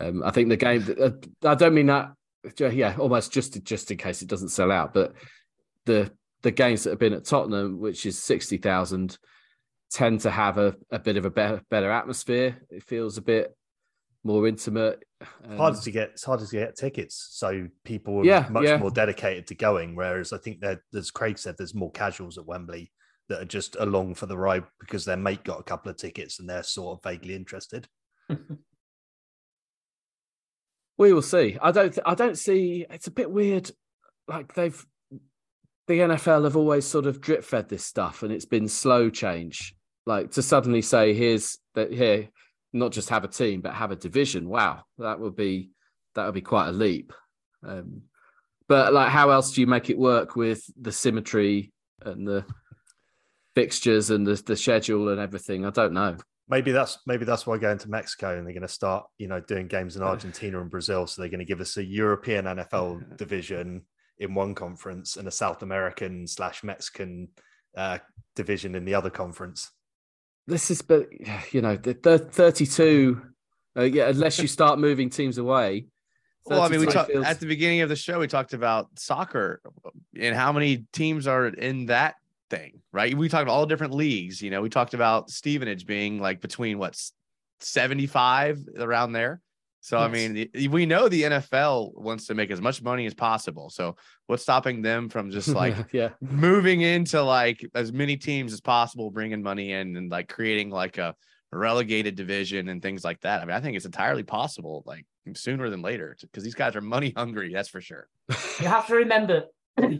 [0.00, 0.96] Um, I think the game.
[1.00, 1.10] Uh,
[1.48, 2.12] I don't mean that.
[2.58, 4.94] Yeah, almost just just in case it doesn't sell out.
[4.94, 5.12] But
[5.84, 6.10] the
[6.42, 9.18] the games that have been at Tottenham, which is sixty thousand,
[9.90, 12.60] tend to have a, a bit of a better better atmosphere.
[12.70, 13.54] It feels a bit
[14.24, 15.04] more intimate.
[15.44, 16.10] Um, harder to get.
[16.10, 18.78] It's harder to get tickets, so people are yeah, much yeah.
[18.78, 19.94] more dedicated to going.
[19.94, 22.90] Whereas I think that, as Craig said, there's more casuals at Wembley
[23.28, 26.40] that are just along for the ride because their mate got a couple of tickets
[26.40, 27.88] and they're sort of vaguely interested.
[30.98, 31.56] we will see.
[31.62, 31.98] I don't.
[32.04, 32.86] I don't see.
[32.90, 33.70] It's a bit weird.
[34.26, 34.84] Like they've
[35.86, 39.74] the NFL have always sort of drip fed this stuff, and it's been slow change.
[40.06, 42.28] Like to suddenly say, "Here's that here,
[42.74, 44.48] not just have a team but have a division.
[44.48, 45.70] Wow that would be
[46.14, 47.12] that would be quite a leap.
[47.66, 48.02] Um,
[48.68, 51.72] but like how else do you make it work with the symmetry
[52.02, 52.44] and the
[53.54, 55.64] fixtures and the, the schedule and everything?
[55.64, 56.16] I don't know.
[56.48, 59.40] Maybe that's maybe that's why going to mexico and they're going to start you know
[59.40, 61.06] doing games in argentina and brazil.
[61.06, 63.82] So they're going to give us a european nfl division
[64.18, 67.28] in one conference and a south american slash mexican
[67.76, 67.98] uh,
[68.36, 69.70] division in the other conference
[70.46, 71.08] this is, but
[71.52, 73.20] you know, the, the 32,
[73.76, 75.86] uh, yeah, unless you start moving teams away.
[76.46, 79.62] Well, I mean, we talked at the beginning of the show, we talked about soccer
[80.18, 82.16] and how many teams are in that
[82.50, 83.16] thing, right?
[83.16, 84.42] We talked about all different leagues.
[84.42, 87.12] You know, we talked about Stevenage being like between what's
[87.60, 89.40] 75 around there.
[89.84, 90.08] So yes.
[90.08, 93.68] I mean, we know the NFL wants to make as much money as possible.
[93.68, 93.96] So
[94.28, 99.10] what's stopping them from just like yeah moving into like as many teams as possible,
[99.10, 101.14] bringing money in and like creating like a
[101.52, 103.42] relegated division and things like that.
[103.42, 105.04] I mean, I think it's entirely possible, like
[105.34, 107.52] sooner than later, because these guys are money hungry.
[107.52, 108.08] That's for sure.
[108.60, 109.48] You have to remember,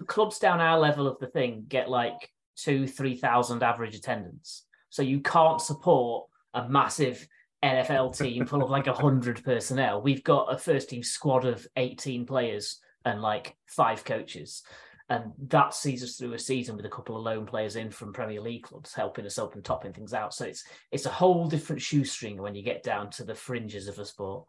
[0.07, 5.03] clubs down our level of the thing get like two, three thousand average attendance, so
[5.03, 7.29] you can't support a massive
[7.65, 10.03] NFL team full of like 100 personnel.
[10.03, 14.63] We've got a first team squad of 18 players and like five coaches.
[15.09, 18.13] And that sees us through a season with a couple of loan players in from
[18.13, 20.33] Premier League clubs helping us up and topping things out.
[20.33, 23.99] So it's it's a whole different shoestring when you get down to the fringes of
[23.99, 24.45] a sport.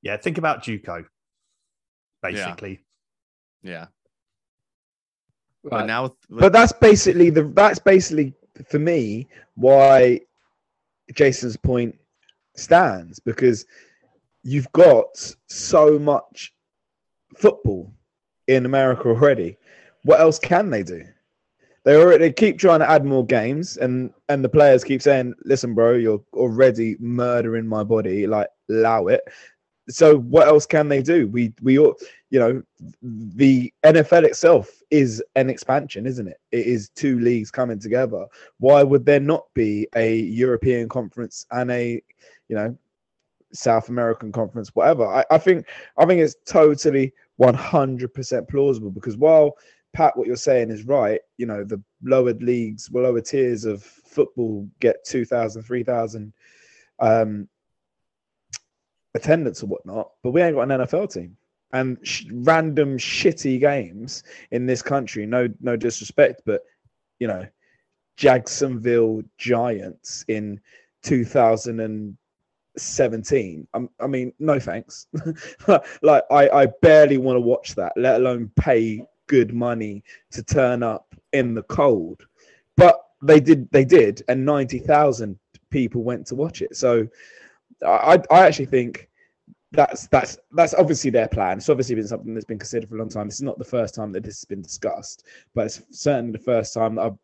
[0.00, 1.04] Yeah, think about JUCO,
[2.22, 2.80] basically.
[3.62, 3.70] Yeah.
[3.70, 3.86] yeah.
[5.64, 5.70] Right.
[5.70, 8.34] But now, but that's basically the that's basically
[8.68, 10.20] for me why
[11.14, 11.94] Jason's point
[12.54, 13.66] stands because
[14.42, 15.06] you've got
[15.46, 16.52] so much
[17.36, 17.92] football
[18.48, 19.56] in America already.
[20.04, 21.04] What else can they do?
[21.84, 25.74] They already keep trying to add more games, and and the players keep saying, "Listen,
[25.74, 28.26] bro, you're already murdering my body.
[28.26, 29.22] Like, allow it."
[29.88, 31.26] So what else can they do?
[31.28, 31.96] We we all,
[32.30, 32.62] you know,
[33.02, 36.38] the NFL itself is an expansion, isn't it?
[36.52, 38.26] It is two leagues coming together.
[38.58, 42.02] Why would there not be a European conference and a,
[42.48, 42.76] you know,
[43.52, 45.06] South American conference, whatever?
[45.06, 45.66] I, I think
[45.98, 49.56] I think it's totally 100% plausible because while
[49.92, 51.20] Pat, what you're saying is right.
[51.36, 56.32] You know, the lowered leagues, lower tiers of football get 2,000, 3,000
[57.00, 57.48] um,
[59.14, 61.36] attendance or whatnot, but we ain't got an NFL team.
[61.72, 66.62] And sh- random shitty games in this country, no, no disrespect, but
[67.18, 67.46] you know,
[68.16, 70.60] Jacksonville Giants in
[71.02, 73.68] 2017.
[73.74, 75.06] I'm, um, i mean no thanks
[76.02, 80.82] like I, I barely want to watch that let alone pay good money to turn
[80.82, 82.22] up in the cold
[82.76, 85.38] but they did they did and 90,000
[85.70, 87.06] people went to watch it so
[87.84, 89.08] I, I actually think
[89.72, 91.58] that's that's that's obviously their plan.
[91.58, 93.28] It's obviously been something that's been considered for a long time.
[93.28, 96.38] This is not the first time that this has been discussed, but it's certainly the
[96.38, 97.18] first time that I've,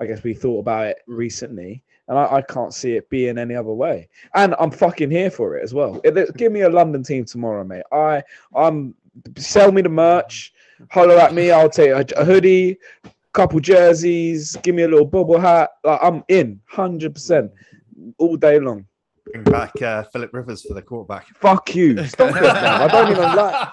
[0.00, 3.54] I guess we thought about it recently and I, I, can't see it being any
[3.54, 4.08] other way.
[4.34, 6.00] And I'm fucking here for it as well.
[6.02, 7.84] It, give me a London team tomorrow, mate.
[7.92, 8.22] I
[8.54, 8.94] I'm
[9.36, 10.52] sell me the merch,
[10.90, 11.52] holler at me.
[11.52, 12.78] I'll take a, a hoodie,
[13.32, 15.70] couple jerseys, give me a little bubble hat.
[15.84, 17.52] Like I'm in, hundred percent,
[18.18, 18.86] all day long.
[19.32, 21.26] Bring back uh, Philip Rivers for the quarterback.
[21.36, 22.04] Fuck you!
[22.06, 22.84] Stop it now.
[22.84, 23.68] I don't even like.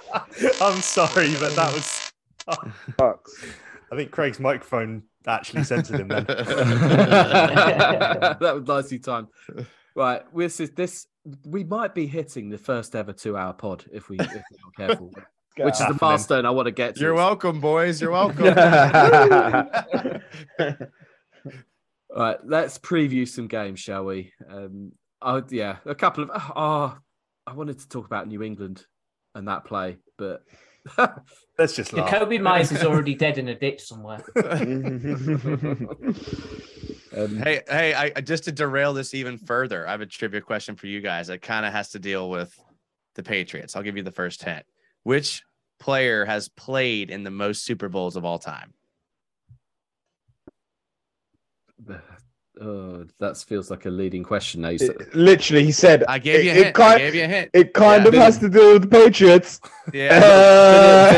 [0.61, 2.11] I'm sorry, but that was.
[3.89, 6.25] I think Craig's microphone actually censored him then.
[6.25, 6.47] that
[8.39, 9.27] was nicely timed.
[9.95, 11.07] Right, this is this.
[11.45, 15.13] We might be hitting the first ever two-hour pod if we if we're not careful.
[15.57, 17.01] Which is the milestone I want to get to.
[17.01, 17.99] You're welcome, boys.
[17.99, 18.45] You're welcome.
[22.15, 24.31] All right, let's preview some games, shall we?
[24.49, 24.91] Um,
[25.21, 26.29] oh yeah, a couple of.
[26.33, 26.97] Oh,
[27.45, 28.85] I wanted to talk about New England
[29.35, 30.43] and that play, but
[31.57, 32.09] Let's just laugh.
[32.09, 34.23] Jakobi Meyers is already dead in a ditch somewhere.
[37.15, 37.93] um, hey, hey!
[38.15, 41.29] I just to derail this even further, I have a trivia question for you guys.
[41.29, 42.57] It kind of has to deal with
[43.15, 43.75] the Patriots.
[43.75, 44.65] I'll give you the first hint.
[45.03, 45.43] Which
[45.79, 48.73] player has played in the most Super Bowls of all time?
[52.59, 54.69] Oh, that feels like a leading question now.
[54.69, 56.75] It, literally, he said, "I gave you a hint.
[56.75, 57.51] Kind, I gave you a hint.
[57.53, 58.09] It kind yeah.
[58.09, 59.59] of has to do with the Patriots."
[59.93, 60.17] Yeah.
[60.27, 61.13] Uh...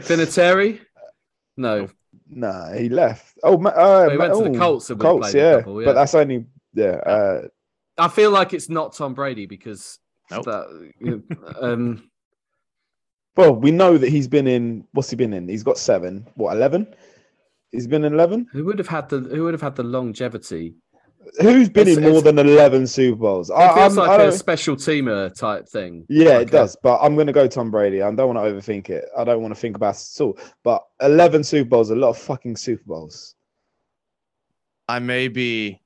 [0.00, 0.80] Vinatieri?
[1.56, 1.88] No.
[2.28, 3.38] Nah, he left.
[3.44, 4.90] Oh, uh, he went oh, to the Colts.
[4.98, 5.58] Colts, yeah.
[5.58, 5.84] Couple, yeah.
[5.84, 6.96] But that's only yeah.
[7.06, 7.42] Uh...
[7.96, 10.00] I feel like it's not Tom Brady because
[10.32, 10.44] nope.
[10.46, 11.22] that.
[11.60, 12.10] Um...
[13.36, 14.84] Well, we know that he's been in.
[14.92, 15.48] What's he been in?
[15.48, 16.26] He's got seven.
[16.34, 16.92] What eleven?
[17.70, 18.48] He's been in eleven.
[18.52, 20.74] Who would have had the Who would have had the longevity
[21.40, 23.50] Who's been it's, in more than eleven Super Bowls?
[23.50, 26.04] It I, feels I'm, like a special teamer type thing.
[26.08, 26.76] Yeah, it uh, does.
[26.82, 28.02] But I'm going to go Tom Brady.
[28.02, 29.06] I don't want to overthink it.
[29.16, 30.38] I don't want to think about it at all.
[30.62, 33.34] But eleven Super Bowls, a lot of fucking Super Bowls.
[34.88, 35.80] I may be,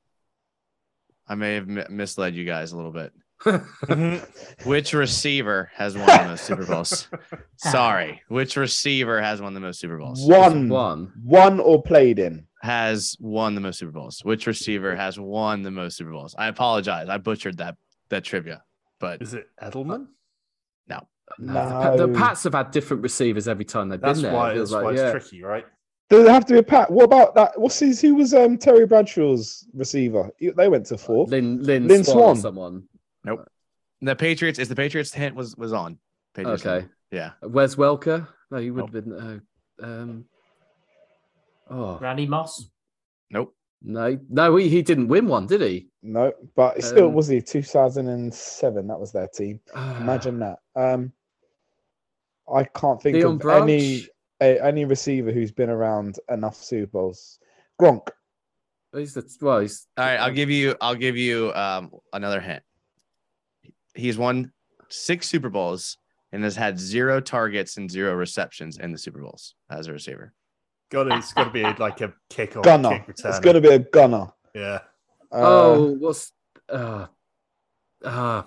[1.26, 3.12] I may have misled you guys a little bit.
[4.64, 7.08] which receiver has won the most Super Bowls?
[7.56, 10.26] Sorry, which receiver has won the most Super Bowls?
[10.26, 14.20] One, one, one, or played in has won the most Super Bowls?
[14.24, 16.34] Which receiver has won the most Super Bowls?
[16.38, 17.08] I apologize.
[17.08, 17.76] I butchered that
[18.10, 18.62] that trivia.
[19.00, 20.08] But is it Edelman?
[20.88, 21.06] No.
[21.38, 21.96] No.
[21.96, 24.38] The, Pats have had different receivers every time they've that's been there.
[24.38, 25.10] Why, that's like, why it's yeah.
[25.10, 25.66] tricky, right?
[26.10, 26.90] Does it have to be a Pat?
[26.90, 27.60] What about that?
[27.60, 28.00] What's his?
[28.00, 30.30] Who was um, Terry Bradshaw's receiver?
[30.40, 31.26] They went to four.
[31.26, 32.16] Lynn, Lynn, Lynn Swan.
[32.16, 32.36] Swann.
[32.36, 32.88] Someone.
[33.24, 33.46] Nope.
[34.00, 35.98] The Patriots is the Patriots hint was was on.
[36.34, 36.80] Patriots okay.
[36.80, 36.92] Hint.
[37.10, 37.30] Yeah.
[37.42, 38.26] Wes Welker?
[38.50, 38.94] No, he would nope.
[38.94, 39.42] have been.
[39.82, 40.24] Uh, um,
[41.70, 42.70] Oh, Randy Moss.
[43.30, 43.54] Nope.
[43.82, 45.88] No, no, he, he didn't win one, did he?
[46.02, 48.86] No, but it still um, was he 2007.
[48.86, 49.60] That was their team.
[49.72, 50.58] Uh, Imagine that.
[50.74, 51.12] Um,
[52.52, 53.62] I can't think Leon of Branch?
[53.62, 54.06] any
[54.40, 57.38] a, any receiver who's been around enough Super Bowls.
[57.80, 58.08] Gronk.
[58.92, 59.60] He's the well.
[59.60, 60.16] He's all right.
[60.16, 60.74] I'll give you.
[60.80, 62.62] I'll give you um another hint.
[63.94, 64.52] he's won
[64.88, 65.98] six Super Bowls
[66.32, 70.32] and has had zero targets and zero receptions in the Super Bowls as a receiver.
[70.90, 71.14] Got it.
[71.14, 73.04] It's got to be like a kick or gunner.
[73.06, 74.28] Kick it's got to be a gunner.
[74.54, 74.80] Yeah.
[75.30, 76.32] Uh, oh, what's
[76.70, 77.06] uh,
[78.02, 78.42] uh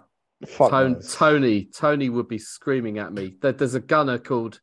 [0.58, 3.36] Tony, Tony, Tony would be screaming at me.
[3.40, 4.60] There's a gunner called.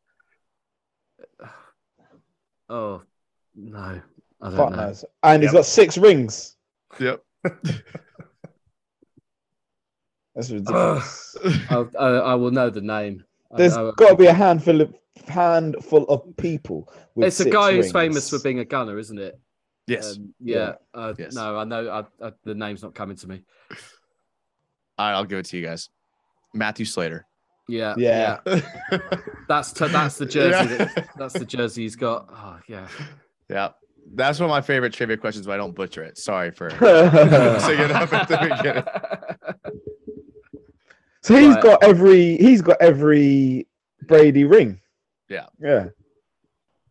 [2.69, 3.03] Oh
[3.55, 4.01] no, I
[4.49, 4.77] don't Fuck know.
[4.77, 5.05] Knows.
[5.23, 5.51] And yep.
[5.51, 6.57] he's got six rings.
[6.99, 7.23] Yep.
[10.35, 11.37] That's ridiculous.
[11.71, 13.25] I, I, will know the name.
[13.57, 14.95] There's got to be a handful of
[15.27, 16.93] handful of people.
[17.17, 17.87] it's a guy rings.
[17.87, 19.39] who's famous for being a gunner, isn't it?
[19.87, 20.17] Yes.
[20.17, 20.57] Um, yeah.
[20.57, 20.75] yeah.
[20.95, 21.35] Uh, yes.
[21.35, 21.89] No, I know.
[21.89, 23.43] I, I, the name's not coming to me.
[24.99, 25.89] All right, I'll give it to you guys.
[26.55, 27.27] Matthew Slater.
[27.69, 28.39] Yeah, yeah.
[28.47, 28.61] yeah.
[29.49, 30.71] that's t- that's the jersey.
[30.71, 30.85] Yeah.
[30.85, 32.29] That, that's the jersey he's got.
[32.31, 32.89] Oh, yeah.
[33.49, 33.71] Yeah.
[34.15, 36.17] That's one of my favorite trivia questions, but I don't butcher it.
[36.17, 38.85] Sorry for it up at the beginning.
[41.23, 41.63] So he's right.
[41.63, 43.67] got every he's got every
[44.03, 44.81] Brady ring.
[45.29, 45.47] Yeah.
[45.61, 45.89] Yeah.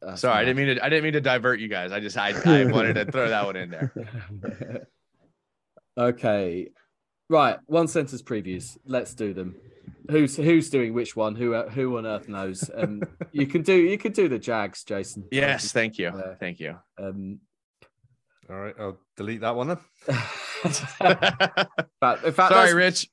[0.01, 0.85] That's Sorry, I didn't mean to.
[0.85, 1.91] I didn't mean to divert you guys.
[1.91, 4.87] I just I, I wanted to throw that one in there.
[5.97, 6.69] okay,
[7.29, 7.57] right.
[7.65, 8.77] One sentence previews.
[8.85, 9.55] Let's do them.
[10.09, 11.35] Who's who's doing which one?
[11.35, 12.69] Who who on earth knows?
[12.73, 13.01] Um,
[13.31, 15.25] you can do you can do the Jags, Jason.
[15.31, 16.77] Yes, thank you, uh, thank you.
[16.99, 17.39] Um,
[18.49, 19.77] all right, I'll delete that one then.
[21.99, 23.09] but in fact, sorry, Rich.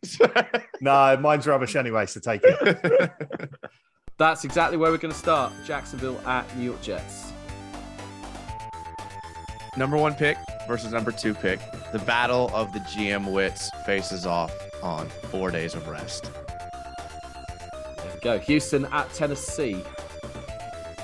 [0.80, 3.50] no, mine's rubbish anyway, so take it.
[4.16, 5.52] That's exactly where we're going to start.
[5.64, 7.32] Jacksonville at New York Jets.
[9.76, 10.38] Number one pick
[10.68, 11.58] versus number two pick.
[11.90, 16.30] The battle of the GM wits faces off on four days of rest.
[17.96, 18.38] There we go.
[18.38, 19.82] Houston at Tennessee.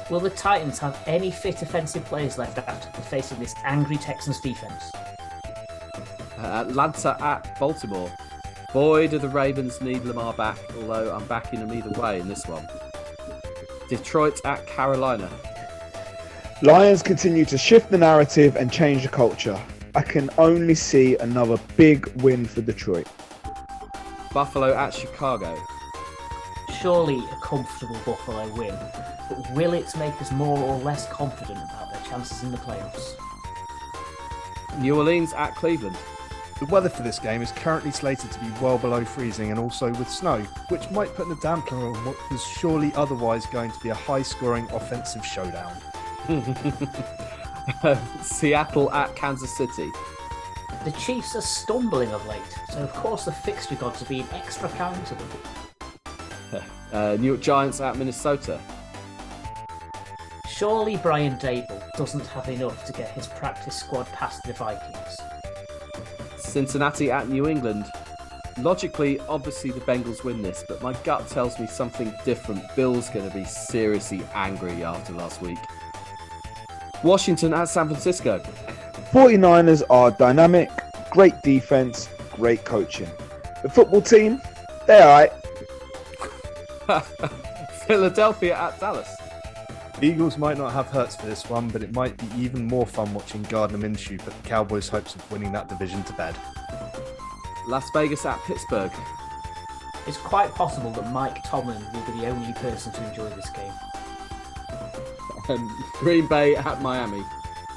[0.08, 4.84] Will the Titans have any fit offensive players left after facing this angry Texans defense?
[6.38, 8.12] Uh, Atlanta at Baltimore.
[8.72, 12.46] Boy, do the Ravens need Lamar back, although I'm backing them either way in this
[12.46, 12.68] one.
[13.90, 15.28] Detroit at Carolina.
[16.62, 19.60] Lions continue to shift the narrative and change the culture.
[19.96, 23.08] I can only see another big win for Detroit.
[24.32, 25.58] Buffalo at Chicago.
[26.80, 28.78] Surely a comfortable Buffalo win,
[29.28, 33.16] but will it make us more or less confident about their chances in the playoffs?
[34.78, 35.96] New Orleans at Cleveland.
[36.60, 39.88] The weather for this game is currently slated to be well below freezing and also
[39.94, 43.88] with snow, which might put a dampener on what was surely otherwise going to be
[43.88, 45.74] a high scoring offensive showdown.
[48.22, 49.90] Seattle at Kansas City.
[50.84, 54.68] The Chiefs are stumbling of late, so of course the fixture gods are being extra
[54.68, 55.28] kind to them.
[56.92, 58.60] Uh, New York Giants at Minnesota.
[60.46, 65.16] Surely Brian Daboll doesn't have enough to get his practice squad past the Vikings.
[66.50, 67.86] Cincinnati at New England.
[68.58, 72.62] Logically, obviously the Bengals win this, but my gut tells me something different.
[72.74, 75.58] Bill's going to be seriously angry after last week.
[77.04, 78.40] Washington at San Francisco.
[79.12, 80.68] 49ers are dynamic,
[81.10, 83.08] great defense, great coaching.
[83.62, 84.42] The football team,
[84.86, 85.32] they're alright.
[87.86, 89.19] Philadelphia at Dallas.
[90.00, 92.86] The Eagles might not have Hurts for this one, but it might be even more
[92.86, 96.34] fun watching Gardner Minshew put the Cowboys' hopes of winning that division to bed.
[97.68, 98.90] Las Vegas at Pittsburgh.
[100.06, 103.72] It's quite possible that Mike Tomlin will be the only person to enjoy this game.
[105.50, 107.22] Um, Green Bay at Miami.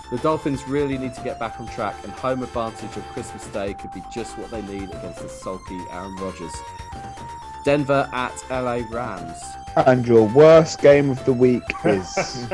[0.10, 3.74] The Dolphins really need to get back on track, and home advantage of Christmas Day
[3.74, 6.56] could be just what they need against the sulky Aaron Rodgers.
[7.66, 9.44] Denver at LA Rams.
[9.76, 12.48] And your worst game of the week is.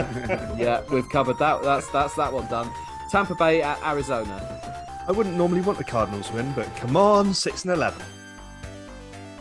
[0.58, 1.62] yeah, we've covered that.
[1.64, 2.72] That's that's that one done.
[3.12, 5.04] Tampa Bay at Arizona.
[5.08, 8.02] I wouldn't normally want the Cardinals win, but come on, six and eleven.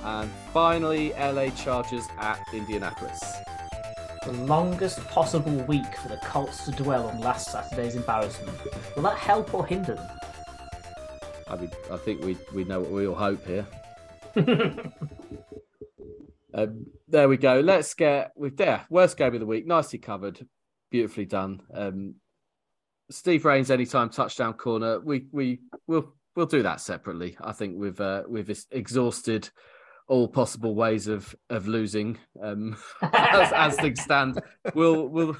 [0.02, 3.22] And finally, LA Chargers at Indianapolis.
[4.24, 8.56] The longest possible week for the Colts to dwell on last Saturday's embarrassment.
[8.96, 10.10] Will that help or hinder them?
[11.46, 13.66] I mean, I think we we know what we all hope here.
[16.54, 17.60] Um, there we go.
[17.60, 18.84] Let's get with there.
[18.90, 19.66] Worst game of the week.
[19.66, 20.46] Nicely covered.
[20.90, 21.62] Beautifully done.
[21.72, 22.14] Um,
[23.10, 25.00] Steve Rains anytime touchdown corner.
[25.00, 27.36] We we will we'll do that separately.
[27.40, 29.48] I think we've uh, we've exhausted
[30.08, 34.40] all possible ways of of losing um, as, as things stand.
[34.74, 35.36] We'll we'll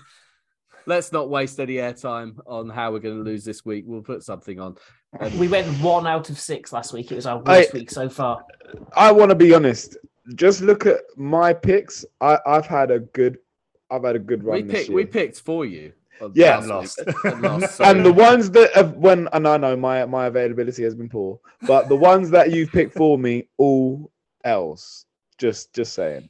[0.86, 3.84] let's not waste any airtime on how we're going to lose this week.
[3.86, 4.76] We'll put something on.
[5.18, 7.10] Um, we went one out of six last week.
[7.10, 8.44] It was our worst I, week so far.
[8.94, 9.96] I want to be honest
[10.34, 12.04] just look at my picks.
[12.20, 13.38] I, I've had a good,
[13.90, 14.56] I've had a good run.
[14.56, 15.92] We picked, we picked for you.
[16.34, 17.00] Yeah, and, lost.
[17.24, 20.94] and, lost, and the ones that have when and I know my my availability has
[20.94, 24.10] been poor, but the ones that you've picked for me all
[24.44, 25.04] else.
[25.38, 26.28] Just just saying.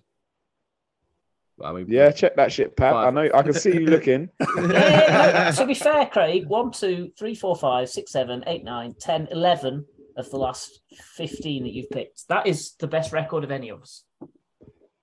[1.64, 2.92] I mean, yeah, check that shit, Pat.
[2.92, 3.06] Five.
[3.08, 4.28] I know I can see you looking.
[4.70, 9.26] yeah, to be fair, Craig, one, two, three, four, five, six, seven, eight, nine, ten,
[9.30, 9.86] eleven
[10.18, 10.80] of the last
[11.16, 12.28] fifteen that you've picked.
[12.28, 14.04] That is the best record of any of us.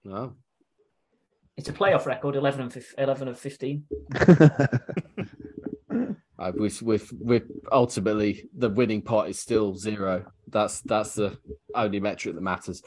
[0.03, 0.35] No.
[1.57, 3.85] It's a playoff record, 11 and 15, 11 of 15.
[6.37, 10.25] uh, with, with, with ultimately the winning part is still zero.
[10.47, 11.37] That's that's the
[11.73, 12.83] only metric that matters.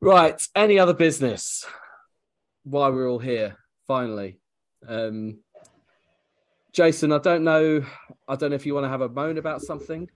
[0.00, 0.40] Right.
[0.54, 1.66] Any other business?
[2.62, 4.38] Why we're all here, finally.
[4.86, 5.40] Um,
[6.72, 7.84] Jason, I don't know.
[8.28, 10.08] I don't know if you want to have a moan about something.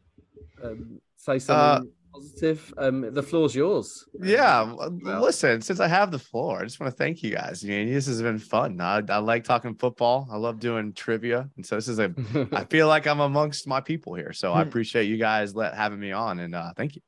[0.62, 1.88] Um, say something.
[1.88, 2.74] Uh, positive.
[2.76, 4.06] Um, the floor's yours.
[4.20, 5.60] Yeah, well, listen.
[5.60, 7.64] Since I have the floor, I just want to thank you guys.
[7.64, 8.80] I mean, this has been fun.
[8.80, 10.28] I, I like talking football.
[10.30, 12.12] I love doing trivia, and so this is a.
[12.52, 14.68] I feel like I'm amongst my people here, so I hmm.
[14.68, 17.02] appreciate you guys let having me on, and uh, thank you.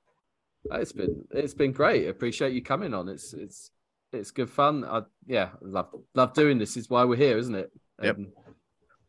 [0.70, 2.08] It's been it's been great.
[2.08, 3.08] Appreciate you coming on.
[3.08, 3.70] It's it's
[4.12, 4.84] it's good fun.
[4.84, 6.76] I yeah, love love doing this.
[6.76, 7.72] Is why we're here, isn't it?
[8.02, 8.16] Yep.
[8.16, 8.32] Um,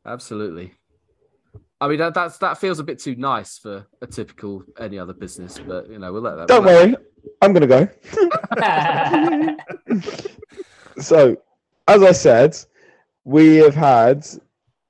[0.05, 0.73] absolutely.
[1.83, 5.11] I mean, that, that's that feels a bit too nice for a typical any other
[5.11, 6.47] business, but you know, we'll let that.
[6.47, 6.95] Don't we'll worry,
[7.41, 7.89] I'm gonna go.
[11.01, 11.35] so,
[11.89, 12.57] as I said,
[13.25, 14.25] we have had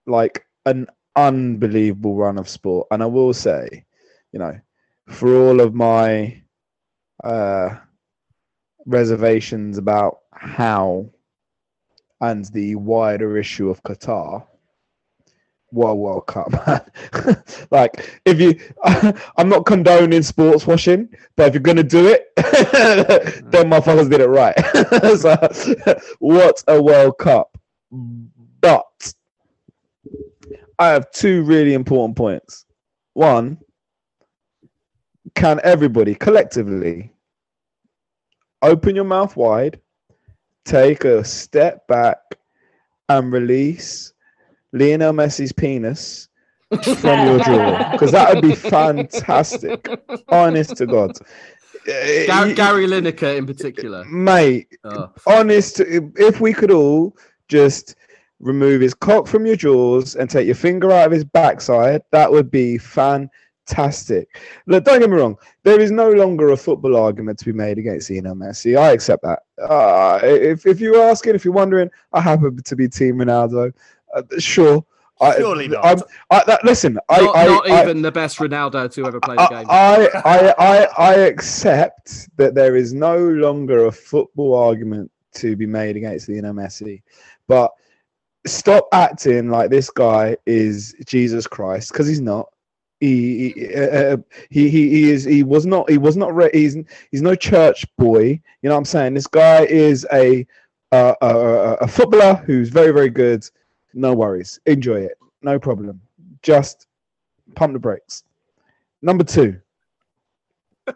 [0.05, 3.85] like an unbelievable run of sport, and I will say,
[4.31, 4.53] you know,
[5.09, 6.43] for all of my
[7.23, 7.69] uh,
[8.85, 11.09] reservations about how
[12.21, 14.45] and the wider issue of Qatar
[15.73, 16.51] World World Cup.
[16.67, 17.43] Man.
[17.71, 18.59] like, if you,
[19.37, 22.27] I'm not condoning sports washing, but if you're gonna do it,
[23.51, 24.57] then my motherfuckers did it right.
[25.17, 27.57] so, what a World Cup!
[28.61, 29.13] But
[30.79, 32.65] I have two really important points.
[33.13, 33.59] One,
[35.35, 37.11] can everybody collectively
[38.61, 39.79] open your mouth wide,
[40.65, 42.17] take a step back,
[43.09, 44.12] and release
[44.73, 46.27] Lionel Messi's penis
[46.81, 49.87] from your drawer because that would be fantastic.
[50.27, 51.11] Honest to God.
[51.85, 54.67] Gary, Gary Lineker in particular, mate.
[54.83, 55.11] Oh.
[55.27, 57.15] Honest, if we could all
[57.47, 57.95] just
[58.39, 62.31] remove his cock from your jaws and take your finger out of his backside, that
[62.31, 64.39] would be fantastic.
[64.65, 65.37] Look, don't get me wrong.
[65.63, 68.77] There is no longer a football argument to be made against Lionel Messi.
[68.77, 69.43] I accept that.
[69.61, 73.73] Uh, if if you're asking, if you're wondering, I happen to be Team Ronaldo.
[74.15, 74.85] Uh, sure.
[75.37, 76.03] Surely I, not.
[76.31, 79.65] I, that, listen, not, I, not even the best Ronaldo to ever play the game.
[79.69, 85.65] I, I, I, I accept that there is no longer a football argument to be
[85.65, 87.03] made against Lionel Messi,
[87.47, 87.71] but
[88.45, 92.47] stop acting like this guy is Jesus Christ because he's not.
[92.99, 94.17] He he, uh,
[94.49, 96.77] he he he is he was not he was not re- he's
[97.11, 98.23] he's no church boy.
[98.61, 99.13] You know what I'm saying?
[99.13, 100.45] This guy is a
[100.91, 103.45] uh, a, a footballer who's very very good
[103.93, 104.59] no worries.
[104.65, 105.17] Enjoy it.
[105.41, 106.01] No problem.
[106.41, 106.87] Just
[107.55, 108.23] pump the brakes.
[109.01, 109.59] Number two.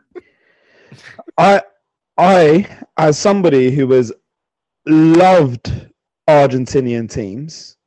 [1.38, 1.61] I
[2.18, 2.68] I
[2.98, 4.11] as somebody who has
[4.86, 5.90] loved
[6.30, 7.78] Argentinian teams,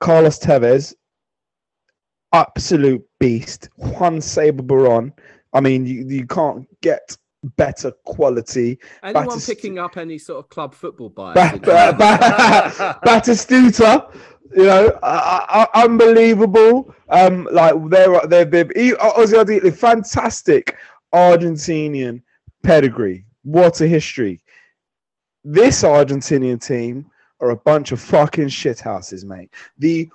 [0.00, 0.94] Carlos Tevez,
[2.32, 3.68] absolute beast.
[3.76, 5.12] Juan Sebastián Verón.
[5.52, 7.16] I mean, you, you can't get
[7.56, 8.78] better quality.
[9.02, 11.58] Anyone Batist- picking up any sort of club football bias?
[11.60, 14.14] Ba- ba- Batistuta,
[14.56, 16.94] you know, uh, uh, unbelievable.
[17.08, 20.76] Um, like they're they're, they're fantastic
[21.14, 22.22] Argentinian
[22.62, 23.24] pedigree.
[23.42, 24.42] What a history!
[25.44, 27.10] This Argentinian team
[27.40, 29.50] are a bunch of fucking shithouses, mate.
[29.78, 30.10] The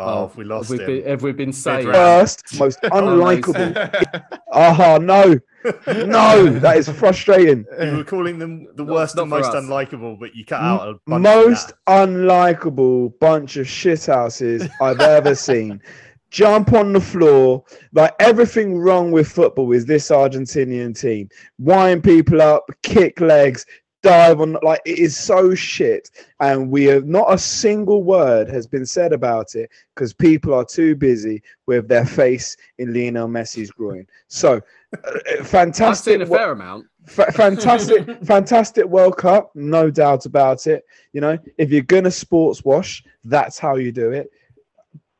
[0.00, 4.32] Oh, we lost have we, been, have we been saying first most unlikable?
[4.52, 5.38] oh no,
[5.86, 7.66] no, that is frustrating.
[7.78, 11.74] You were calling them the worst and most unlikable, but you cut out a most
[11.86, 15.82] unlikable bunch of shithouses I've ever seen.
[16.30, 21.28] Jump on the floor, like everything wrong with football is this Argentinian team.
[21.58, 23.66] Wind people up, kick legs,
[24.02, 26.10] dive on like it is so shit.
[26.40, 30.64] And we have not a single word has been said about it because people are
[30.64, 34.06] too busy with their face in Lionel Messi's groin.
[34.28, 34.60] So
[35.04, 36.86] uh, fantastic I've seen a fair amount.
[37.06, 40.84] fantastic fantastic World Cup no doubt about it.
[41.12, 44.30] You know if you're gonna sports wash that's how you do it.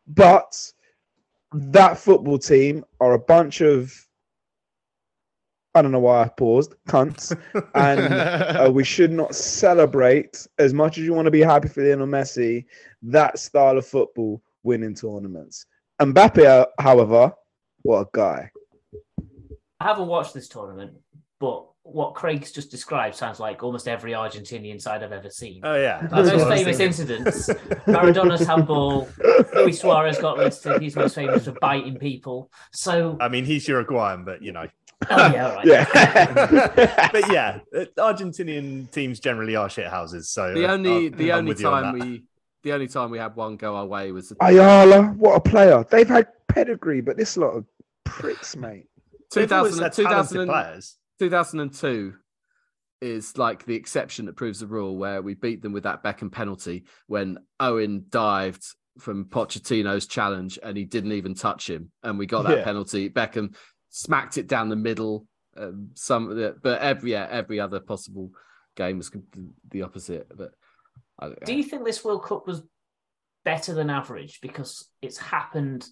[0.07, 0.57] But
[1.53, 3.93] that football team are a bunch of
[5.75, 7.37] I don't know why I paused, cunts.
[7.75, 11.83] And uh, we should not celebrate as much as you want to be happy for
[11.83, 12.65] Lionel Messi,
[13.03, 15.67] that style of football winning tournaments.
[16.01, 17.33] Mbappe, uh, however,
[17.83, 18.51] what a guy.
[19.79, 20.93] I haven't watched this tournament,
[21.39, 25.61] but what Craig's just described sounds like almost every Argentinian side I've ever seen.
[25.65, 27.51] Oh yeah, that's most famous incidents:
[27.87, 29.09] Maradona's handball.
[29.55, 30.83] Luis Suarez got listed.
[30.83, 32.51] He's most famous for biting people.
[32.73, 34.67] So I mean, he's Uruguayan, but you know.
[35.09, 35.67] Oh yeah, right.
[35.67, 37.09] yeah.
[37.13, 40.31] but yeah, uh, Argentinian teams generally are shit houses.
[40.31, 42.25] So the uh, only the only time we
[42.63, 45.05] the only time we had one go our way was Ayala.
[45.05, 45.85] What a player!
[45.91, 47.65] They've had pedigree, but this lot of
[48.05, 48.87] pricks, mate.
[49.33, 50.97] 2000, 2000, players.
[51.21, 52.15] 2002
[53.01, 56.31] is like the exception that proves the rule, where we beat them with that Beckham
[56.31, 58.65] penalty when Owen dived
[58.99, 62.65] from Pochettino's challenge and he didn't even touch him, and we got that yeah.
[62.65, 63.09] penalty.
[63.09, 63.55] Beckham
[63.91, 65.27] smacked it down the middle.
[65.57, 68.31] Um, some, but every yeah, every other possible
[68.77, 69.11] game was
[69.71, 70.27] the opposite.
[70.35, 70.53] But
[71.45, 72.63] do you think this World Cup was
[73.45, 75.87] better than average because it's happened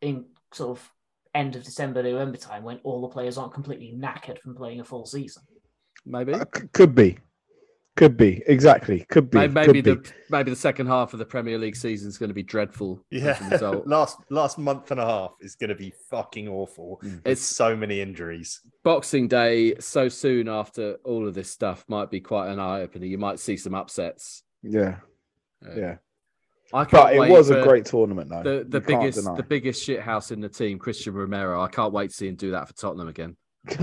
[0.00, 0.90] in sort of
[1.34, 4.84] end of December, November time when all the players aren't completely knackered from playing a
[4.84, 5.42] full season.
[6.04, 7.18] Maybe uh, could be,
[7.94, 9.38] could be exactly could be.
[9.38, 10.10] Maybe, maybe the be.
[10.30, 13.04] maybe the second half of the Premier League season is going to be dreadful.
[13.10, 13.38] Yeah,
[13.84, 17.00] last last month and a half is going to be fucking awful.
[17.04, 17.20] Mm.
[17.26, 18.62] It's so many injuries.
[18.82, 23.04] Boxing Day so soon after all of this stuff might be quite an eye opener.
[23.04, 24.42] You might see some upsets.
[24.62, 24.96] Yeah,
[25.66, 25.96] uh, yeah.
[26.74, 28.42] I can't but it was a great tournament, though.
[28.42, 31.60] The, the biggest, the biggest shit house in the team, Cristian Romero.
[31.60, 33.36] I can't wait to see him do that for Tottenham again.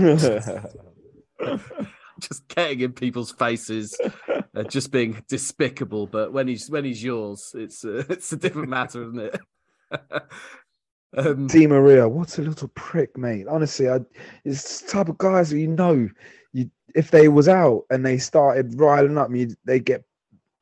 [2.20, 3.98] just getting in people's faces,
[4.54, 6.06] uh, just being despicable.
[6.06, 9.40] But when he's when he's yours, it's uh, it's a different matter, isn't it?
[11.16, 13.46] um, Di Maria, what a little prick, mate.
[13.48, 14.00] Honestly, I,
[14.44, 16.08] it's the type of guys that you know,
[16.52, 20.04] you if they was out and they started riling up, you they get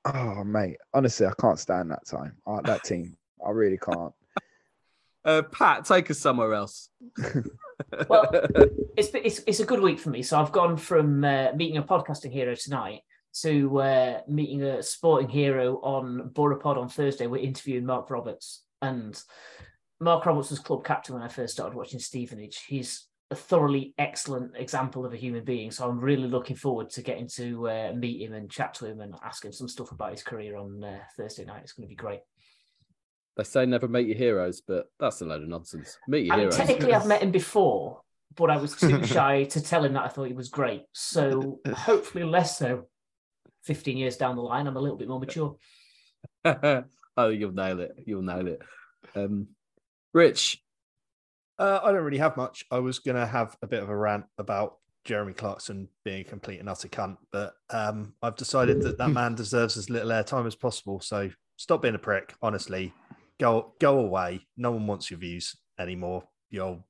[0.05, 2.37] Oh mate, honestly, I can't stand that time.
[2.47, 3.17] Uh, that team,
[3.47, 4.13] I really can't.
[5.29, 6.89] Uh, Pat, take us somewhere else.
[8.09, 8.31] well,
[8.97, 10.23] it's, it's it's a good week for me.
[10.23, 13.03] So I've gone from uh, meeting a podcasting hero tonight
[13.43, 17.27] to uh, meeting a sporting hero on Pod on Thursday.
[17.27, 19.23] We're interviewing Mark Roberts, and
[20.01, 22.65] Mark Roberts was club captain when I first started watching Stevenage.
[22.67, 25.71] He's a thoroughly excellent example of a human being.
[25.71, 29.03] So I'm really looking forward to getting to uh, meet him and chat to him
[29.03, 31.61] and ask him some stuff about his career on uh, Thursday night.
[31.65, 32.21] It's going to be great.
[33.39, 35.97] They say never meet your heroes, but that's a load of nonsense.
[36.09, 36.57] Meet your I mean, heroes.
[36.57, 38.01] Technically, I've met him before,
[38.35, 40.83] but I was too shy to tell him that I thought he was great.
[40.93, 42.89] So hopefully, less so.
[43.63, 45.57] 15 years down the line, I'm a little bit more mature.
[46.45, 47.93] oh, you'll nail it.
[48.07, 48.63] You'll nail it.
[49.15, 49.49] Um,
[50.15, 50.61] Rich,
[51.59, 52.65] uh, I don't really have much.
[52.71, 56.25] I was going to have a bit of a rant about Jeremy Clarkson being a
[56.25, 60.47] complete and utter cunt, but um, I've decided that that man deserves as little airtime
[60.47, 61.01] as possible.
[61.01, 62.35] So stop being a prick.
[62.41, 62.95] Honestly,
[63.39, 64.47] go go away.
[64.57, 66.25] No one wants your views anymore.
[66.51, 66.85] Yo,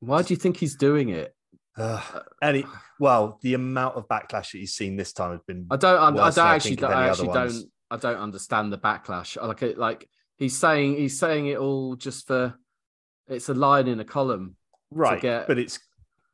[0.00, 1.34] why do you think he's doing it?
[1.76, 2.00] Uh,
[2.42, 2.64] any
[3.00, 5.66] well, the amount of backlash that he's seen this time has been.
[5.70, 6.18] I don't.
[6.18, 6.82] I, I don't actually.
[6.82, 7.64] I actually don't.
[7.90, 9.40] I don't understand the backlash.
[9.40, 9.78] Like, it.
[9.78, 12.54] like he's saying, he's saying it all just for
[13.28, 14.56] it's a line in a column,
[14.90, 15.20] right?
[15.20, 15.46] Get...
[15.46, 15.78] But it's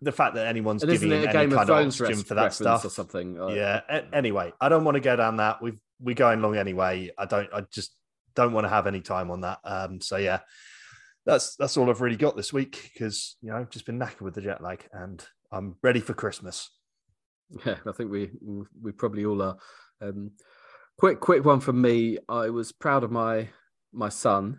[0.01, 3.37] the fact that anyone's giving any kind of oxygen for that stuff or something.
[3.51, 3.81] Yeah.
[4.13, 5.63] Anyway, I don't want to go down that.
[5.63, 7.11] We've we're going long anyway.
[7.17, 7.49] I don't.
[7.53, 7.95] I just
[8.35, 9.59] don't want to have any time on that.
[9.65, 10.01] Um.
[10.01, 10.41] So yeah,
[11.27, 14.23] that's that's all I've really got this week because you know I've just been knackered
[14.23, 16.71] with the jet lag and I'm ready for Christmas.
[17.67, 18.31] Yeah, I think we
[18.81, 19.57] we probably all are.
[20.01, 20.31] Um,
[21.01, 22.17] quick quick one from me.
[22.29, 23.49] I was proud of my
[23.93, 24.59] my son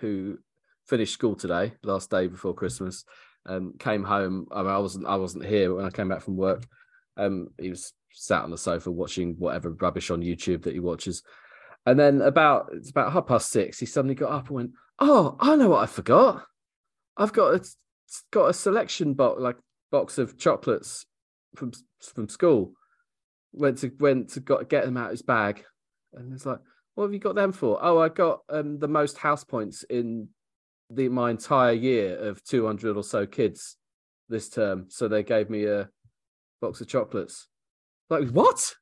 [0.00, 0.38] who
[0.84, 3.04] finished school today, last day before Christmas.
[3.46, 4.48] Um, came home.
[4.50, 5.06] I, mean, I wasn't.
[5.06, 6.66] I wasn't here when I came back from work.
[7.16, 11.22] Um, he was sat on the sofa watching whatever rubbish on YouTube that he watches.
[11.86, 13.78] And then about it's about half past six.
[13.78, 16.44] He suddenly got up and went, "Oh, I know what I forgot.
[17.16, 17.64] I've got a,
[18.30, 19.56] got a selection box, like
[19.90, 21.06] box of chocolates
[21.56, 22.72] from from school.
[23.52, 25.64] Went to went to got get them out of his bag,
[26.14, 26.60] and it's like,
[26.94, 27.78] what have you got them for?
[27.82, 30.28] Oh, I got um, the most house points in
[30.90, 33.76] the my entire year of 200 or so kids
[34.28, 35.88] this term so they gave me a
[36.60, 37.48] box of chocolates
[38.10, 38.74] like what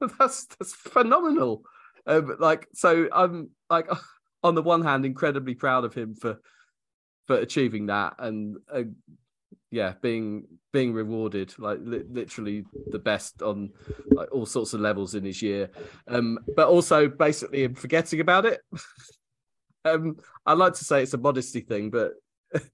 [0.18, 1.62] that's that's phenomenal
[2.06, 3.88] um, like so i'm like
[4.42, 6.38] on the one hand incredibly proud of him for
[7.26, 8.82] for achieving that and uh,
[9.70, 13.70] yeah being being rewarded like li- literally the best on
[14.10, 15.70] like all sorts of levels in his year
[16.08, 18.60] um but also basically him forgetting about it
[19.84, 22.12] Um, I like to say it's a modesty thing, but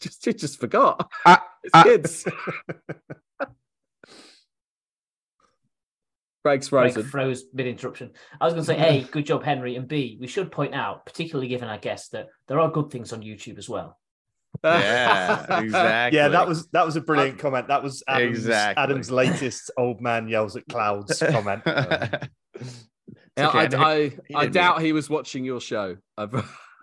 [0.01, 1.11] just just forgot.
[1.63, 2.25] It's kids.
[6.47, 7.03] Craig's frozen.
[7.03, 8.13] Craig froze mid interruption.
[8.41, 11.05] I was going to say, A, good job, Henry, and B, we should point out,
[11.05, 13.99] particularly given our guest, that there are good things on YouTube as well.
[14.63, 16.17] yeah, exactly.
[16.19, 17.69] Yeah, that was that was a brilliant comment.
[17.69, 18.83] That was Adam's, Exactly.
[18.83, 21.63] Adam's latest "old man yells at clouds" comment.
[21.67, 22.29] Yeah,
[23.39, 25.97] okay, I, I he I doubt he was watching your show.
[26.17, 26.29] I,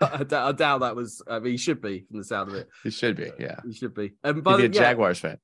[0.02, 1.22] I, doubt, I doubt that was.
[1.28, 2.68] I mean, he should be from the sound of it.
[2.84, 3.56] He should be, yeah.
[3.66, 4.12] He should be.
[4.24, 5.38] Um, He'd but be a yeah, Jaguars fan.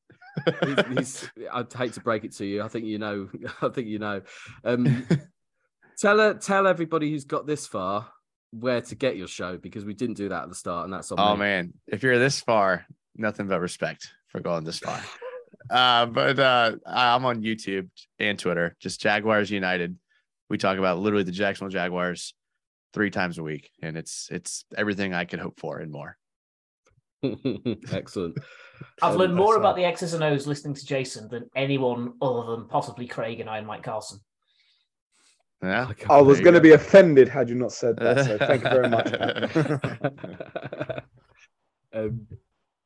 [0.64, 2.62] He's, he's, I'd hate to break it to you.
[2.64, 3.30] I think you know.
[3.62, 4.22] I think you know.
[4.64, 5.08] Um,
[6.00, 8.10] tell tell everybody who's got this far
[8.52, 11.12] where to get your show because we didn't do that at the start, and that's
[11.12, 11.40] on Oh me.
[11.40, 12.86] man, if you're this far,
[13.16, 15.02] nothing but respect for going this far.
[15.70, 17.90] uh, but uh, I'm on YouTube
[18.20, 19.98] and Twitter, just Jaguars United.
[20.50, 22.34] We talk about literally the Jacksonville Jaguars
[22.94, 26.18] three times a week, and it's it's everything I could hope for and more.
[27.92, 28.38] Excellent.
[29.02, 32.56] I've Um, learned more about the X's and O's listening to Jason than anyone other
[32.56, 34.20] than possibly Craig and I and Mike Carson.
[35.62, 38.26] Yeah, I was going to be offended had you not said that.
[38.26, 41.04] So thank you very much.
[41.92, 42.28] Um,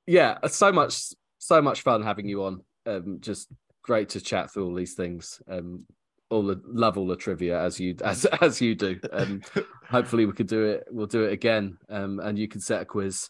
[0.07, 2.61] yeah, so much, so much fun having you on.
[2.85, 3.49] Um, just
[3.81, 5.41] great to chat through all these things.
[5.47, 5.85] Um,
[6.29, 8.99] all the love all the trivia as you as as you do.
[9.11, 9.41] Um,
[9.89, 10.85] hopefully we could do it.
[10.89, 11.77] We'll do it again.
[11.89, 13.29] Um, and you can set a quiz.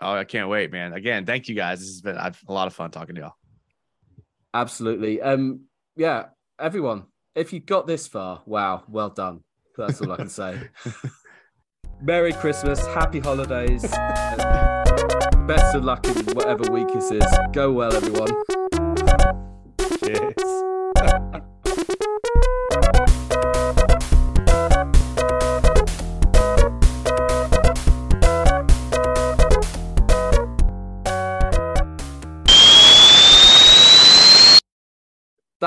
[0.00, 0.92] Oh, I can't wait, man.
[0.92, 1.80] Again, thank you guys.
[1.80, 3.34] This has been I've, a lot of fun talking to y'all.
[4.52, 5.20] Absolutely.
[5.20, 5.62] Um,
[5.96, 6.26] yeah,
[6.58, 7.04] everyone,
[7.34, 9.40] if you got this far, wow, well done.
[9.76, 10.58] That's all I can say.
[12.00, 13.82] Merry Christmas, happy holidays,
[15.46, 17.24] best of luck in whatever week this is.
[17.52, 18.32] Go well, everyone.
[20.00, 20.65] Cheers.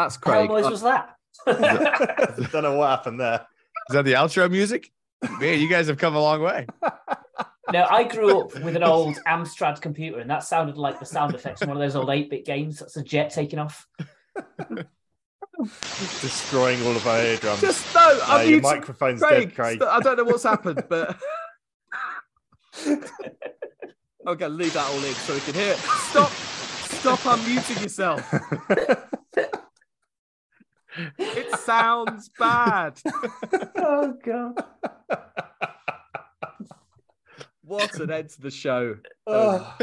[0.04, 0.58] That's What kind Craig.
[0.60, 1.16] of noise was that?
[2.52, 3.46] Don't know what happened there.
[3.90, 4.92] Is that the outro music?
[5.40, 6.66] Man, you guys have come a long way.
[7.74, 11.36] no, I grew up with an old Amstrad computer, and that sounded like the sound
[11.36, 12.80] effects from one of those old 8 bit games.
[12.80, 13.86] That's a jet taking off.
[16.22, 17.60] Destroying all of our eardrums.
[17.60, 19.82] Just no, Uh, I'm your microphone's Craig, dead, Craig.
[19.82, 21.18] I don't know what's happened, but
[22.88, 25.78] I'm gonna leave that all in so we can hear it.
[25.80, 28.22] Stop, stop unmuting yourself.
[31.18, 33.00] It sounds bad.
[33.78, 34.64] Oh, God.
[37.64, 38.96] What an end to the show.
[39.28, 39.78] Um, Oh.